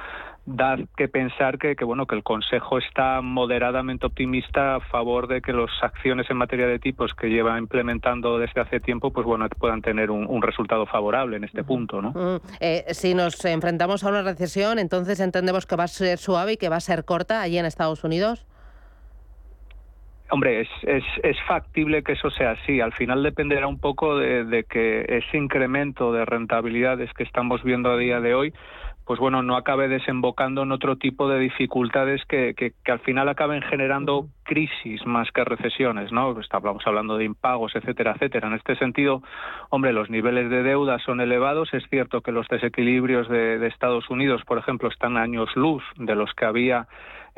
da 0.47 0.77
que 0.97 1.09
pensar 1.09 1.59
que, 1.59 1.77
que 1.77 1.85
bueno 1.85 2.07
que 2.07 2.17
el 2.17 2.23
Consejo 2.23 2.79
está 2.79 3.21
moderadamente 3.21 4.07
optimista 4.07 4.77
a 4.77 4.81
favor 4.81 5.29
de 5.29 5.41
que 5.43 5.53
las 5.53 5.71
acciones 5.83 6.29
en 6.31 6.37
materia 6.37 6.67
de 6.67 6.79
tipos 6.79 7.15
que 7.15 7.29
lleva 7.29 7.59
implementando 7.59 8.39
desde 8.39 8.61
hace 8.61 8.81
tiempo, 8.81 9.13
pues 9.13 9.27
bueno, 9.27 9.49
puedan 9.59 9.83
tener 9.83 10.11
un, 10.11 10.27
un 10.27 10.43
resultado 10.43 10.87
favorable 10.87 11.37
en 11.37 11.45
este 11.45 11.63
punto, 11.63 12.03
¿no? 12.03 12.11
Mm, 12.11 12.41
eh, 12.61 12.85
si 12.91 13.15
nos 13.15 13.45
enfrentamos 13.45 14.03
a 14.03 14.09
una 14.09 14.23
recesión, 14.23 14.79
entonces 14.79 15.21
entendemos 15.21 15.67
que 15.67 15.77
va 15.77 15.85
a 15.85 15.89
ser 15.89 16.19
suave 16.19 16.55
y 16.55 16.57
que 16.57 16.69
va 16.69 16.77
a 16.77 16.81
ser 16.81 17.05
corta 17.05 17.43
allí 17.43 17.59
en 17.59 17.67
Estados 17.67 18.03
Unidos. 18.03 18.47
Hombre, 20.31 20.61
es, 20.61 20.69
es, 20.83 21.05
es 21.23 21.37
factible 21.47 22.03
que 22.03 22.13
eso 22.13 22.31
sea 22.31 22.51
así. 22.51 22.81
Al 22.81 22.93
final 22.93 23.23
dependerá 23.23 23.67
un 23.67 23.81
poco 23.81 24.19
de, 24.19 24.45
de 24.45 24.65
que 24.65 25.07
ese 25.09 25.39
incremento 25.39 26.13
de 26.13 26.25
rentabilidades 26.27 27.13
que 27.15 27.23
estamos 27.23 27.63
viendo 27.63 27.91
a 27.91 27.97
día 27.97 28.21
de 28.21 28.35
hoy, 28.35 28.53
pues 29.07 29.19
bueno, 29.19 29.43
no 29.43 29.57
acabe 29.57 29.89
desembocando 29.89 30.65
en 30.65 30.73
otro 30.73 30.97
tipo 30.97 31.31
de 31.31 31.39
dificultades 31.39 32.23
que, 32.27 32.53
que, 32.55 32.73
que 32.85 32.93
al 32.93 32.99
final 32.99 33.27
acaben 33.31 33.63
generando 33.63 34.27
crisis 34.43 35.07
más 35.07 35.31
que 35.33 35.45
recesiones, 35.45 36.13
¿no? 36.13 36.39
Estamos 36.39 36.87
hablando 36.87 37.17
de 37.17 37.25
impagos, 37.25 37.75
etcétera, 37.75 38.13
etcétera. 38.13 38.49
En 38.49 38.55
este 38.55 38.77
sentido, 38.77 39.23
hombre, 39.71 39.95
los 39.95 40.11
niveles 40.11 40.51
de 40.51 40.63
deuda 40.63 40.99
son 40.99 41.23
elevados. 41.23 41.73
Es 41.73 41.85
cierto 41.89 42.21
que 42.21 42.33
los 42.33 42.47
desequilibrios 42.49 43.31
de, 43.31 43.59
de 43.59 43.67
Estados 43.69 44.11
Unidos, 44.11 44.43
por 44.45 44.59
ejemplo, 44.59 44.91
están 44.91 45.17
años 45.17 45.49
luz 45.57 45.83
de 45.97 46.15
los 46.15 46.35
que 46.35 46.45
había 46.45 46.87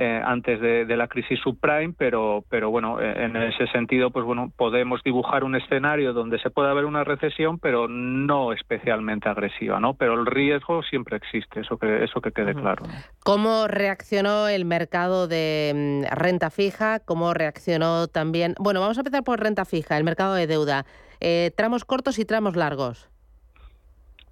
eh, 0.03 0.23
antes 0.25 0.61
de, 0.61 0.87
de 0.87 0.97
la 0.97 1.09
crisis 1.09 1.39
subprime, 1.41 1.95
pero, 1.97 2.43
pero 2.49 2.71
bueno, 2.71 3.01
eh, 3.01 3.25
en 3.25 3.37
ese 3.37 3.67
sentido, 3.67 4.11
pues 4.11 4.25
bueno, 4.25 4.51
podemos 4.57 5.03
dibujar 5.03 5.45
un 5.45 5.57
escenario 5.57 6.15
donde 6.15 6.39
se 6.39 6.49
puede 6.49 6.71
haber 6.71 6.87
una 6.87 7.05
recesión, 7.05 7.59
pero 7.59 7.87
no 7.87 8.53
especialmente 8.53 9.29
agresiva, 9.29 9.79
¿no? 9.79 9.95
Pero 9.95 10.15
el 10.15 10.25
riesgo 10.25 10.83
siempre 10.85 11.17
existe, 11.19 11.61
eso 11.61 11.77
que, 11.77 12.05
eso 12.05 12.21
que 12.21 12.33
quede 12.33 12.55
claro. 12.55 12.87
¿no? 12.87 12.95
¿Cómo 13.25 13.69
reaccionó 13.69 14.49
el 14.49 14.65
mercado 14.65 15.29
de 15.29 16.05
mm, 16.09 16.17
renta 16.17 16.49
fija 16.49 17.01
cómo 17.05 17.35
reaccionó 17.35 18.09
también. 18.09 18.55
Bueno, 18.59 18.81
vamos 18.81 18.97
a 18.97 19.01
empezar 19.01 19.23
por 19.25 19.41
renta 19.41 19.65
fija, 19.65 19.97
el 19.97 20.05
mercado 20.05 20.35
de 20.35 20.47
deuda. 20.47 20.87
Eh, 21.21 21.51
tramos 21.57 21.85
cortos 21.85 22.19
y 22.19 22.25
tramos 22.25 22.57
largos. 22.57 23.11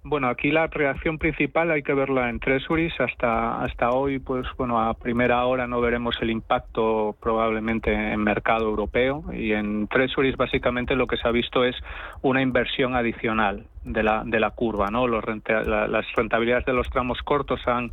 Bueno, 0.09 0.27
aquí 0.27 0.49
la 0.49 0.65
reacción 0.65 1.19
principal 1.19 1.69
hay 1.69 1.83
que 1.83 1.93
verla 1.93 2.31
en 2.31 2.39
Treasuries. 2.39 2.99
Hasta, 2.99 3.61
hasta 3.61 3.91
hoy, 3.91 4.17
pues 4.17 4.47
bueno, 4.57 4.81
a 4.81 4.95
primera 4.95 5.45
hora 5.45 5.67
no 5.67 5.79
veremos 5.81 6.17
el 6.19 6.31
impacto 6.31 7.15
probablemente 7.21 7.93
en 7.93 8.19
mercado 8.23 8.65
europeo 8.65 9.23
y 9.31 9.51
en 9.51 9.87
Treasuries 9.87 10.35
básicamente 10.35 10.95
lo 10.95 11.05
que 11.05 11.17
se 11.17 11.27
ha 11.27 11.31
visto 11.31 11.63
es 11.63 11.75
una 12.23 12.41
inversión 12.41 12.95
adicional 12.95 13.67
de 13.83 14.01
la, 14.01 14.23
de 14.25 14.39
la 14.39 14.49
curva, 14.49 14.87
¿no? 14.89 15.07
Los 15.07 15.23
las 15.45 16.05
rentabilidades 16.15 16.65
de 16.65 16.73
los 16.73 16.89
tramos 16.89 17.21
cortos 17.21 17.61
han 17.67 17.91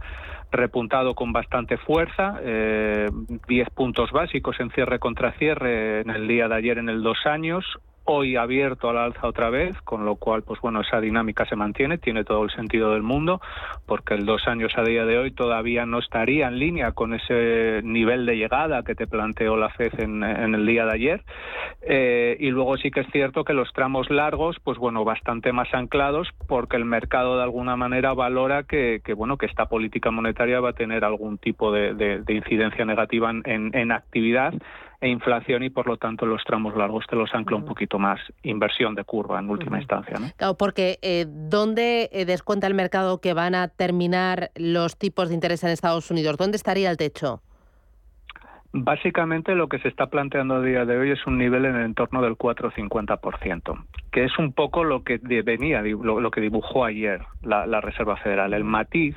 repuntado 0.50 1.14
con 1.14 1.34
bastante 1.34 1.76
fuerza, 1.76 2.40
eh, 2.40 3.08
10 3.46 3.70
puntos 3.74 4.10
básicos 4.10 4.58
en 4.58 4.70
cierre 4.70 4.98
contra 4.98 5.32
cierre 5.32 6.00
en 6.00 6.08
el 6.08 6.26
día 6.26 6.48
de 6.48 6.54
ayer 6.54 6.78
en 6.78 6.88
el 6.88 7.02
dos 7.02 7.26
años, 7.26 7.66
hoy 8.06 8.36
abierto 8.36 8.88
al 8.88 8.98
alza 8.98 9.26
otra 9.26 9.50
vez, 9.50 9.76
con 9.82 10.04
lo 10.04 10.16
cual, 10.16 10.42
pues 10.42 10.60
bueno, 10.60 10.80
esa 10.80 11.00
dinámica 11.00 11.44
se 11.46 11.56
mantiene, 11.56 11.98
tiene 11.98 12.24
todo 12.24 12.44
el 12.44 12.50
sentido 12.50 12.92
del 12.92 13.02
mundo, 13.02 13.40
porque 13.84 14.14
el 14.14 14.24
dos 14.24 14.46
años 14.46 14.72
a 14.76 14.82
día 14.82 15.04
de 15.04 15.18
hoy 15.18 15.32
todavía 15.32 15.86
no 15.86 15.98
estaría 15.98 16.48
en 16.48 16.58
línea 16.58 16.92
con 16.92 17.14
ese 17.14 17.80
nivel 17.82 18.24
de 18.24 18.36
llegada 18.36 18.82
que 18.82 18.94
te 18.94 19.06
planteó 19.06 19.56
la 19.56 19.70
FED 19.70 20.00
en, 20.00 20.22
el 20.22 20.66
día 20.66 20.86
de 20.86 20.92
ayer. 20.92 21.24
Eh, 21.82 22.36
y 22.40 22.50
luego 22.50 22.76
sí 22.76 22.90
que 22.90 23.00
es 23.00 23.08
cierto 23.10 23.44
que 23.44 23.52
los 23.52 23.72
tramos 23.72 24.10
largos, 24.10 24.56
pues 24.62 24.78
bueno, 24.78 25.04
bastante 25.04 25.52
más 25.52 25.72
anclados, 25.74 26.28
porque 26.48 26.76
el 26.76 26.84
mercado 26.84 27.36
de 27.36 27.42
alguna 27.42 27.76
manera 27.76 28.14
valora 28.14 28.62
que, 28.62 29.00
bueno, 29.16 29.36
que 29.36 29.46
esta 29.46 29.66
política 29.66 30.10
monetaria 30.10 30.60
va 30.60 30.70
a 30.70 30.74
tener 30.74 31.04
algún 31.04 31.38
tipo 31.38 31.72
de, 31.72 32.22
incidencia 32.28 32.84
negativa 32.84 33.30
en, 33.30 33.70
en 33.74 33.92
actividad 33.92 34.54
e 35.00 35.08
inflación 35.08 35.62
y 35.62 35.70
por 35.70 35.86
lo 35.86 35.96
tanto 35.96 36.26
los 36.26 36.42
tramos 36.44 36.76
largos 36.76 37.06
te 37.06 37.16
los 37.16 37.32
ancla 37.34 37.56
un 37.56 37.64
poquito 37.64 37.98
más 37.98 38.20
inversión 38.42 38.94
de 38.94 39.04
curva 39.04 39.38
en 39.38 39.50
última 39.50 39.78
instancia. 39.78 40.16
¿no? 40.18 40.30
Claro, 40.36 40.54
porque 40.56 40.98
eh, 41.02 41.26
¿dónde 41.28 42.08
eh, 42.12 42.24
descuenta 42.24 42.66
el 42.66 42.74
mercado 42.74 43.20
que 43.20 43.34
van 43.34 43.54
a 43.54 43.68
terminar 43.68 44.50
los 44.54 44.96
tipos 44.96 45.28
de 45.28 45.34
interés 45.34 45.62
en 45.64 45.70
Estados 45.70 46.10
Unidos? 46.10 46.36
¿Dónde 46.36 46.56
estaría 46.56 46.90
el 46.90 46.96
techo? 46.96 47.42
Básicamente 48.78 49.54
lo 49.54 49.68
que 49.68 49.78
se 49.78 49.88
está 49.88 50.08
planteando 50.08 50.56
a 50.56 50.60
día 50.60 50.84
de 50.84 50.98
hoy 50.98 51.10
es 51.10 51.26
un 51.26 51.38
nivel 51.38 51.64
en 51.64 51.76
el 51.76 51.84
entorno 51.86 52.20
del 52.20 52.36
4,50%, 52.36 53.84
que 54.12 54.24
es 54.24 54.38
un 54.38 54.52
poco 54.52 54.84
lo 54.84 55.02
que 55.02 55.18
venía, 55.42 55.80
lo, 55.80 56.30
que 56.30 56.42
dibujó 56.42 56.84
ayer 56.84 57.22
la, 57.42 57.66
la 57.66 57.80
Reserva 57.80 58.16
Federal. 58.18 58.52
El 58.52 58.64
matiz 58.64 59.16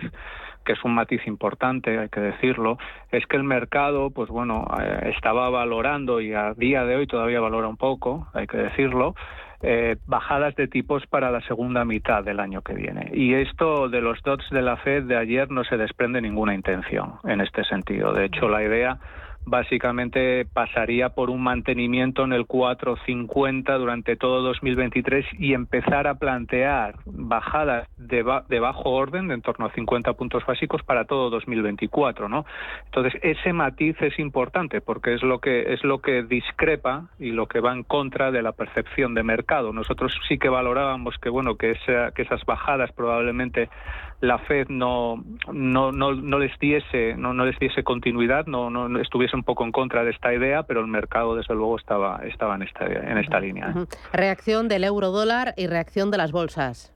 que 0.66 0.74
es 0.74 0.84
un 0.84 0.94
matiz 0.94 1.26
importante, 1.28 1.98
hay 1.98 2.10
que 2.10 2.20
decirlo, 2.20 2.78
es 3.12 3.26
que 3.26 3.38
el 3.38 3.44
mercado, 3.44 4.12
pues 4.12 4.30
bueno, 4.30 4.68
eh, 4.82 5.12
estaba 5.16 5.50
valorando 5.50 6.22
y 6.22 6.34
a 6.34 6.54
día 6.54 6.86
de 6.86 6.96
hoy 6.96 7.08
todavía 7.08 7.40
valora 7.40 7.68
un 7.68 7.78
poco, 7.78 8.28
hay 8.34 8.48
que 8.48 8.58
decirlo, 8.58 9.16
eh, 9.62 9.98
bajadas 10.06 10.56
de 10.56 10.68
tipos 10.68 11.06
para 11.08 11.32
la 11.32 11.42
segunda 11.42 11.84
mitad 11.84 12.24
del 12.24 12.40
año 12.40 12.62
que 12.62 12.74
viene. 12.74 13.12
Y 13.14 13.34
esto 13.34 13.90
de 13.90 14.00
los 14.00 14.22
dots 14.24 14.50
de 14.52 14.62
la 14.62 14.78
Fed 14.78 15.04
de 15.04 15.18
ayer 15.18 15.52
no 15.52 15.66
se 15.66 15.76
desprende 15.76 16.22
ninguna 16.22 16.54
intención 16.54 17.16
en 17.26 17.42
este 17.42 17.66
sentido. 17.66 18.14
De 18.14 18.26
hecho, 18.26 18.48
la 18.48 18.64
idea 18.64 19.00
básicamente 19.50 20.46
pasaría 20.46 21.10
por 21.10 21.30
un 21.30 21.42
mantenimiento 21.42 22.24
en 22.24 22.34
el 22.34 22.46
450 22.46 23.74
durante 23.78 24.16
todo 24.16 24.42
2023 24.42 25.26
y 25.40 25.54
empezar 25.54 26.08
a 26.08 26.16
plantear 26.16 26.96
bajadas 27.06 27.88
de, 27.98 28.24
de, 28.48 28.60
bajo 28.60 28.92
orden 28.92 29.28
de 29.28 29.34
en 29.40 29.42
torno 29.42 29.66
a 29.66 29.72
50 29.72 30.14
puntos 30.14 30.46
básicos 30.46 30.84
para 30.84 31.06
todo 31.06 31.30
2024, 31.30 32.30
¿no? 32.30 32.46
Entonces 32.86 33.20
ese 33.24 33.54
matiz 33.54 33.96
es 34.02 34.18
importante 34.20 34.82
porque 34.82 35.14
es 35.14 35.24
lo 35.24 35.40
que 35.40 35.74
es 35.74 35.84
lo 35.84 36.00
que 36.00 36.24
discrepa 36.24 37.06
y 37.20 37.32
lo 37.32 37.48
que 37.48 37.60
va 37.60 37.74
en 37.74 37.84
contra 37.84 38.32
de 38.32 38.42
la 38.42 38.52
percepción 38.52 39.14
de 39.14 39.24
mercado. 39.24 39.74
Nosotros 39.74 40.14
sí 40.28 40.38
que 40.38 40.50
valorábamos 40.50 41.18
que 41.18 41.30
bueno 41.30 41.56
que, 41.56 41.78
que 42.16 42.22
esas 42.22 42.46
bajadas 42.46 42.92
probablemente 42.92 43.70
la 44.22 44.38
Fed 44.40 44.68
no, 44.70 45.24
no, 45.52 45.92
no, 45.92 46.14
no 46.14 46.40
les 46.40 46.58
diese 46.60 47.16
no, 47.16 47.34
no 47.34 47.46
les 47.46 47.58
diese 47.60 47.84
continuidad, 47.84 48.46
no, 48.48 48.70
no 48.70 49.00
estuviese 49.00 49.36
un 49.36 49.44
poco 49.44 49.64
en 49.64 49.72
contra 49.72 50.04
de 50.04 50.12
esta 50.12 50.34
idea, 50.34 50.64
pero 50.64 50.82
el 50.82 50.88
mercado 50.88 51.36
desde 51.36 51.56
luego 51.56 51.78
estaba, 51.78 52.22
estaba 52.26 52.56
en 52.56 52.64
esta, 52.64 52.86
en 52.86 53.18
esta 53.18 53.40
línea. 53.40 53.74
¿eh? 53.76 53.86
Reacción 54.12 54.68
del 54.68 54.84
euro 54.84 55.12
dólar 55.12 55.54
y 55.58 55.68
reacción 55.68 56.12
de 56.12 56.18
las 56.18 56.32
bolsas. 56.32 56.94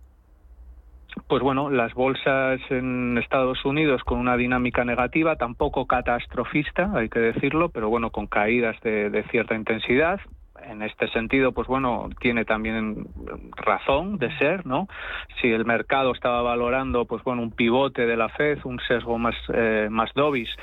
Pues 1.27 1.43
bueno, 1.43 1.69
las 1.69 1.93
bolsas 1.93 2.59
en 2.71 3.17
Estados 3.19 3.63
Unidos 3.65 4.03
con 4.03 4.17
una 4.17 4.35
dinámica 4.35 4.83
negativa, 4.83 5.35
tampoco 5.35 5.85
catastrofista, 5.85 6.91
hay 6.95 7.07
que 7.07 7.19
decirlo, 7.19 7.69
pero 7.69 7.87
bueno, 7.89 8.09
con 8.09 8.25
caídas 8.25 8.75
de, 8.81 9.11
de 9.11 9.23
cierta 9.25 9.55
intensidad 9.55 10.19
en 10.69 10.81
este 10.81 11.07
sentido, 11.09 11.51
pues 11.51 11.67
bueno, 11.67 12.09
tiene 12.19 12.45
también 12.45 13.07
razón 13.55 14.17
de 14.17 14.35
ser, 14.37 14.65
¿no? 14.65 14.87
Si 15.41 15.47
el 15.49 15.65
mercado 15.65 16.11
estaba 16.11 16.41
valorando, 16.41 17.05
pues 17.05 17.23
bueno, 17.23 17.41
un 17.41 17.51
pivote 17.51 18.05
de 18.05 18.17
la 18.17 18.29
Fed, 18.29 18.59
un 18.63 18.79
sesgo 18.87 19.17
más, 19.17 19.35
eh, 19.53 19.87
más 19.89 20.13
dovish, 20.13 20.55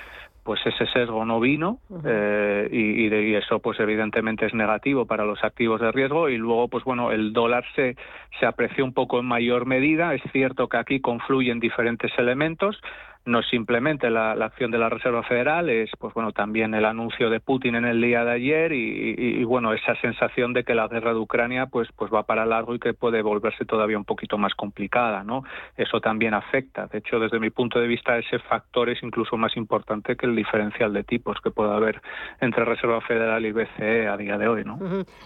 pues 0.43 0.61
ese 0.65 0.87
sesgo 0.87 1.25
no 1.25 1.39
vino 1.39 1.79
eh, 2.05 2.69
y, 2.73 3.07
y, 3.07 3.35
eso 3.35 3.59
pues 3.59 3.79
evidentemente 3.79 4.47
es 4.47 4.55
negativo 4.55 5.05
para 5.05 5.25
los 5.25 5.43
activos 5.45 5.81
de 5.81 5.93
riesgo 5.93 6.29
y 6.29 6.39
luego 6.39 6.69
pues 6.69 6.83
bueno 6.85 7.13
el 7.13 7.33
dólar 7.33 7.65
se, 7.77 7.97
se 8.39 8.47
apreció 8.47 8.85
un 8.85 8.95
poco 8.95 9.21
en 9.21 9.27
mayor 9.27 9.67
medida 9.67 10.15
es 10.15 10.23
cierto 10.33 10.69
que 10.69 10.79
aquí 10.79 11.01
confluyen 11.01 11.61
diferentes 11.61 12.11
elementos 12.19 12.81
no 13.25 13.43
simplemente 13.43 14.11
la, 14.11 14.33
acción 14.33 14.71
de 14.71 14.79
la 14.79 14.89
Reserva 14.89 15.23
Federal, 15.23 15.69
es 15.69 15.91
pues 15.99 16.15
bueno 16.15 16.33
también 16.33 16.75
el 16.75 16.85
anuncio 16.85 17.31
de 17.31 17.41
Putin 17.41 17.75
en 17.75 17.85
el 17.85 18.01
día 18.01 18.25
de 18.25 18.33
ayer 18.33 18.73
y, 18.73 19.45
bueno 19.45 19.73
esa 19.73 19.95
sensación 20.01 20.53
de 20.53 20.65
que 20.65 20.75
la 20.75 20.89
guerra 20.89 21.13
de 21.13 21.19
Ucrania 21.19 21.67
pues 21.67 21.89
pues 21.97 22.13
va 22.13 22.23
para 22.23 22.47
largo 22.47 22.75
y 22.75 22.79
que 22.79 22.95
puede 22.95 23.23
volverse 23.23 23.65
todavía 23.65 23.99
un 23.99 24.05
poquito 24.05 24.39
más 24.39 24.55
complicada, 24.55 25.25
¿no? 25.25 25.45
Eso 25.77 26.01
también 26.01 26.35
afecta. 26.35 26.87
De 26.87 26.99
hecho, 26.99 27.19
desde 27.19 27.39
mi 27.39 27.51
punto 27.51 27.79
de 27.79 27.87
vista, 27.87 28.17
ese 28.19 28.39
factor 28.39 28.89
es 28.89 29.03
incluso 29.03 29.37
más 29.37 29.57
importante 29.57 30.17
que 30.17 30.27
el 30.27 30.37
diferencial 30.37 30.93
de 30.93 31.05
tipos 31.05 31.39
que 31.43 31.51
puede 31.51 31.73
haber 31.73 32.01
entre 32.41 32.65
Reserva 32.65 33.01
Federal 33.01 33.45
y 33.45 33.53
BCE 33.53 34.09
a 34.09 34.17
día 34.17 34.39
de 34.39 34.49
hoy, 34.49 34.65
¿no? 34.65 34.79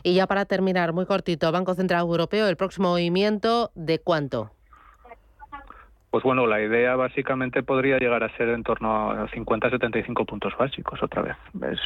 Y 0.02 0.14
ya 0.14 0.26
para 0.26 0.44
terminar, 0.44 0.92
muy 0.92 1.06
cortito, 1.06 1.50
Banco 1.52 1.74
Central 1.74 2.00
Europeo, 2.00 2.48
el 2.48 2.56
próximo 2.56 2.90
movimiento 2.90 3.70
de 3.74 3.98
cuánto? 3.98 4.50
Pues 6.14 6.22
bueno, 6.22 6.46
la 6.46 6.62
idea 6.62 6.94
básicamente 6.94 7.64
podría 7.64 7.98
llegar 7.98 8.22
a 8.22 8.28
ser 8.36 8.50
en 8.50 8.62
torno 8.62 9.10
a 9.10 9.26
50-75 9.30 10.24
puntos 10.24 10.56
básicos 10.56 11.02
otra 11.02 11.22
vez. 11.22 11.36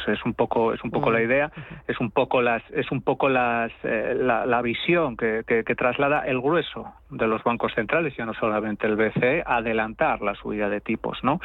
Es, 0.07 0.23
un 0.23 0.35
poco, 0.35 0.71
es 0.71 0.83
un 0.83 0.91
poco 0.91 1.09
la 1.09 1.23
idea, 1.23 1.51
es 1.87 1.99
un 1.99 2.11
poco 2.11 2.39
las, 2.39 2.61
es 2.69 2.91
un 2.91 3.01
poco 3.01 3.27
las, 3.27 3.71
eh, 3.81 4.15
la, 4.15 4.61
visión 4.61 5.17
que, 5.17 5.43
que, 5.47 5.63
traslada 5.73 6.27
el 6.27 6.39
grueso 6.41 6.93
de 7.09 7.27
los 7.27 7.43
bancos 7.43 7.73
centrales, 7.73 8.15
ya 8.15 8.25
no 8.25 8.33
solamente 8.33 8.87
el 8.87 8.95
BCE, 8.95 9.43
adelantar 9.45 10.21
la 10.21 10.35
subida 10.35 10.69
de 10.69 10.81
tipos, 10.81 11.17
¿no? 11.23 11.39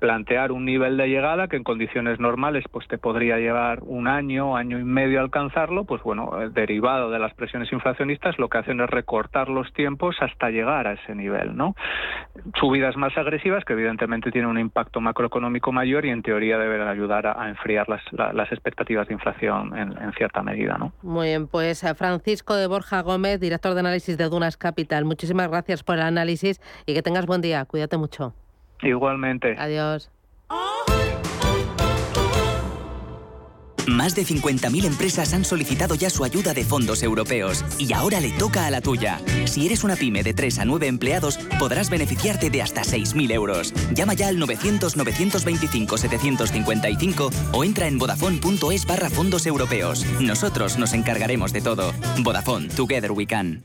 Plantear 0.00 0.52
un 0.52 0.64
nivel 0.64 0.96
de 0.96 1.08
llegada 1.08 1.48
que 1.48 1.56
en 1.56 1.64
condiciones 1.64 2.18
normales 2.18 2.64
pues 2.70 2.86
te 2.88 2.98
podría 2.98 3.38
llevar 3.38 3.80
un 3.82 4.08
año, 4.08 4.56
año 4.56 4.78
y 4.78 4.84
medio 4.84 5.20
a 5.20 5.22
alcanzarlo, 5.22 5.84
pues 5.84 6.02
bueno, 6.02 6.40
eh, 6.40 6.50
derivado 6.50 7.10
de 7.10 7.18
las 7.18 7.34
presiones 7.34 7.72
inflacionistas, 7.72 8.38
lo 8.38 8.48
que 8.48 8.58
hacen 8.58 8.80
es 8.80 8.88
recortar 8.88 9.48
los 9.48 9.72
tiempos 9.72 10.16
hasta 10.20 10.50
llegar 10.50 10.86
a 10.86 10.92
ese 10.94 11.14
nivel, 11.14 11.56
¿no? 11.56 11.74
subidas 12.58 12.96
más 12.96 13.16
agresivas 13.16 13.64
que 13.64 13.72
evidentemente 13.74 14.30
tienen 14.30 14.50
un 14.50 14.58
impacto 14.58 15.00
macroeconómico 15.00 15.72
mayor 15.72 16.06
y 16.06 16.10
en 16.10 16.22
teoría 16.22 16.58
deben 16.58 16.82
ayudar 16.82 17.26
a, 17.26 17.48
enfriar 17.48 17.88
las, 17.88 18.02
las, 18.12 18.50
expectativas 18.52 19.08
de 19.08 19.14
inflación 19.14 19.76
en, 19.76 20.12
cierta 20.12 20.42
medida. 20.42 20.76
¿no? 20.78 20.92
Muy 21.02 21.28
bien, 21.28 21.46
pues 21.46 21.82
eh, 21.84 21.94
Francisco 21.94 22.54
de 22.54 22.66
Borja 22.66 23.02
Gómez, 23.02 23.40
director 23.40 23.74
de 23.74 23.80
análisis 23.80 24.16
de 24.18 24.28
Dunas 24.28 24.56
Capital, 24.56 25.01
muchísimas 25.04 25.48
gracias 25.48 25.82
por 25.82 25.96
el 25.96 26.02
análisis 26.02 26.60
y 26.86 26.94
que 26.94 27.02
tengas 27.02 27.26
buen 27.26 27.40
día. 27.40 27.64
Cuídate 27.64 27.96
mucho. 27.96 28.34
Igualmente. 28.82 29.54
Adiós. 29.58 30.10
Más 33.86 34.14
de 34.14 34.24
50.000 34.24 34.84
empresas 34.84 35.32
han 35.34 35.44
solicitado 35.44 35.94
ya 35.94 36.08
su 36.10 36.24
ayuda 36.24 36.52
de 36.54 36.64
fondos 36.64 37.02
europeos 37.02 37.62
y 37.78 37.92
ahora 37.92 38.20
le 38.20 38.30
toca 38.30 38.66
a 38.66 38.70
la 38.70 38.80
tuya. 38.80 39.20
Si 39.44 39.66
eres 39.66 39.84
una 39.84 39.96
pyme 39.96 40.22
de 40.22 40.32
3 40.34 40.60
a 40.60 40.64
9 40.64 40.86
empleados, 40.86 41.38
podrás 41.58 41.90
beneficiarte 41.90 42.48
de 42.50 42.62
hasta 42.62 42.82
6.000 42.82 43.32
euros. 43.32 43.74
Llama 43.92 44.14
ya 44.14 44.28
al 44.28 44.38
900-925-755 44.38 47.32
o 47.52 47.64
entra 47.64 47.88
en 47.88 47.98
vodafone.es 47.98 48.86
barra 48.86 49.10
fondos 49.10 49.46
europeos. 49.46 50.06
Nosotros 50.20 50.78
nos 50.78 50.92
encargaremos 50.92 51.52
de 51.52 51.60
todo. 51.60 51.92
Vodafone, 52.22 52.68
Together 52.68 53.10
We 53.12 53.26
Can. 53.26 53.64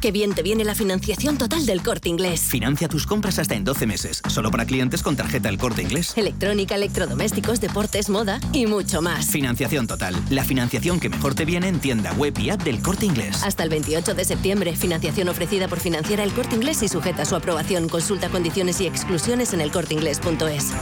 Qué 0.00 0.12
bien 0.12 0.34
te 0.34 0.42
viene 0.42 0.64
la 0.64 0.74
financiación 0.74 1.36
total 1.36 1.66
del 1.66 1.82
corte 1.82 2.08
inglés. 2.08 2.40
Financia 2.40 2.88
tus 2.88 3.06
compras 3.06 3.38
hasta 3.38 3.54
en 3.54 3.64
12 3.64 3.86
meses, 3.86 4.22
solo 4.28 4.50
para 4.50 4.64
clientes 4.64 5.02
con 5.02 5.14
tarjeta 5.14 5.50
El 5.50 5.58
corte 5.58 5.82
inglés. 5.82 6.16
Electrónica, 6.16 6.76
electrodomésticos, 6.76 7.60
deportes, 7.60 8.08
moda 8.08 8.40
y 8.54 8.64
mucho 8.64 9.02
más. 9.02 9.26
Financiación 9.26 9.86
total. 9.86 10.14
La 10.30 10.44
financiación 10.44 11.00
que 11.00 11.10
mejor 11.10 11.34
te 11.34 11.44
viene 11.44 11.68
en 11.68 11.80
tienda 11.80 12.12
web 12.14 12.38
y 12.38 12.48
app 12.48 12.62
del 12.62 12.80
corte 12.80 13.04
inglés. 13.04 13.42
Hasta 13.44 13.62
el 13.62 13.68
28 13.68 14.14
de 14.14 14.24
septiembre. 14.24 14.74
Financiación 14.74 15.28
ofrecida 15.28 15.68
por 15.68 15.80
Financiera 15.80 16.24
El 16.24 16.32
corte 16.32 16.54
inglés 16.56 16.82
y 16.82 16.88
sujeta 16.88 17.22
a 17.22 17.26
su 17.26 17.36
aprobación. 17.36 17.88
Consulta 17.90 18.30
condiciones 18.30 18.80
y 18.80 18.86
exclusiones 18.86 19.52
en 19.52 19.60
elcorteinglés.es. 19.60 20.72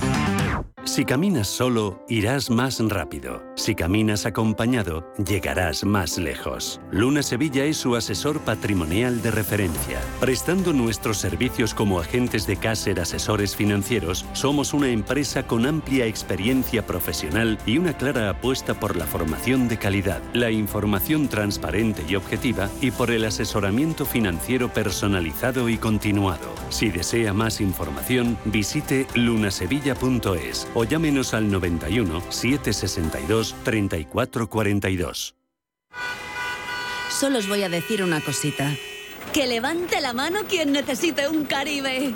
Si 0.89 1.05
caminas 1.05 1.49
solo, 1.49 2.03
irás 2.09 2.49
más 2.49 2.81
rápido. 2.81 3.43
Si 3.57 3.75
caminas 3.75 4.25
acompañado, 4.25 5.13
llegarás 5.19 5.85
más 5.85 6.17
lejos. 6.17 6.81
Luna 6.91 7.23
Sevilla 7.23 7.65
es 7.65 7.77
su 7.77 7.95
asesor 7.95 8.41
patrimonial 8.41 9.08
de 9.17 9.31
referencia. 9.31 10.01
Prestando 10.21 10.73
nuestros 10.73 11.19
servicios 11.19 11.75
como 11.75 11.99
agentes 11.99 12.47
de 12.47 12.57
Caser 12.57 13.01
Asesores 13.01 13.57
Financieros, 13.57 14.25
somos 14.35 14.75
una 14.75 14.89
empresa 14.89 15.47
con 15.47 15.67
amplia 15.67 16.07
experiencia 16.07 16.87
profesional 16.87 17.59
y 17.67 17.79
una 17.79 17.95
clara 17.95 18.31
apuesta 18.31 18.75
por 18.75 18.97
la 18.97 19.07
formación 19.07 19.69
de 19.69 19.79
calidad, 19.79 20.21
la 20.35 20.51
información 20.51 21.29
transparente 21.29 22.05
y 22.09 22.15
objetiva 22.15 22.69
y 22.81 22.91
por 22.91 23.11
el 23.11 23.25
asesoramiento 23.25 24.05
financiero 24.05 24.73
personalizado 24.73 25.69
y 25.69 25.79
continuado. 25.79 26.55
Si 26.69 26.91
desea 26.91 27.33
más 27.33 27.61
información, 27.61 28.37
visite 28.45 29.07
lunasevilla.es 29.15 30.69
o 30.75 30.85
llámenos 30.85 31.35
al 31.35 31.51
91 31.51 32.23
762 32.29 33.55
3442. 33.65 35.35
Solo 37.11 37.39
os 37.39 37.49
voy 37.49 37.63
a 37.65 37.69
decir 37.69 38.05
una 38.05 38.21
cosita. 38.21 38.77
Que 39.33 39.47
levante 39.47 40.01
la 40.01 40.13
mano 40.13 40.41
quien 40.49 40.73
necesite 40.73 41.29
un 41.29 41.45
Caribe. 41.45 42.15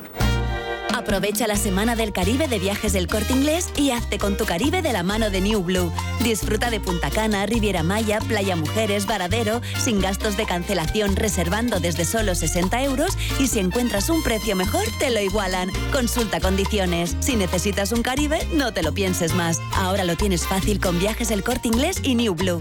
Aprovecha 0.94 1.46
la 1.46 1.56
semana 1.56 1.96
del 1.96 2.12
Caribe 2.12 2.48
de 2.48 2.58
viajes 2.58 2.92
del 2.92 3.06
corte 3.06 3.32
inglés 3.32 3.70
y 3.76 3.90
hazte 3.90 4.18
con 4.18 4.36
tu 4.36 4.44
Caribe 4.44 4.82
de 4.82 4.92
la 4.92 5.02
mano 5.02 5.30
de 5.30 5.40
New 5.40 5.62
Blue. 5.62 5.92
Disfruta 6.22 6.70
de 6.70 6.80
Punta 6.80 7.10
Cana, 7.10 7.46
Riviera 7.46 7.82
Maya, 7.82 8.18
Playa 8.20 8.56
Mujeres, 8.56 9.06
Varadero, 9.06 9.60
sin 9.78 10.00
gastos 10.00 10.36
de 10.36 10.46
cancelación, 10.46 11.16
reservando 11.16 11.80
desde 11.80 12.04
solo 12.04 12.34
60 12.34 12.82
euros 12.82 13.16
y 13.38 13.48
si 13.48 13.58
encuentras 13.58 14.10
un 14.10 14.22
precio 14.22 14.54
mejor, 14.54 14.84
te 14.98 15.10
lo 15.10 15.20
igualan. 15.20 15.70
Consulta 15.92 16.40
condiciones. 16.40 17.16
Si 17.20 17.36
necesitas 17.36 17.92
un 17.92 18.02
Caribe, 18.02 18.46
no 18.52 18.72
te 18.72 18.82
lo 18.82 18.92
pienses 18.92 19.34
más. 19.34 19.60
Ahora 19.74 20.04
lo 20.04 20.16
tienes 20.16 20.46
fácil 20.46 20.78
con 20.80 20.98
viajes 20.98 21.28
del 21.28 21.42
corte 21.42 21.68
inglés 21.68 22.00
y 22.02 22.14
New 22.14 22.34
Blue. 22.34 22.60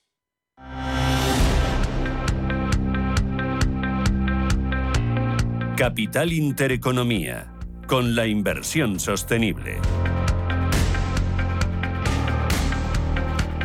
Capital 5.81 6.31
Intereconomía, 6.31 7.51
con 7.87 8.13
la 8.13 8.27
inversión 8.27 8.99
sostenible. 8.99 9.79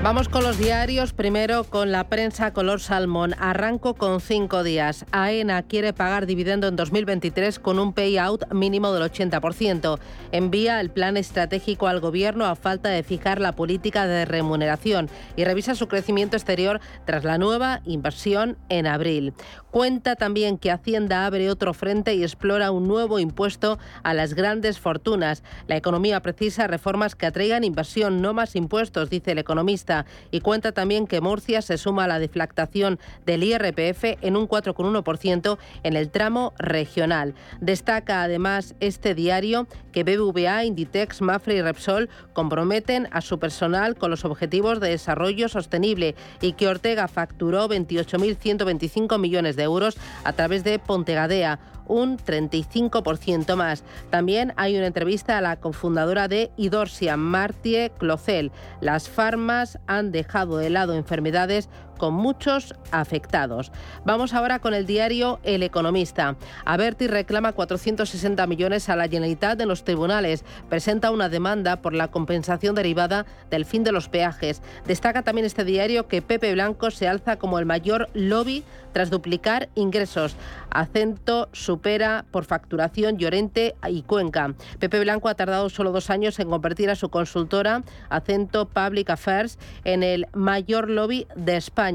Vamos 0.06 0.28
con 0.28 0.44
los 0.44 0.56
diarios, 0.56 1.12
primero 1.12 1.64
con 1.64 1.90
la 1.90 2.08
prensa 2.08 2.52
color 2.52 2.78
salmón. 2.78 3.34
Arranco 3.40 3.94
con 3.94 4.20
cinco 4.20 4.62
días. 4.62 5.04
AENA 5.10 5.64
quiere 5.64 5.92
pagar 5.92 6.26
dividendo 6.26 6.68
en 6.68 6.76
2023 6.76 7.58
con 7.58 7.80
un 7.80 7.92
payout 7.92 8.52
mínimo 8.52 8.92
del 8.92 9.10
80%. 9.10 9.98
Envía 10.30 10.80
el 10.80 10.90
plan 10.90 11.16
estratégico 11.16 11.88
al 11.88 11.98
gobierno 11.98 12.46
a 12.46 12.54
falta 12.54 12.88
de 12.90 13.02
fijar 13.02 13.40
la 13.40 13.56
política 13.56 14.06
de 14.06 14.24
remuneración 14.26 15.10
y 15.34 15.42
revisa 15.42 15.74
su 15.74 15.88
crecimiento 15.88 16.36
exterior 16.36 16.80
tras 17.04 17.24
la 17.24 17.36
nueva 17.36 17.80
inversión 17.84 18.58
en 18.68 18.86
abril. 18.86 19.34
Cuenta 19.72 20.14
también 20.14 20.56
que 20.56 20.70
Hacienda 20.70 21.26
abre 21.26 21.50
otro 21.50 21.74
frente 21.74 22.14
y 22.14 22.22
explora 22.22 22.70
un 22.70 22.86
nuevo 22.86 23.18
impuesto 23.18 23.80
a 24.04 24.14
las 24.14 24.34
grandes 24.34 24.78
fortunas. 24.78 25.42
La 25.66 25.76
economía 25.76 26.22
precisa 26.22 26.68
reformas 26.68 27.16
que 27.16 27.26
atraigan 27.26 27.64
inversión, 27.64 28.22
no 28.22 28.34
más 28.34 28.54
impuestos, 28.54 29.10
dice 29.10 29.32
el 29.32 29.38
economista 29.38 29.95
y 30.30 30.40
cuenta 30.40 30.72
también 30.72 31.06
que 31.06 31.20
Murcia 31.20 31.62
se 31.62 31.78
suma 31.78 32.04
a 32.04 32.08
la 32.08 32.18
deflactación 32.18 32.98
del 33.24 33.44
IRPF 33.44 34.18
en 34.20 34.36
un 34.36 34.48
4,1% 34.48 35.58
en 35.82 35.96
el 35.96 36.10
tramo 36.10 36.52
regional. 36.58 37.34
Destaca 37.60 38.22
además 38.22 38.74
este 38.80 39.14
diario 39.14 39.66
que 39.92 40.04
BBVA, 40.04 40.64
Inditex, 40.64 41.22
Mafre 41.22 41.56
y 41.56 41.62
Repsol 41.62 42.10
comprometen 42.32 43.08
a 43.12 43.20
su 43.20 43.38
personal 43.38 43.96
con 43.96 44.10
los 44.10 44.24
objetivos 44.24 44.80
de 44.80 44.90
desarrollo 44.90 45.48
sostenible 45.48 46.14
y 46.40 46.52
que 46.52 46.68
Ortega 46.68 47.08
facturó 47.08 47.68
28.125 47.68 49.18
millones 49.18 49.56
de 49.56 49.62
euros 49.62 49.96
a 50.24 50.32
través 50.32 50.64
de 50.64 50.78
Pontegadea 50.78 51.58
un 51.88 52.18
35% 52.18 53.56
más. 53.56 53.82
También 54.10 54.52
hay 54.56 54.76
una 54.76 54.86
entrevista 54.86 55.38
a 55.38 55.40
la 55.40 55.56
cofundadora 55.56 56.28
de 56.28 56.50
Idorsia, 56.56 57.16
Martie 57.16 57.90
Clocel. 57.98 58.52
Las 58.80 59.08
farmas 59.08 59.78
han 59.86 60.12
dejado 60.12 60.58
de 60.58 60.70
lado 60.70 60.94
enfermedades 60.94 61.68
con 61.96 62.14
muchos 62.14 62.74
afectados. 62.90 63.72
Vamos 64.04 64.34
ahora 64.34 64.58
con 64.58 64.74
el 64.74 64.86
diario 64.86 65.40
El 65.42 65.62
Economista. 65.62 66.36
Aberti 66.64 67.06
reclama 67.06 67.52
460 67.52 68.46
millones 68.46 68.88
a 68.88 68.96
la 68.96 69.04
Generalitat 69.08 69.60
en 69.60 69.68
los 69.68 69.84
tribunales. 69.84 70.44
Presenta 70.68 71.10
una 71.10 71.28
demanda 71.28 71.82
por 71.82 71.94
la 71.94 72.08
compensación 72.08 72.74
derivada 72.74 73.26
del 73.50 73.64
fin 73.64 73.84
de 73.84 73.92
los 73.92 74.08
peajes. 74.08 74.62
Destaca 74.86 75.22
también 75.22 75.46
este 75.46 75.64
diario 75.64 76.08
que 76.08 76.22
Pepe 76.22 76.52
Blanco 76.52 76.90
se 76.90 77.08
alza 77.08 77.36
como 77.36 77.58
el 77.58 77.66
mayor 77.66 78.08
lobby 78.14 78.64
tras 78.92 79.10
duplicar 79.10 79.68
ingresos. 79.74 80.36
Acento 80.70 81.48
supera 81.52 82.24
por 82.30 82.46
facturación 82.46 83.18
Llorente 83.18 83.76
y 83.86 84.02
Cuenca. 84.02 84.54
Pepe 84.78 85.00
Blanco 85.00 85.28
ha 85.28 85.34
tardado 85.34 85.68
solo 85.68 85.92
dos 85.92 86.08
años 86.08 86.38
en 86.38 86.48
convertir 86.48 86.88
a 86.88 86.96
su 86.96 87.10
consultora 87.10 87.82
Acento 88.08 88.66
Public 88.68 89.10
Affairs 89.10 89.58
en 89.84 90.02
el 90.02 90.26
mayor 90.32 90.88
lobby 90.88 91.26
de 91.36 91.56
España. 91.56 91.85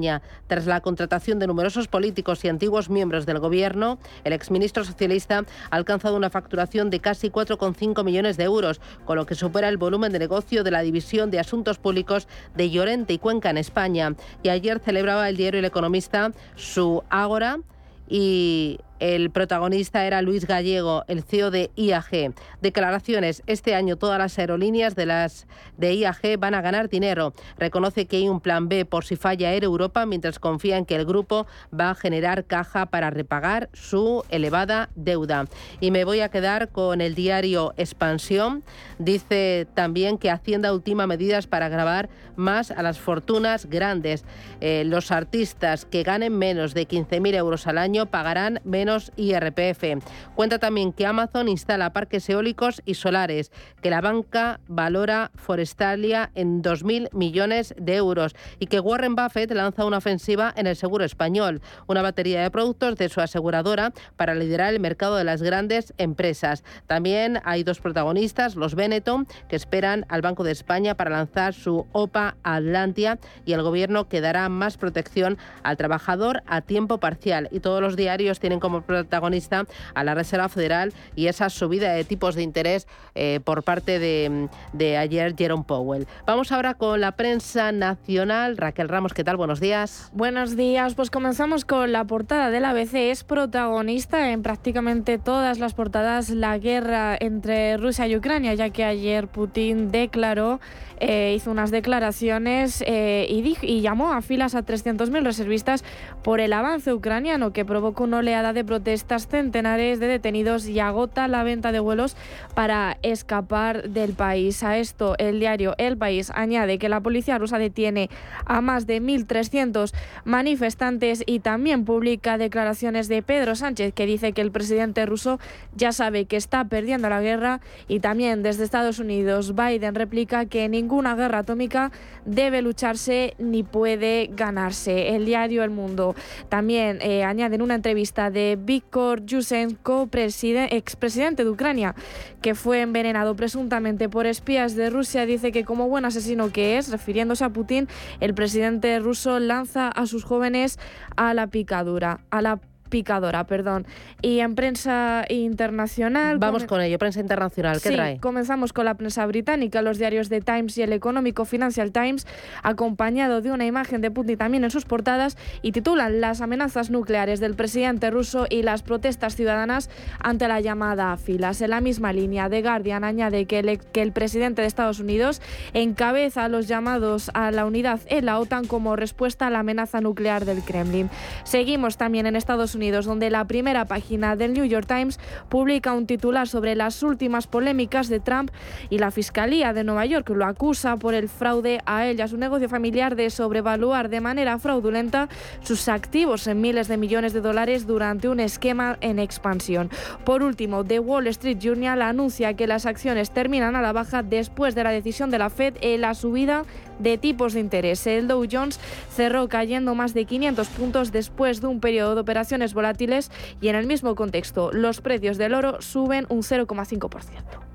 Tras 0.47 0.67
la 0.67 0.79
contratación 0.79 1.39
de 1.39 1.47
numerosos 1.47 1.89
políticos 1.89 2.45
y 2.45 2.47
antiguos 2.47 2.89
miembros 2.89 3.25
del 3.25 3.39
gobierno, 3.39 3.99
el 4.23 4.31
exministro 4.31 4.85
socialista 4.85 5.43
ha 5.69 5.75
alcanzado 5.75 6.15
una 6.15 6.29
facturación 6.29 6.89
de 6.89 7.01
casi 7.01 7.29
4,5 7.29 8.03
millones 8.05 8.37
de 8.37 8.45
euros, 8.45 8.79
con 9.03 9.17
lo 9.17 9.25
que 9.25 9.35
supera 9.35 9.67
el 9.67 9.77
volumen 9.77 10.13
de 10.13 10.19
negocio 10.19 10.63
de 10.63 10.71
la 10.71 10.81
División 10.81 11.29
de 11.29 11.39
Asuntos 11.39 11.77
Públicos 11.77 12.27
de 12.55 12.69
Llorente 12.69 13.13
y 13.13 13.17
Cuenca 13.17 13.49
en 13.49 13.57
España. 13.57 14.15
Y 14.43 14.49
ayer 14.49 14.79
celebraba 14.79 15.27
el 15.27 15.35
diario 15.35 15.59
El 15.59 15.65
Economista 15.65 16.31
su 16.55 17.03
Ágora 17.09 17.59
y 18.07 18.79
el 19.01 19.31
protagonista 19.31 20.05
era 20.05 20.21
Luis 20.21 20.45
Gallego, 20.45 21.03
el 21.07 21.23
CEO 21.23 21.49
de 21.49 21.71
IAG. 21.75 22.35
Declaraciones. 22.61 23.41
Este 23.47 23.73
año 23.73 23.95
todas 23.95 24.19
las 24.19 24.37
aerolíneas 24.37 24.95
de 24.95 25.07
las 25.07 25.47
de 25.77 25.95
IAG 25.95 26.37
van 26.37 26.53
a 26.53 26.61
ganar 26.61 26.87
dinero. 26.87 27.33
Reconoce 27.57 28.05
que 28.05 28.17
hay 28.17 28.29
un 28.29 28.41
plan 28.41 28.69
B 28.69 28.85
por 28.85 29.03
si 29.03 29.15
falla 29.15 29.53
Air 29.53 29.63
Europa, 29.63 30.05
mientras 30.05 30.37
confía 30.37 30.77
en 30.77 30.85
que 30.85 30.95
el 30.95 31.05
grupo 31.05 31.47
va 31.77 31.89
a 31.89 31.95
generar 31.95 32.45
caja 32.45 32.85
para 32.85 33.09
repagar 33.09 33.69
su 33.73 34.23
elevada 34.29 34.91
deuda. 34.93 35.47
Y 35.79 35.89
me 35.89 36.05
voy 36.05 36.19
a 36.19 36.29
quedar 36.29 36.69
con 36.69 37.01
el 37.01 37.15
diario 37.15 37.73
Expansión. 37.77 38.63
Dice 38.99 39.67
también 39.73 40.19
que 40.19 40.29
Hacienda 40.29 40.73
ultima 40.73 41.07
medidas 41.07 41.47
para 41.47 41.69
grabar 41.69 42.07
más 42.35 42.69
a 42.69 42.83
las 42.83 42.99
fortunas 42.99 43.65
grandes. 43.65 44.25
Eh, 44.59 44.83
los 44.85 45.09
artistas 45.09 45.85
que 45.85 46.03
ganen 46.03 46.37
menos 46.37 46.75
de 46.75 46.87
15.000 46.87 47.33
euros 47.35 47.65
al 47.65 47.79
año 47.79 48.05
pagarán 48.05 48.61
menos 48.63 48.90
IRPF. 49.15 50.03
Cuenta 50.35 50.59
también 50.59 50.93
que 50.93 51.05
Amazon 51.05 51.47
instala 51.47 51.93
parques 51.93 52.29
eólicos 52.29 52.81
y 52.85 52.95
solares, 52.95 53.51
que 53.81 53.89
la 53.89 54.01
banca 54.01 54.59
valora 54.67 55.31
Forestalia 55.35 56.31
en 56.35 56.61
2.000 56.61 57.09
millones 57.13 57.73
de 57.77 57.95
euros 57.95 58.35
y 58.59 58.67
que 58.67 58.79
Warren 58.79 59.15
Buffett 59.15 59.51
lanza 59.51 59.85
una 59.85 59.97
ofensiva 59.97 60.53
en 60.55 60.67
el 60.67 60.75
seguro 60.75 61.05
español, 61.05 61.61
una 61.87 62.01
batería 62.01 62.41
de 62.41 62.51
productos 62.51 62.95
de 62.95 63.09
su 63.09 63.21
aseguradora 63.21 63.93
para 64.17 64.35
liderar 64.35 64.73
el 64.73 64.79
mercado 64.79 65.15
de 65.15 65.23
las 65.23 65.41
grandes 65.41 65.93
empresas. 65.97 66.63
También 66.87 67.39
hay 67.43 67.63
dos 67.63 67.79
protagonistas, 67.79 68.55
los 68.55 68.75
Benetton, 68.75 69.27
que 69.47 69.55
esperan 69.55 70.05
al 70.09 70.21
Banco 70.21 70.43
de 70.43 70.51
España 70.51 70.95
para 70.95 71.11
lanzar 71.11 71.53
su 71.53 71.87
OPA 71.91 72.35
Atlantia 72.43 73.19
y 73.45 73.53
el 73.53 73.61
gobierno 73.61 74.07
que 74.07 74.21
dará 74.21 74.49
más 74.49 74.77
protección 74.77 75.37
al 75.63 75.77
trabajador 75.77 76.43
a 76.45 76.61
tiempo 76.61 76.99
parcial. 76.99 77.47
Y 77.51 77.59
todos 77.59 77.81
los 77.81 77.95
diarios 77.95 78.39
tienen 78.39 78.59
como 78.59 78.80
protagonista 78.81 79.65
a 79.93 80.03
la 80.03 80.15
Reserva 80.15 80.49
Federal 80.49 80.93
y 81.15 81.27
esa 81.27 81.49
subida 81.49 81.93
de 81.93 82.03
tipos 82.03 82.35
de 82.35 82.43
interés 82.43 82.87
eh, 83.15 83.39
por 83.43 83.63
parte 83.63 83.99
de, 83.99 84.49
de 84.73 84.97
ayer 84.97 85.35
Jerome 85.37 85.63
Powell. 85.67 86.07
Vamos 86.25 86.51
ahora 86.51 86.73
con 86.73 87.01
la 87.01 87.13
prensa 87.13 87.71
nacional. 87.71 88.57
Raquel 88.57 88.89
Ramos, 88.89 89.13
¿qué 89.13 89.23
tal? 89.23 89.37
Buenos 89.37 89.59
días. 89.59 90.09
Buenos 90.13 90.55
días. 90.55 90.95
Pues 90.95 91.09
comenzamos 91.09 91.65
con 91.65 91.91
la 91.91 92.05
portada 92.05 92.49
del 92.49 92.65
ABC. 92.65 92.95
Es 92.95 93.23
protagonista 93.23 94.31
en 94.31 94.41
prácticamente 94.41 95.17
todas 95.17 95.59
las 95.59 95.73
portadas 95.73 96.29
la 96.29 96.57
guerra 96.57 97.17
entre 97.19 97.77
Rusia 97.77 98.07
y 98.07 98.15
Ucrania, 98.15 98.53
ya 98.53 98.69
que 98.69 98.83
ayer 98.83 99.27
Putin 99.27 99.91
declaró 99.91 100.59
eh, 101.03 101.33
hizo 101.35 101.49
unas 101.49 101.71
declaraciones 101.71 102.83
eh, 102.85 103.25
y, 103.27 103.57
y, 103.63 103.81
llamó 103.81 104.13
a 104.13 104.21
filas 104.21 104.53
a 104.53 104.63
300.000 104.63 105.23
reservistas 105.23 105.83
por 106.21 106.39
el 106.39 106.53
avance 106.53 106.93
ucraniano 106.93 107.53
que 107.53 107.65
provocó 107.65 108.03
una 108.03 108.19
oleada 108.19 108.53
de 108.53 108.60
protestas, 108.63 109.27
centenares 109.27 109.99
de 109.99 110.07
detenidos 110.07 110.67
y 110.67 110.79
agota 110.79 111.27
la 111.27 111.43
venta 111.43 111.71
de 111.71 111.79
vuelos 111.79 112.15
para 112.55 112.97
escapar 113.01 113.89
del 113.89 114.13
país. 114.13 114.63
A 114.63 114.77
esto 114.77 115.15
el 115.17 115.39
diario 115.39 115.75
El 115.77 115.97
País 115.97 116.31
añade 116.33 116.79
que 116.79 116.89
la 116.89 117.01
policía 117.01 117.37
rusa 117.37 117.57
detiene 117.57 118.09
a 118.45 118.61
más 118.61 118.87
de 118.87 119.01
1.300 119.01 119.93
manifestantes 120.25 121.23
y 121.25 121.39
también 121.39 121.85
publica 121.85 122.37
declaraciones 122.37 123.07
de 123.07 123.21
Pedro 123.21 123.55
Sánchez 123.55 123.93
que 123.93 124.05
dice 124.05 124.33
que 124.33 124.41
el 124.41 124.51
presidente 124.51 125.05
ruso 125.05 125.39
ya 125.75 125.91
sabe 125.91 126.25
que 126.25 126.37
está 126.37 126.65
perdiendo 126.65 127.09
la 127.09 127.21
guerra 127.21 127.61
y 127.87 127.99
también 127.99 128.43
desde 128.43 128.63
Estados 128.63 128.99
Unidos 128.99 129.55
Biden 129.55 129.95
replica 129.95 130.45
que 130.45 130.67
ninguna 130.69 131.15
guerra 131.15 131.39
atómica 131.39 131.91
debe 132.25 132.61
lucharse 132.61 133.35
ni 133.37 133.63
puede 133.63 134.29
ganarse. 134.31 135.15
El 135.15 135.25
diario 135.25 135.63
El 135.63 135.71
Mundo 135.71 136.15
también 136.49 136.99
eh, 137.01 137.23
añade 137.23 137.55
en 137.55 137.61
una 137.61 137.75
entrevista 137.75 138.29
de 138.29 138.50
Viktor 138.55 139.25
Yushchenko, 139.25 140.09
expresidente 140.11 141.43
de 141.43 141.49
Ucrania, 141.49 141.95
que 142.41 142.55
fue 142.55 142.81
envenenado 142.81 143.35
presuntamente 143.35 144.09
por 144.09 144.25
espías 144.25 144.75
de 144.75 144.89
Rusia, 144.89 145.25
dice 145.25 145.51
que 145.51 145.65
como 145.65 145.87
buen 145.87 146.05
asesino 146.05 146.51
que 146.51 146.77
es, 146.77 146.89
refiriéndose 146.89 147.43
a 147.43 147.49
Putin, 147.49 147.87
el 148.19 148.33
presidente 148.33 148.99
ruso 148.99 149.39
lanza 149.39 149.87
a 149.87 150.05
sus 150.05 150.23
jóvenes 150.23 150.79
a 151.15 151.33
la 151.33 151.47
picadura, 151.47 152.21
a 152.29 152.41
la 152.41 152.59
picadora, 152.91 153.45
perdón. 153.45 153.87
Y 154.21 154.41
en 154.41 154.53
prensa 154.53 155.25
internacional... 155.29 156.37
Vamos 156.37 156.65
con 156.65 156.81
ello, 156.81 156.99
prensa 156.99 157.19
internacional, 157.19 157.81
¿qué 157.81 157.89
sí, 157.89 157.95
trae? 157.95 158.19
comenzamos 158.19 158.73
con 158.73 158.85
la 158.85 158.93
prensa 158.93 159.25
británica, 159.25 159.81
los 159.81 159.97
diarios 159.97 160.29
The 160.29 160.41
Times 160.41 160.77
y 160.77 160.83
el 160.83 160.93
económico 160.93 161.45
Financial 161.45 161.91
Times, 161.91 162.27
acompañado 162.61 163.41
de 163.41 163.51
una 163.51 163.65
imagen 163.65 164.01
de 164.01 164.11
Putin 164.11 164.37
también 164.37 164.63
en 164.63 164.69
sus 164.69 164.85
portadas, 164.85 165.37
y 165.63 165.71
titulan 165.71 166.21
Las 166.21 166.41
amenazas 166.41 166.91
nucleares 166.91 167.39
del 167.39 167.55
presidente 167.55 168.11
ruso 168.11 168.45
y 168.49 168.61
las 168.61 168.83
protestas 168.83 169.35
ciudadanas 169.35 169.89
ante 170.19 170.47
la 170.47 170.59
llamada 170.59 171.13
a 171.13 171.17
filas. 171.17 171.61
En 171.61 171.71
la 171.71 171.81
misma 171.81 172.13
línea, 172.13 172.49
The 172.49 172.61
Guardian 172.61 173.03
añade 173.03 173.45
que 173.45 173.59
el, 173.59 173.79
que 173.79 174.01
el 174.01 174.11
presidente 174.11 174.61
de 174.61 174.67
Estados 174.67 174.99
Unidos 174.99 175.41
encabeza 175.73 176.49
los 176.49 176.67
llamados 176.67 177.31
a 177.33 177.51
la 177.51 177.65
unidad 177.65 178.01
en 178.07 178.25
la 178.25 178.37
OTAN 178.37 178.67
como 178.67 178.97
respuesta 178.97 179.47
a 179.47 179.49
la 179.49 179.59
amenaza 179.59 180.01
nuclear 180.01 180.43
del 180.43 180.61
Kremlin. 180.61 181.09
Seguimos 181.45 181.95
también 181.95 182.25
en 182.25 182.35
Estados 182.35 182.75
Unidos 182.75 182.80
donde 182.89 183.29
la 183.29 183.45
primera 183.45 183.85
página 183.85 184.35
del 184.35 184.53
New 184.53 184.65
York 184.65 184.87
Times 184.87 185.19
publica 185.49 185.93
un 185.93 186.07
titular 186.07 186.47
sobre 186.47 186.75
las 186.75 187.03
últimas 187.03 187.47
polémicas 187.47 188.09
de 188.09 188.19
Trump 188.19 188.51
y 188.89 188.97
la 188.97 189.11
Fiscalía 189.11 189.73
de 189.73 189.83
Nueva 189.83 190.05
York 190.05 190.29
lo 190.29 190.45
acusa 190.45 190.97
por 190.97 191.13
el 191.13 191.29
fraude 191.29 191.81
a 191.85 192.07
él 192.07 192.17
y 192.17 192.21
a 192.21 192.27
su 192.27 192.37
negocio 192.37 192.69
familiar 192.69 193.15
de 193.15 193.29
sobrevaluar 193.29 194.09
de 194.09 194.21
manera 194.21 194.57
fraudulenta 194.57 195.29
sus 195.61 195.87
activos 195.87 196.47
en 196.47 196.61
miles 196.61 196.87
de 196.87 196.97
millones 196.97 197.33
de 197.33 197.41
dólares 197.41 197.85
durante 197.85 198.29
un 198.29 198.39
esquema 198.39 198.97
en 199.01 199.19
expansión. 199.19 199.89
Por 200.23 200.43
último, 200.43 200.83
The 200.83 200.99
Wall 200.99 201.27
Street 201.27 201.59
Journal 201.59 202.01
anuncia 202.01 202.53
que 202.53 202.67
las 202.67 202.85
acciones 202.85 203.31
terminan 203.31 203.75
a 203.75 203.81
la 203.81 203.91
baja 203.91 204.23
después 204.23 204.75
de 204.75 204.83
la 204.83 204.91
decisión 204.91 205.29
de 205.29 205.37
la 205.37 205.49
Fed 205.49 205.75
en 205.81 206.01
la 206.01 206.13
subida 206.13 206.63
de 207.01 207.17
tipos 207.17 207.53
de 207.53 207.59
interés. 207.59 208.05
El 208.07 208.27
Dow 208.27 208.45
Jones 208.49 208.79
cerró 209.13 209.47
cayendo 209.49 209.95
más 209.95 210.13
de 210.13 210.25
500 210.25 210.67
puntos 210.69 211.11
después 211.11 211.61
de 211.61 211.67
un 211.67 211.79
periodo 211.79 212.15
de 212.15 212.21
operaciones 212.21 212.73
volátiles 212.73 213.31
y 213.59 213.67
en 213.67 213.75
el 213.75 213.87
mismo 213.87 214.15
contexto 214.15 214.71
los 214.71 215.01
precios 215.01 215.37
del 215.37 215.53
oro 215.53 215.81
suben 215.81 216.25
un 216.29 216.41
0,5%. 216.41 217.71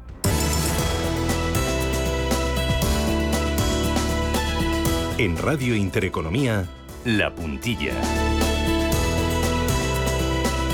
En 5.18 5.38
Radio 5.38 5.74
Intereconomía, 5.74 6.66
La 7.06 7.34
Puntilla. 7.34 7.94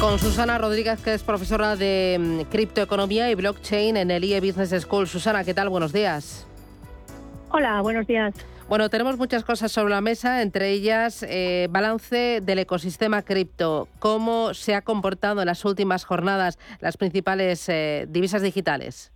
Con 0.00 0.18
Susana 0.18 0.58
Rodríguez, 0.58 1.00
que 1.00 1.14
es 1.14 1.22
profesora 1.22 1.76
de 1.76 2.18
mm, 2.18 2.50
criptoeconomía 2.50 3.30
y 3.30 3.36
blockchain 3.36 3.96
en 3.96 4.10
el 4.10 4.24
IE 4.24 4.40
Business 4.40 4.82
School. 4.82 5.06
Susana, 5.06 5.44
¿qué 5.44 5.54
tal? 5.54 5.68
Buenos 5.68 5.92
días. 5.92 6.44
Hola, 7.54 7.82
buenos 7.82 8.06
días. 8.06 8.34
Bueno, 8.66 8.88
tenemos 8.88 9.18
muchas 9.18 9.44
cosas 9.44 9.70
sobre 9.70 9.90
la 9.90 10.00
mesa, 10.00 10.40
entre 10.40 10.70
ellas 10.70 11.22
eh, 11.28 11.68
balance 11.70 12.40
del 12.40 12.60
ecosistema 12.60 13.20
cripto, 13.20 13.88
cómo 13.98 14.54
se 14.54 14.74
ha 14.74 14.80
comportado 14.80 15.42
en 15.42 15.46
las 15.46 15.62
últimas 15.66 16.06
jornadas 16.06 16.58
las 16.80 16.96
principales 16.96 17.68
eh, 17.68 18.06
divisas 18.08 18.40
digitales. 18.40 19.12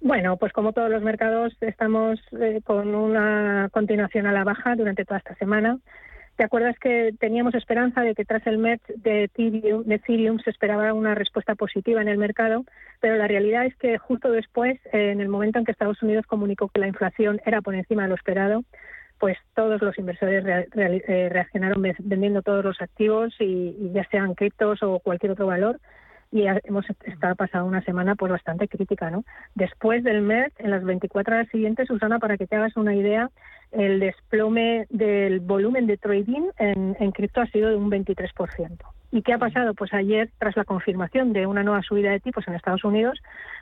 Bueno, 0.00 0.36
pues 0.36 0.52
como 0.52 0.72
todos 0.72 0.90
los 0.90 1.02
mercados 1.02 1.52
estamos 1.60 2.18
eh, 2.40 2.60
con 2.64 2.92
una 2.96 3.68
continuación 3.70 4.26
a 4.26 4.32
la 4.32 4.42
baja 4.42 4.74
durante 4.74 5.04
toda 5.04 5.18
esta 5.18 5.36
semana. 5.36 5.78
¿Te 6.38 6.44
acuerdas 6.44 6.78
que 6.78 7.12
teníamos 7.18 7.56
esperanza 7.56 8.02
de 8.02 8.14
que 8.14 8.24
tras 8.24 8.46
el 8.46 8.58
merge 8.58 8.94
de 8.94 9.24
Ethereum, 9.24 10.38
se 10.38 10.50
esperaba 10.50 10.92
una 10.92 11.16
respuesta 11.16 11.56
positiva 11.56 12.00
en 12.00 12.06
el 12.06 12.16
mercado? 12.16 12.64
Pero 13.00 13.16
la 13.16 13.26
realidad 13.26 13.66
es 13.66 13.74
que 13.74 13.98
justo 13.98 14.30
después, 14.30 14.78
en 14.92 15.20
el 15.20 15.28
momento 15.28 15.58
en 15.58 15.64
que 15.64 15.72
Estados 15.72 16.00
Unidos 16.00 16.26
comunicó 16.26 16.68
que 16.68 16.78
la 16.78 16.86
inflación 16.86 17.40
era 17.44 17.60
por 17.60 17.74
encima 17.74 18.04
de 18.04 18.10
lo 18.10 18.14
esperado, 18.14 18.62
pues 19.18 19.36
todos 19.56 19.82
los 19.82 19.98
inversores 19.98 20.44
eh, 20.76 21.28
reaccionaron 21.28 21.82
vendiendo 22.04 22.42
todos 22.42 22.64
los 22.64 22.80
activos 22.80 23.34
y, 23.40 23.90
ya 23.92 24.04
sean 24.08 24.34
criptos 24.34 24.80
o 24.84 25.00
cualquier 25.00 25.32
otro 25.32 25.46
valor 25.48 25.80
y 26.30 26.46
hemos 26.46 26.84
estado 27.04 27.64
una 27.64 27.82
semana 27.82 28.14
pues 28.14 28.30
bastante 28.30 28.68
crítica, 28.68 29.10
¿no? 29.10 29.24
Después 29.54 30.04
del 30.04 30.22
mes, 30.22 30.52
en 30.58 30.70
las 30.70 30.84
24 30.84 31.34
horas 31.34 31.48
siguientes, 31.48 31.88
Susana, 31.88 32.18
para 32.18 32.36
que 32.36 32.46
te 32.46 32.56
hagas 32.56 32.76
una 32.76 32.94
idea, 32.94 33.30
el 33.72 34.00
desplome 34.00 34.86
del 34.90 35.40
volumen 35.40 35.86
de 35.86 35.96
trading 35.96 36.48
en, 36.58 36.96
en 37.00 37.12
cripto 37.12 37.40
ha 37.40 37.46
sido 37.46 37.70
de 37.70 37.76
un 37.76 37.90
23%. 37.90 38.78
¿Y 39.10 39.22
qué 39.22 39.32
ha 39.32 39.38
pasado? 39.38 39.72
Pues 39.74 39.94
ayer, 39.94 40.30
tras 40.38 40.54
la 40.56 40.64
confirmación 40.64 41.32
de 41.32 41.46
una 41.46 41.62
nueva 41.62 41.82
subida 41.82 42.10
de 42.10 42.20
tipos 42.20 42.46
en 42.46 42.54
Estados 42.54 42.84
Unidos, 42.84 43.18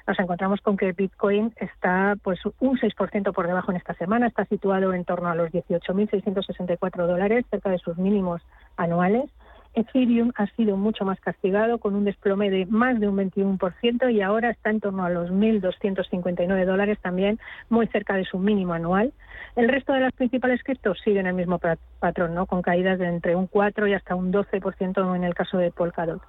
nos 0.06 0.18
encontramos 0.18 0.60
con 0.60 0.76
que 0.76 0.92
Bitcoin 0.92 1.52
está 1.56 2.16
pues 2.22 2.40
un 2.58 2.78
6% 2.78 3.32
por 3.32 3.46
debajo 3.46 3.70
en 3.70 3.76
esta 3.76 3.94
semana, 3.94 4.26
está 4.26 4.44
situado 4.46 4.92
en 4.92 5.04
torno 5.04 5.28
a 5.28 5.36
los 5.36 5.50
18.664 5.52 7.06
dólares, 7.06 7.44
cerca 7.48 7.70
de 7.70 7.78
sus 7.78 7.96
mínimos 7.96 8.42
anuales. 8.76 9.30
Ethereum 9.76 10.32
ha 10.36 10.46
sido 10.56 10.76
mucho 10.78 11.04
más 11.04 11.20
castigado 11.20 11.78
con 11.78 11.94
un 11.94 12.04
desplome 12.04 12.50
de 12.50 12.64
más 12.66 12.98
de 12.98 13.08
un 13.08 13.16
21% 13.16 14.10
y 14.10 14.22
ahora 14.22 14.50
está 14.50 14.70
en 14.70 14.80
torno 14.80 15.04
a 15.04 15.10
los 15.10 15.30
1.259 15.30 16.64
dólares 16.64 16.98
también, 17.02 17.38
muy 17.68 17.86
cerca 17.88 18.14
de 18.14 18.24
su 18.24 18.38
mínimo 18.38 18.72
anual. 18.72 19.12
El 19.54 19.68
resto 19.68 19.92
de 19.92 20.00
las 20.00 20.14
principales 20.14 20.62
criptos 20.64 20.98
siguen 21.04 21.26
el 21.26 21.34
mismo 21.34 21.60
patrón, 22.00 22.34
¿no? 22.34 22.46
con 22.46 22.62
caídas 22.62 22.98
de 22.98 23.06
entre 23.06 23.36
un 23.36 23.46
4 23.46 23.86
y 23.86 23.92
hasta 23.92 24.14
un 24.14 24.32
12% 24.32 25.14
en 25.14 25.24
el 25.24 25.34
caso 25.34 25.58
de 25.58 25.70
Polkadot. 25.70 26.22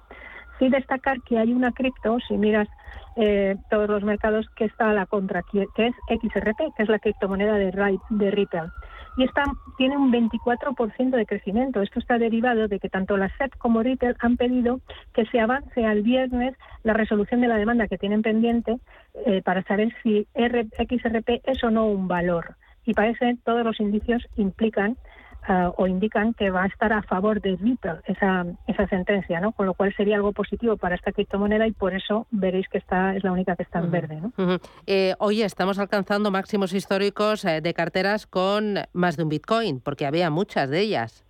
Sí 0.58 0.68
destacar 0.68 1.22
que 1.22 1.38
hay 1.38 1.52
una 1.52 1.72
cripto, 1.72 2.18
si 2.28 2.36
miras 2.36 2.68
eh, 3.16 3.56
todos 3.70 3.88
los 3.88 4.02
mercados, 4.02 4.46
que 4.56 4.66
está 4.66 4.90
a 4.90 4.92
la 4.92 5.06
contra, 5.06 5.42
que 5.42 5.62
es 5.62 5.94
XRP, 6.08 6.74
que 6.76 6.82
es 6.82 6.88
la 6.88 6.98
criptomoneda 6.98 7.54
de, 7.54 7.98
de 8.10 8.30
Ripple 8.30 8.70
y 9.18 9.24
esta 9.24 9.42
tiene 9.76 9.96
un 9.96 10.12
24% 10.12 11.10
de 11.10 11.26
crecimiento. 11.26 11.82
Esto 11.82 11.98
está 11.98 12.18
derivado 12.18 12.68
de 12.68 12.78
que 12.78 12.88
tanto 12.88 13.16
la 13.16 13.28
SEP 13.36 13.52
como 13.58 13.82
Retail 13.82 14.14
han 14.20 14.36
pedido 14.36 14.80
que 15.12 15.26
se 15.26 15.40
avance 15.40 15.84
al 15.84 16.02
viernes 16.02 16.54
la 16.84 16.92
resolución 16.92 17.40
de 17.40 17.48
la 17.48 17.56
demanda 17.56 17.88
que 17.88 17.98
tienen 17.98 18.22
pendiente 18.22 18.78
eh, 19.26 19.42
para 19.42 19.64
saber 19.64 19.92
si 20.04 20.28
XRP 20.34 21.42
es 21.44 21.64
o 21.64 21.70
no 21.70 21.86
un 21.86 22.06
valor. 22.06 22.54
Y 22.86 22.94
parece 22.94 23.36
todos 23.44 23.64
los 23.64 23.80
indicios 23.80 24.24
implican 24.36 24.96
eh, 25.48 25.70
o 25.76 25.86
indican 25.86 26.34
que 26.34 26.50
va 26.50 26.64
a 26.64 26.66
estar 26.66 26.92
a 26.92 27.02
favor 27.02 27.40
de 27.40 27.56
Ripple 27.56 28.00
esa, 28.06 28.44
esa 28.66 28.86
sentencia, 28.88 29.40
¿no? 29.40 29.52
Con 29.52 29.66
lo 29.66 29.74
cual 29.74 29.94
sería 29.96 30.16
algo 30.16 30.32
positivo 30.32 30.76
para 30.76 30.94
esta 30.94 31.12
criptomoneda 31.12 31.66
y 31.66 31.72
por 31.72 31.94
eso 31.94 32.26
veréis 32.30 32.68
que 32.68 32.78
está 32.78 33.16
es 33.16 33.24
la 33.24 33.32
única 33.32 33.56
que 33.56 33.62
está 33.62 33.78
en 33.78 33.90
verde, 33.90 34.20
¿no? 34.20 34.32
Eh, 34.86 35.14
oye, 35.18 35.44
estamos 35.44 35.78
alcanzando 35.78 36.30
máximos 36.30 36.72
históricos 36.72 37.44
eh, 37.44 37.60
de 37.60 37.74
carteras 37.74 38.26
con 38.26 38.76
más 38.92 39.16
de 39.16 39.22
un 39.22 39.28
Bitcoin, 39.30 39.80
porque 39.80 40.06
había 40.06 40.30
muchas 40.30 40.68
de 40.68 40.80
ellas. 40.80 41.24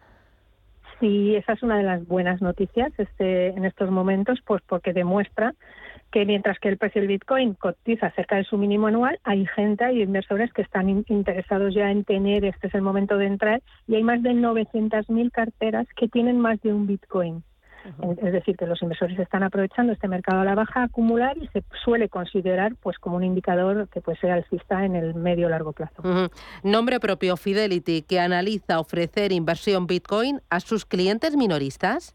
Sí, 1.01 1.37
esa 1.37 1.53
es 1.53 1.63
una 1.63 1.77
de 1.77 1.85
las 1.85 2.07
buenas 2.07 2.43
noticias 2.43 2.93
este, 2.99 3.49
en 3.49 3.65
estos 3.65 3.91
momentos, 3.91 4.41
pues 4.45 4.63
porque 4.67 4.93
demuestra 4.93 5.55
que 6.11 6.25
mientras 6.25 6.59
que 6.59 6.69
el 6.69 6.79
precio 6.79 7.01
del 7.01 7.09
Bitcoin 7.09 7.55
cotiza 7.55 8.11
cerca 8.13 8.37
de 8.37 8.45
su 8.45 8.57
mínimo 8.57 8.87
anual, 8.87 9.19
hay 9.25 9.47
gente, 9.47 9.85
hay 9.85 10.03
inversores 10.03 10.53
que 10.53 10.63
están 10.63 10.89
interesados 11.09 11.75
ya 11.75 11.91
en 11.91 12.05
tener, 12.05 12.45
este 12.45 12.69
es 12.69 12.75
el 12.75 12.83
momento 12.83 13.17
de 13.17 13.27
entrar, 13.27 13.63
y 13.87 13.97
hay 13.97 14.03
más 14.03 14.23
de 14.23 14.31
900.000 14.31 15.31
carteras 15.31 15.87
que 15.97 16.09
tienen 16.09 16.39
más 16.39 16.61
de 16.63 16.73
un 16.73 16.87
Bitcoin. 16.87 17.43
Es 18.23 18.33
decir, 18.33 18.57
que 18.57 18.67
los 18.67 18.83
inversores 18.83 19.19
están 19.19 19.43
aprovechando 19.43 19.93
este 19.93 20.09
mercado 20.09 20.41
a 20.41 20.45
la 20.45 20.55
baja 20.55 20.81
a 20.81 20.85
acumular 20.85 21.39
y 21.39 21.47
se 21.49 21.63
suele 21.85 22.09
considerar 22.09 22.75
pues 22.83 22.99
como 22.99 23.17
un 23.17 23.25
indicador 23.25 23.89
que 23.89 24.01
puede 24.01 24.19
ser 24.19 24.31
alcista 24.31 24.85
en 24.85 24.95
el 24.95 25.15
medio 25.15 25.49
largo 25.49 25.73
plazo. 25.73 26.03
Nombre 26.63 27.01
propio 27.01 27.37
Fidelity 27.37 28.03
que 28.03 28.21
analiza 28.21 28.81
ofrecer 28.81 29.33
inversión 29.33 29.87
Bitcoin 29.87 30.41
a 30.51 30.61
sus 30.61 30.85
clientes 30.85 31.37
minoristas. 31.37 32.15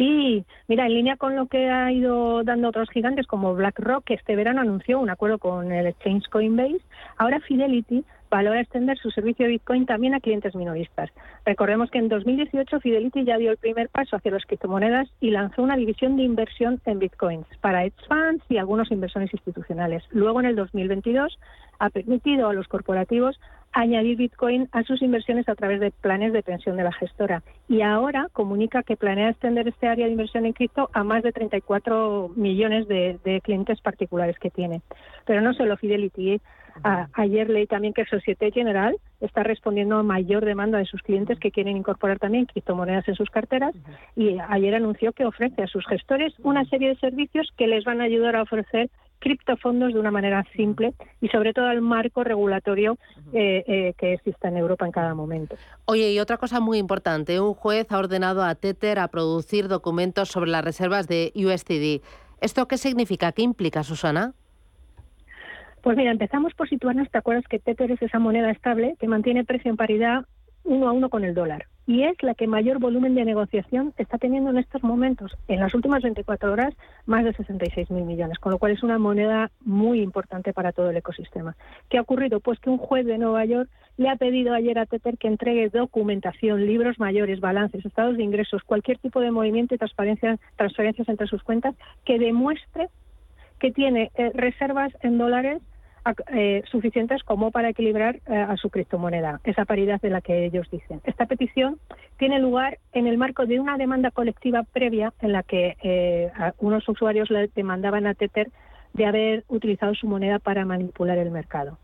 Sí, 0.00 0.46
mira, 0.66 0.86
en 0.86 0.94
línea 0.94 1.16
con 1.18 1.36
lo 1.36 1.44
que 1.44 1.68
ha 1.68 1.92
ido 1.92 2.42
dando 2.42 2.70
otros 2.70 2.88
gigantes 2.88 3.26
como 3.26 3.54
BlackRock, 3.54 4.04
que 4.04 4.14
este 4.14 4.34
verano 4.34 4.62
anunció 4.62 4.98
un 4.98 5.10
acuerdo 5.10 5.36
con 5.36 5.72
el 5.72 5.86
exchange 5.86 6.26
Coinbase, 6.30 6.80
ahora 7.18 7.38
Fidelity 7.40 8.02
valora 8.30 8.62
extender 8.62 8.96
su 8.96 9.10
servicio 9.10 9.44
de 9.44 9.52
Bitcoin 9.52 9.84
también 9.84 10.14
a 10.14 10.20
clientes 10.20 10.54
minoristas. 10.54 11.10
Recordemos 11.44 11.90
que 11.90 11.98
en 11.98 12.08
2018 12.08 12.80
Fidelity 12.80 13.24
ya 13.24 13.36
dio 13.36 13.50
el 13.50 13.58
primer 13.58 13.90
paso 13.90 14.16
hacia 14.16 14.30
las 14.30 14.46
criptomonedas 14.46 15.06
y 15.20 15.32
lanzó 15.32 15.62
una 15.62 15.76
división 15.76 16.16
de 16.16 16.22
inversión 16.22 16.80
en 16.86 16.98
Bitcoins 16.98 17.46
para 17.60 17.84
hedge 17.84 18.06
funds 18.08 18.42
y 18.48 18.56
algunos 18.56 18.90
inversores 18.90 19.30
institucionales. 19.34 20.02
Luego, 20.12 20.40
en 20.40 20.46
el 20.46 20.56
2022, 20.56 21.38
ha 21.78 21.90
permitido 21.90 22.48
a 22.48 22.54
los 22.54 22.68
corporativos 22.68 23.38
añadir 23.72 24.16
Bitcoin 24.16 24.68
a 24.72 24.82
sus 24.82 25.00
inversiones 25.02 25.48
a 25.48 25.54
través 25.54 25.80
de 25.80 25.90
planes 25.90 26.32
de 26.32 26.42
pensión 26.42 26.76
de 26.76 26.84
la 26.84 26.92
gestora. 26.92 27.42
Y 27.68 27.82
ahora 27.82 28.28
comunica 28.32 28.82
que 28.82 28.96
planea 28.96 29.30
extender 29.30 29.68
este 29.68 29.86
área 29.86 30.06
de 30.06 30.12
inversión 30.12 30.46
en 30.46 30.52
cripto 30.52 30.90
a 30.92 31.04
más 31.04 31.22
de 31.22 31.32
34 31.32 32.32
millones 32.34 32.88
de, 32.88 33.40
clientes 33.44 33.80
particulares 33.80 34.38
que 34.38 34.50
tiene. 34.50 34.82
Pero 35.24 35.40
no 35.40 35.54
solo 35.54 35.76
Fidelity. 35.76 36.32
¿eh? 36.32 36.40
ayer 37.14 37.50
leí 37.50 37.66
también 37.66 37.92
que 37.92 38.04
Societe 38.04 38.50
General 38.52 38.96
está 39.20 39.42
respondiendo 39.42 39.96
a 39.96 40.02
mayor 40.02 40.44
demanda 40.44 40.78
de 40.78 40.86
sus 40.86 41.02
clientes 41.02 41.38
que 41.38 41.50
quieren 41.50 41.76
incorporar 41.76 42.18
también 42.18 42.46
criptomonedas 42.46 43.06
en 43.08 43.16
sus 43.16 43.28
carteras 43.28 43.74
y 44.16 44.38
ayer 44.48 44.74
anunció 44.74 45.12
que 45.12 45.26
ofrece 45.26 45.62
a 45.62 45.66
sus 45.66 45.86
gestores 45.86 46.32
una 46.42 46.64
serie 46.66 46.88
de 46.88 46.96
servicios 46.96 47.52
que 47.56 47.66
les 47.66 47.84
van 47.84 48.00
a 48.00 48.04
ayudar 48.04 48.36
a 48.36 48.42
ofrecer 48.42 48.88
criptofondos 49.20 49.92
de 49.92 50.00
una 50.00 50.10
manera 50.10 50.44
simple 50.56 50.94
y 51.20 51.28
sobre 51.28 51.52
todo 51.52 51.66
al 51.66 51.80
marco 51.80 52.24
regulatorio 52.24 52.98
eh, 53.32 53.62
eh, 53.66 53.94
que 53.96 54.14
exista 54.14 54.48
en 54.48 54.56
Europa 54.56 54.86
en 54.86 54.92
cada 54.92 55.14
momento. 55.14 55.56
Oye, 55.84 56.12
y 56.12 56.18
otra 56.18 56.38
cosa 56.38 56.58
muy 56.58 56.78
importante, 56.78 57.38
un 57.38 57.54
juez 57.54 57.92
ha 57.92 57.98
ordenado 57.98 58.42
a 58.42 58.54
Tether 58.56 58.98
a 58.98 59.08
producir 59.08 59.68
documentos 59.68 60.28
sobre 60.30 60.50
las 60.50 60.64
reservas 60.64 61.06
de 61.06 61.32
USDD. 61.36 62.02
¿Esto 62.40 62.66
qué 62.66 62.78
significa? 62.78 63.32
¿Qué 63.32 63.42
implica, 63.42 63.84
Susana? 63.84 64.32
Pues 65.82 65.96
mira, 65.96 66.10
empezamos 66.10 66.52
por 66.54 66.68
situarnos, 66.68 67.10
¿te 67.10 67.18
acuerdas 67.18 67.44
que 67.48 67.58
Tether 67.58 67.92
es 67.92 68.02
esa 68.02 68.18
moneda 68.18 68.50
estable 68.50 68.96
que 68.98 69.08
mantiene 69.08 69.44
precio 69.44 69.70
en 69.70 69.76
paridad 69.76 70.26
uno 70.64 70.88
a 70.88 70.92
uno 70.92 71.08
con 71.08 71.24
el 71.24 71.34
dólar? 71.34 71.66
Y 71.86 72.04
es 72.04 72.22
la 72.22 72.34
que 72.34 72.46
mayor 72.46 72.78
volumen 72.78 73.14
de 73.14 73.24
negociación 73.24 73.92
está 73.96 74.18
teniendo 74.18 74.50
en 74.50 74.58
estos 74.58 74.82
momentos. 74.82 75.36
En 75.48 75.60
las 75.60 75.74
últimas 75.74 76.02
24 76.02 76.52
horas, 76.52 76.74
más 77.06 77.24
de 77.24 77.32
66 77.32 77.90
mil 77.90 78.04
millones, 78.04 78.38
con 78.38 78.52
lo 78.52 78.58
cual 78.58 78.72
es 78.72 78.82
una 78.82 78.98
moneda 78.98 79.50
muy 79.64 80.00
importante 80.00 80.52
para 80.52 80.72
todo 80.72 80.90
el 80.90 80.96
ecosistema. 80.96 81.56
¿Qué 81.88 81.98
ha 81.98 82.02
ocurrido? 82.02 82.40
Pues 82.40 82.60
que 82.60 82.70
un 82.70 82.78
juez 82.78 83.06
de 83.06 83.18
Nueva 83.18 83.44
York 83.44 83.68
le 83.96 84.08
ha 84.08 84.16
pedido 84.16 84.54
ayer 84.54 84.78
a 84.78 84.86
Tether 84.86 85.18
que 85.18 85.28
entregue 85.28 85.68
documentación, 85.68 86.64
libros 86.64 86.98
mayores, 86.98 87.40
balances, 87.40 87.84
estados 87.84 88.16
de 88.16 88.22
ingresos, 88.22 88.62
cualquier 88.62 88.98
tipo 88.98 89.20
de 89.20 89.30
movimiento 89.30 89.74
y 89.74 89.78
transferencias 89.78 90.38
entre 91.08 91.26
sus 91.26 91.42
cuentas 91.42 91.74
que 92.04 92.18
demuestre 92.18 92.88
que 93.58 93.70
tiene 93.70 94.10
eh, 94.14 94.30
reservas 94.34 94.92
en 95.02 95.18
dólares 95.18 95.60
eh, 96.32 96.62
suficientes 96.70 97.22
como 97.24 97.50
para 97.50 97.68
equilibrar 97.68 98.16
eh, 98.26 98.34
a 98.34 98.56
su 98.56 98.70
criptomoneda, 98.70 99.40
esa 99.44 99.64
paridad 99.66 100.00
de 100.00 100.10
la 100.10 100.20
que 100.20 100.46
ellos 100.46 100.70
dicen. 100.70 101.00
Esta 101.04 101.26
petición 101.26 101.78
tiene 102.18 102.38
lugar 102.38 102.78
en 102.92 103.06
el 103.06 103.18
marco 103.18 103.44
de 103.44 103.60
una 103.60 103.76
demanda 103.76 104.10
colectiva 104.10 104.62
previa 104.62 105.12
en 105.20 105.32
la 105.32 105.42
que 105.42 105.76
eh, 105.82 106.30
unos 106.58 106.88
usuarios 106.88 107.30
le 107.30 107.48
demandaban 107.54 108.06
a 108.06 108.14
Tether 108.14 108.50
de 108.94 109.06
haber 109.06 109.44
utilizado 109.48 109.94
su 109.94 110.06
moneda 110.06 110.38
para 110.38 110.64
manipular 110.64 111.18
el 111.18 111.30
mercado. 111.30 111.78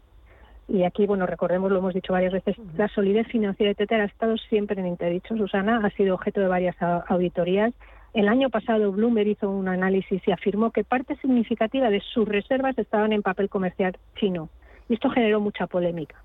Y 0.68 0.82
aquí, 0.82 1.06
bueno, 1.06 1.26
recordemos, 1.26 1.70
lo 1.70 1.78
hemos 1.78 1.94
dicho 1.94 2.12
varias 2.12 2.32
veces, 2.32 2.56
la 2.76 2.88
solidez 2.88 3.28
financiera 3.28 3.68
de 3.70 3.76
Tether 3.76 4.00
ha 4.00 4.06
estado 4.06 4.36
siempre 4.36 4.80
en 4.80 4.88
interdicho. 4.88 5.36
Susana 5.36 5.80
ha 5.84 5.90
sido 5.90 6.14
objeto 6.14 6.40
de 6.40 6.48
varias 6.48 6.74
auditorías 6.80 7.72
el 8.16 8.28
año 8.28 8.48
pasado 8.48 8.92
Bloomberg 8.92 9.28
hizo 9.28 9.50
un 9.50 9.68
análisis 9.68 10.22
y 10.26 10.32
afirmó 10.32 10.70
que 10.70 10.84
parte 10.84 11.16
significativa 11.16 11.90
de 11.90 12.00
sus 12.00 12.26
reservas 12.26 12.78
estaban 12.78 13.12
en 13.12 13.20
papel 13.20 13.50
comercial 13.50 13.94
chino. 14.18 14.48
Y 14.88 14.94
esto 14.94 15.10
generó 15.10 15.38
mucha 15.38 15.66
polémica. 15.66 16.16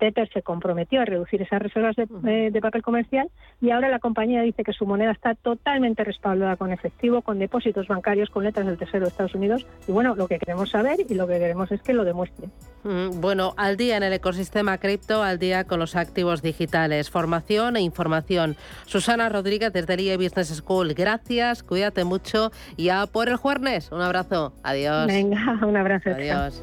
Tether 0.00 0.28
se 0.32 0.42
comprometió 0.42 1.02
a 1.02 1.04
reducir 1.04 1.42
esas 1.42 1.60
reservas 1.60 1.94
de, 1.94 2.58
papel 2.60 2.82
comercial 2.82 3.30
y 3.60 3.70
ahora 3.70 3.88
la 3.88 4.00
compañía 4.00 4.42
dice 4.42 4.64
que 4.64 4.72
su 4.72 4.86
moneda 4.86 5.12
está 5.12 5.34
totalmente 5.34 6.02
respaldada 6.04 6.56
con 6.56 6.72
efectivo, 6.72 7.22
con 7.22 7.38
depósitos 7.38 7.86
bancarios, 7.86 8.28
con 8.30 8.44
letras 8.44 8.66
del 8.66 8.76
Tesoro 8.76 9.04
de 9.04 9.08
Estados 9.08 9.34
Unidos. 9.34 9.66
Y 9.86 9.92
bueno, 9.92 10.14
lo 10.14 10.26
que 10.26 10.38
queremos 10.38 10.70
saber 10.70 11.00
y 11.08 11.14
lo 11.14 11.26
que 11.26 11.38
queremos 11.38 11.70
es 11.70 11.80
que 11.82 11.92
lo 11.92 12.04
demuestre. 12.04 12.48
Mm, 12.82 13.20
bueno, 13.20 13.54
al 13.56 13.76
día 13.76 13.96
en 13.96 14.02
el 14.02 14.12
ecosistema 14.12 14.78
cripto, 14.78 15.22
al 15.22 15.38
día 15.38 15.64
con 15.64 15.78
los 15.78 15.96
activos 15.96 16.42
digitales, 16.42 17.10
formación 17.10 17.76
e 17.76 17.82
información. 17.82 18.56
Susana 18.86 19.28
Rodríguez 19.28 19.72
desde 19.72 19.94
el 19.94 20.18
Business 20.18 20.48
School, 20.48 20.94
gracias, 20.94 21.62
cuídate 21.62 22.04
mucho 22.04 22.50
y 22.76 22.88
a 22.88 23.06
por 23.06 23.28
el 23.28 23.36
jueves. 23.36 23.90
Un 23.92 24.00
abrazo, 24.00 24.54
adiós. 24.62 25.06
Venga, 25.06 25.58
un 25.66 25.76
abrazo. 25.76 26.10
Adiós. 26.10 26.62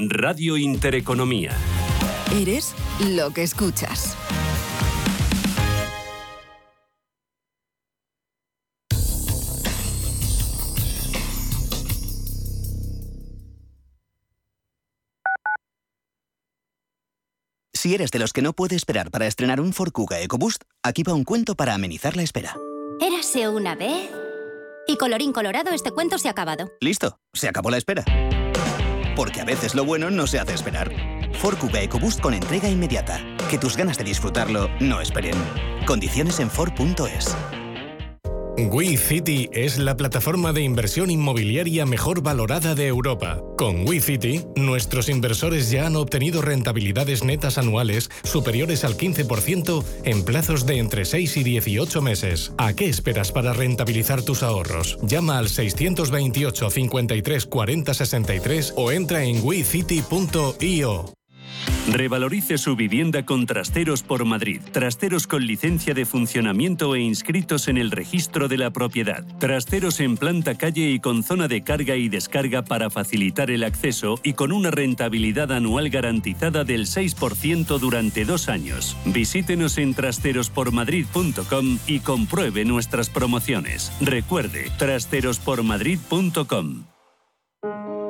Radio 0.00 0.56
Intereconomía. 0.56 1.50
Eres 2.32 2.72
lo 3.00 3.32
que 3.32 3.42
escuchas. 3.42 4.16
Si 17.72 17.94
eres 17.94 18.12
de 18.12 18.20
los 18.20 18.32
que 18.32 18.42
no 18.42 18.52
puede 18.52 18.76
esperar 18.76 19.10
para 19.10 19.26
estrenar 19.26 19.60
un 19.60 19.72
Ford 19.72 19.90
Kuga 19.90 20.20
EcoBoost, 20.20 20.62
aquí 20.84 21.02
va 21.02 21.14
un 21.14 21.24
cuento 21.24 21.56
para 21.56 21.74
amenizar 21.74 22.16
la 22.16 22.22
espera. 22.22 22.56
Érase 23.00 23.48
una 23.48 23.74
vez... 23.74 24.12
Y 24.86 24.96
colorín 24.96 25.32
colorado, 25.32 25.72
este 25.72 25.90
cuento 25.90 26.18
se 26.18 26.28
ha 26.28 26.30
acabado. 26.30 26.70
Listo, 26.80 27.18
se 27.34 27.48
acabó 27.48 27.70
la 27.70 27.76
espera 27.78 28.04
porque 29.18 29.40
a 29.40 29.44
veces 29.44 29.74
lo 29.74 29.84
bueno 29.84 30.12
no 30.12 30.28
se 30.28 30.38
hace 30.38 30.54
esperar. 30.54 30.92
Ford 31.32 31.58
Kuga 31.58 31.82
EcoBoost 31.82 32.20
con 32.20 32.34
entrega 32.34 32.68
inmediata. 32.68 33.20
Que 33.50 33.58
tus 33.58 33.76
ganas 33.76 33.98
de 33.98 34.04
disfrutarlo 34.04 34.70
no 34.78 35.00
esperen. 35.00 35.34
Condiciones 35.86 36.38
en 36.38 36.48
Ford.es. 36.48 37.36
WeCity 38.66 39.50
es 39.52 39.78
la 39.78 39.96
plataforma 39.96 40.52
de 40.52 40.62
inversión 40.62 41.10
inmobiliaria 41.10 41.86
mejor 41.86 42.22
valorada 42.22 42.74
de 42.74 42.88
Europa. 42.88 43.40
Con 43.56 43.86
WeCity, 43.86 44.46
nuestros 44.56 45.08
inversores 45.08 45.70
ya 45.70 45.86
han 45.86 45.94
obtenido 45.94 46.42
rentabilidades 46.42 47.22
netas 47.22 47.56
anuales 47.56 48.10
superiores 48.24 48.82
al 48.82 48.96
15% 48.96 49.84
en 50.04 50.24
plazos 50.24 50.66
de 50.66 50.78
entre 50.78 51.04
6 51.04 51.36
y 51.36 51.44
18 51.44 52.02
meses. 52.02 52.52
¿A 52.58 52.72
qué 52.72 52.88
esperas 52.88 53.30
para 53.30 53.52
rentabilizar 53.52 54.22
tus 54.22 54.42
ahorros? 54.42 54.98
Llama 55.02 55.38
al 55.38 55.48
628 55.48 56.70
53 56.70 57.46
40 57.46 57.94
63 57.94 58.74
o 58.76 58.90
entra 58.90 59.22
en 59.22 59.44
wecity.io. 59.44 61.17
Revalorice 61.90 62.58
su 62.58 62.76
vivienda 62.76 63.24
con 63.24 63.46
Trasteros 63.46 64.02
por 64.02 64.26
Madrid. 64.26 64.60
Trasteros 64.72 65.26
con 65.26 65.46
licencia 65.46 65.94
de 65.94 66.04
funcionamiento 66.04 66.94
e 66.94 67.00
inscritos 67.00 67.66
en 67.68 67.78
el 67.78 67.90
registro 67.90 68.46
de 68.46 68.58
la 68.58 68.70
propiedad. 68.70 69.24
Trasteros 69.38 69.98
en 70.00 70.18
planta 70.18 70.56
calle 70.56 70.90
y 70.90 71.00
con 71.00 71.22
zona 71.22 71.48
de 71.48 71.62
carga 71.62 71.96
y 71.96 72.10
descarga 72.10 72.62
para 72.62 72.90
facilitar 72.90 73.50
el 73.50 73.64
acceso 73.64 74.20
y 74.22 74.34
con 74.34 74.52
una 74.52 74.70
rentabilidad 74.70 75.50
anual 75.50 75.88
garantizada 75.88 76.64
del 76.64 76.84
6% 76.86 77.78
durante 77.78 78.26
dos 78.26 78.50
años. 78.50 78.94
Visítenos 79.06 79.78
en 79.78 79.94
trasterospormadrid.com 79.94 81.78
y 81.86 82.00
compruebe 82.00 82.66
nuestras 82.66 83.08
promociones. 83.08 83.90
Recuerde, 84.00 84.70
trasterospormadrid.com. 84.78 86.84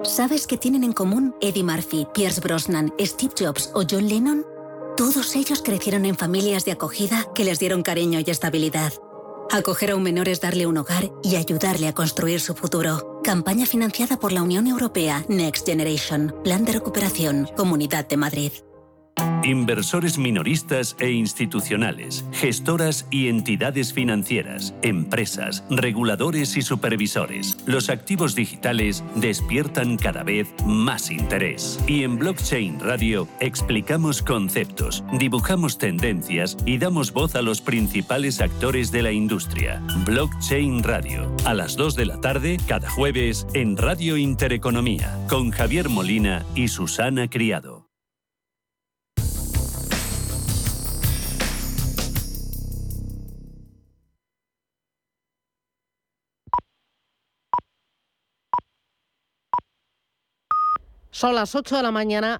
¿Sabes 0.04 0.46
qué 0.46 0.56
tienen 0.56 0.84
en 0.84 0.92
común 0.92 1.34
Eddie 1.40 1.64
Murphy, 1.64 2.06
Pierce 2.14 2.40
Brosnan, 2.40 2.92
Steve 3.00 3.34
Jobs 3.38 3.70
o 3.74 3.82
John 3.88 4.08
Lennon? 4.08 4.44
Todos 4.96 5.34
ellos 5.36 5.60
crecieron 5.62 6.04
en 6.04 6.16
familias 6.16 6.64
de 6.64 6.72
acogida 6.72 7.26
que 7.34 7.44
les 7.44 7.58
dieron 7.58 7.82
cariño 7.82 8.20
y 8.24 8.30
estabilidad. 8.30 8.92
Acoger 9.50 9.92
a 9.92 9.96
un 9.96 10.02
menor 10.02 10.28
es 10.28 10.40
darle 10.40 10.66
un 10.66 10.78
hogar 10.78 11.10
y 11.22 11.36
ayudarle 11.36 11.88
a 11.88 11.94
construir 11.94 12.40
su 12.40 12.54
futuro. 12.54 13.20
Campaña 13.24 13.66
financiada 13.66 14.18
por 14.18 14.32
la 14.32 14.42
Unión 14.42 14.66
Europea 14.66 15.24
Next 15.28 15.66
Generation, 15.66 16.34
Plan 16.44 16.64
de 16.64 16.72
Recuperación, 16.72 17.48
Comunidad 17.56 18.06
de 18.06 18.16
Madrid. 18.16 18.52
Inversores 19.44 20.18
minoristas 20.18 20.94
e 21.00 21.10
institucionales, 21.10 22.24
gestoras 22.32 23.06
y 23.10 23.28
entidades 23.28 23.94
financieras, 23.94 24.74
empresas, 24.82 25.64
reguladores 25.70 26.56
y 26.56 26.62
supervisores. 26.62 27.56
Los 27.64 27.88
activos 27.88 28.34
digitales 28.34 29.02
despiertan 29.14 29.96
cada 29.96 30.22
vez 30.22 30.52
más 30.66 31.10
interés. 31.10 31.80
Y 31.86 32.02
en 32.02 32.18
Blockchain 32.18 32.78
Radio 32.80 33.26
explicamos 33.40 34.22
conceptos, 34.22 35.02
dibujamos 35.18 35.78
tendencias 35.78 36.56
y 36.66 36.76
damos 36.76 37.12
voz 37.12 37.34
a 37.34 37.40
los 37.40 37.60
principales 37.60 38.40
actores 38.40 38.90
de 38.90 39.02
la 39.02 39.12
industria. 39.12 39.82
Blockchain 40.04 40.82
Radio, 40.82 41.34
a 41.46 41.54
las 41.54 41.76
2 41.76 41.94
de 41.96 42.06
la 42.06 42.20
tarde 42.20 42.58
cada 42.66 42.90
jueves 42.90 43.46
en 43.54 43.76
Radio 43.76 44.16
Intereconomía, 44.16 45.16
con 45.28 45.50
Javier 45.50 45.88
Molina 45.88 46.44
y 46.54 46.68
Susana 46.68 47.28
Criado. 47.30 47.77
Son 61.18 61.34
las 61.34 61.56
8 61.56 61.78
de 61.78 61.82
la 61.82 61.90
mañana. 61.90 62.36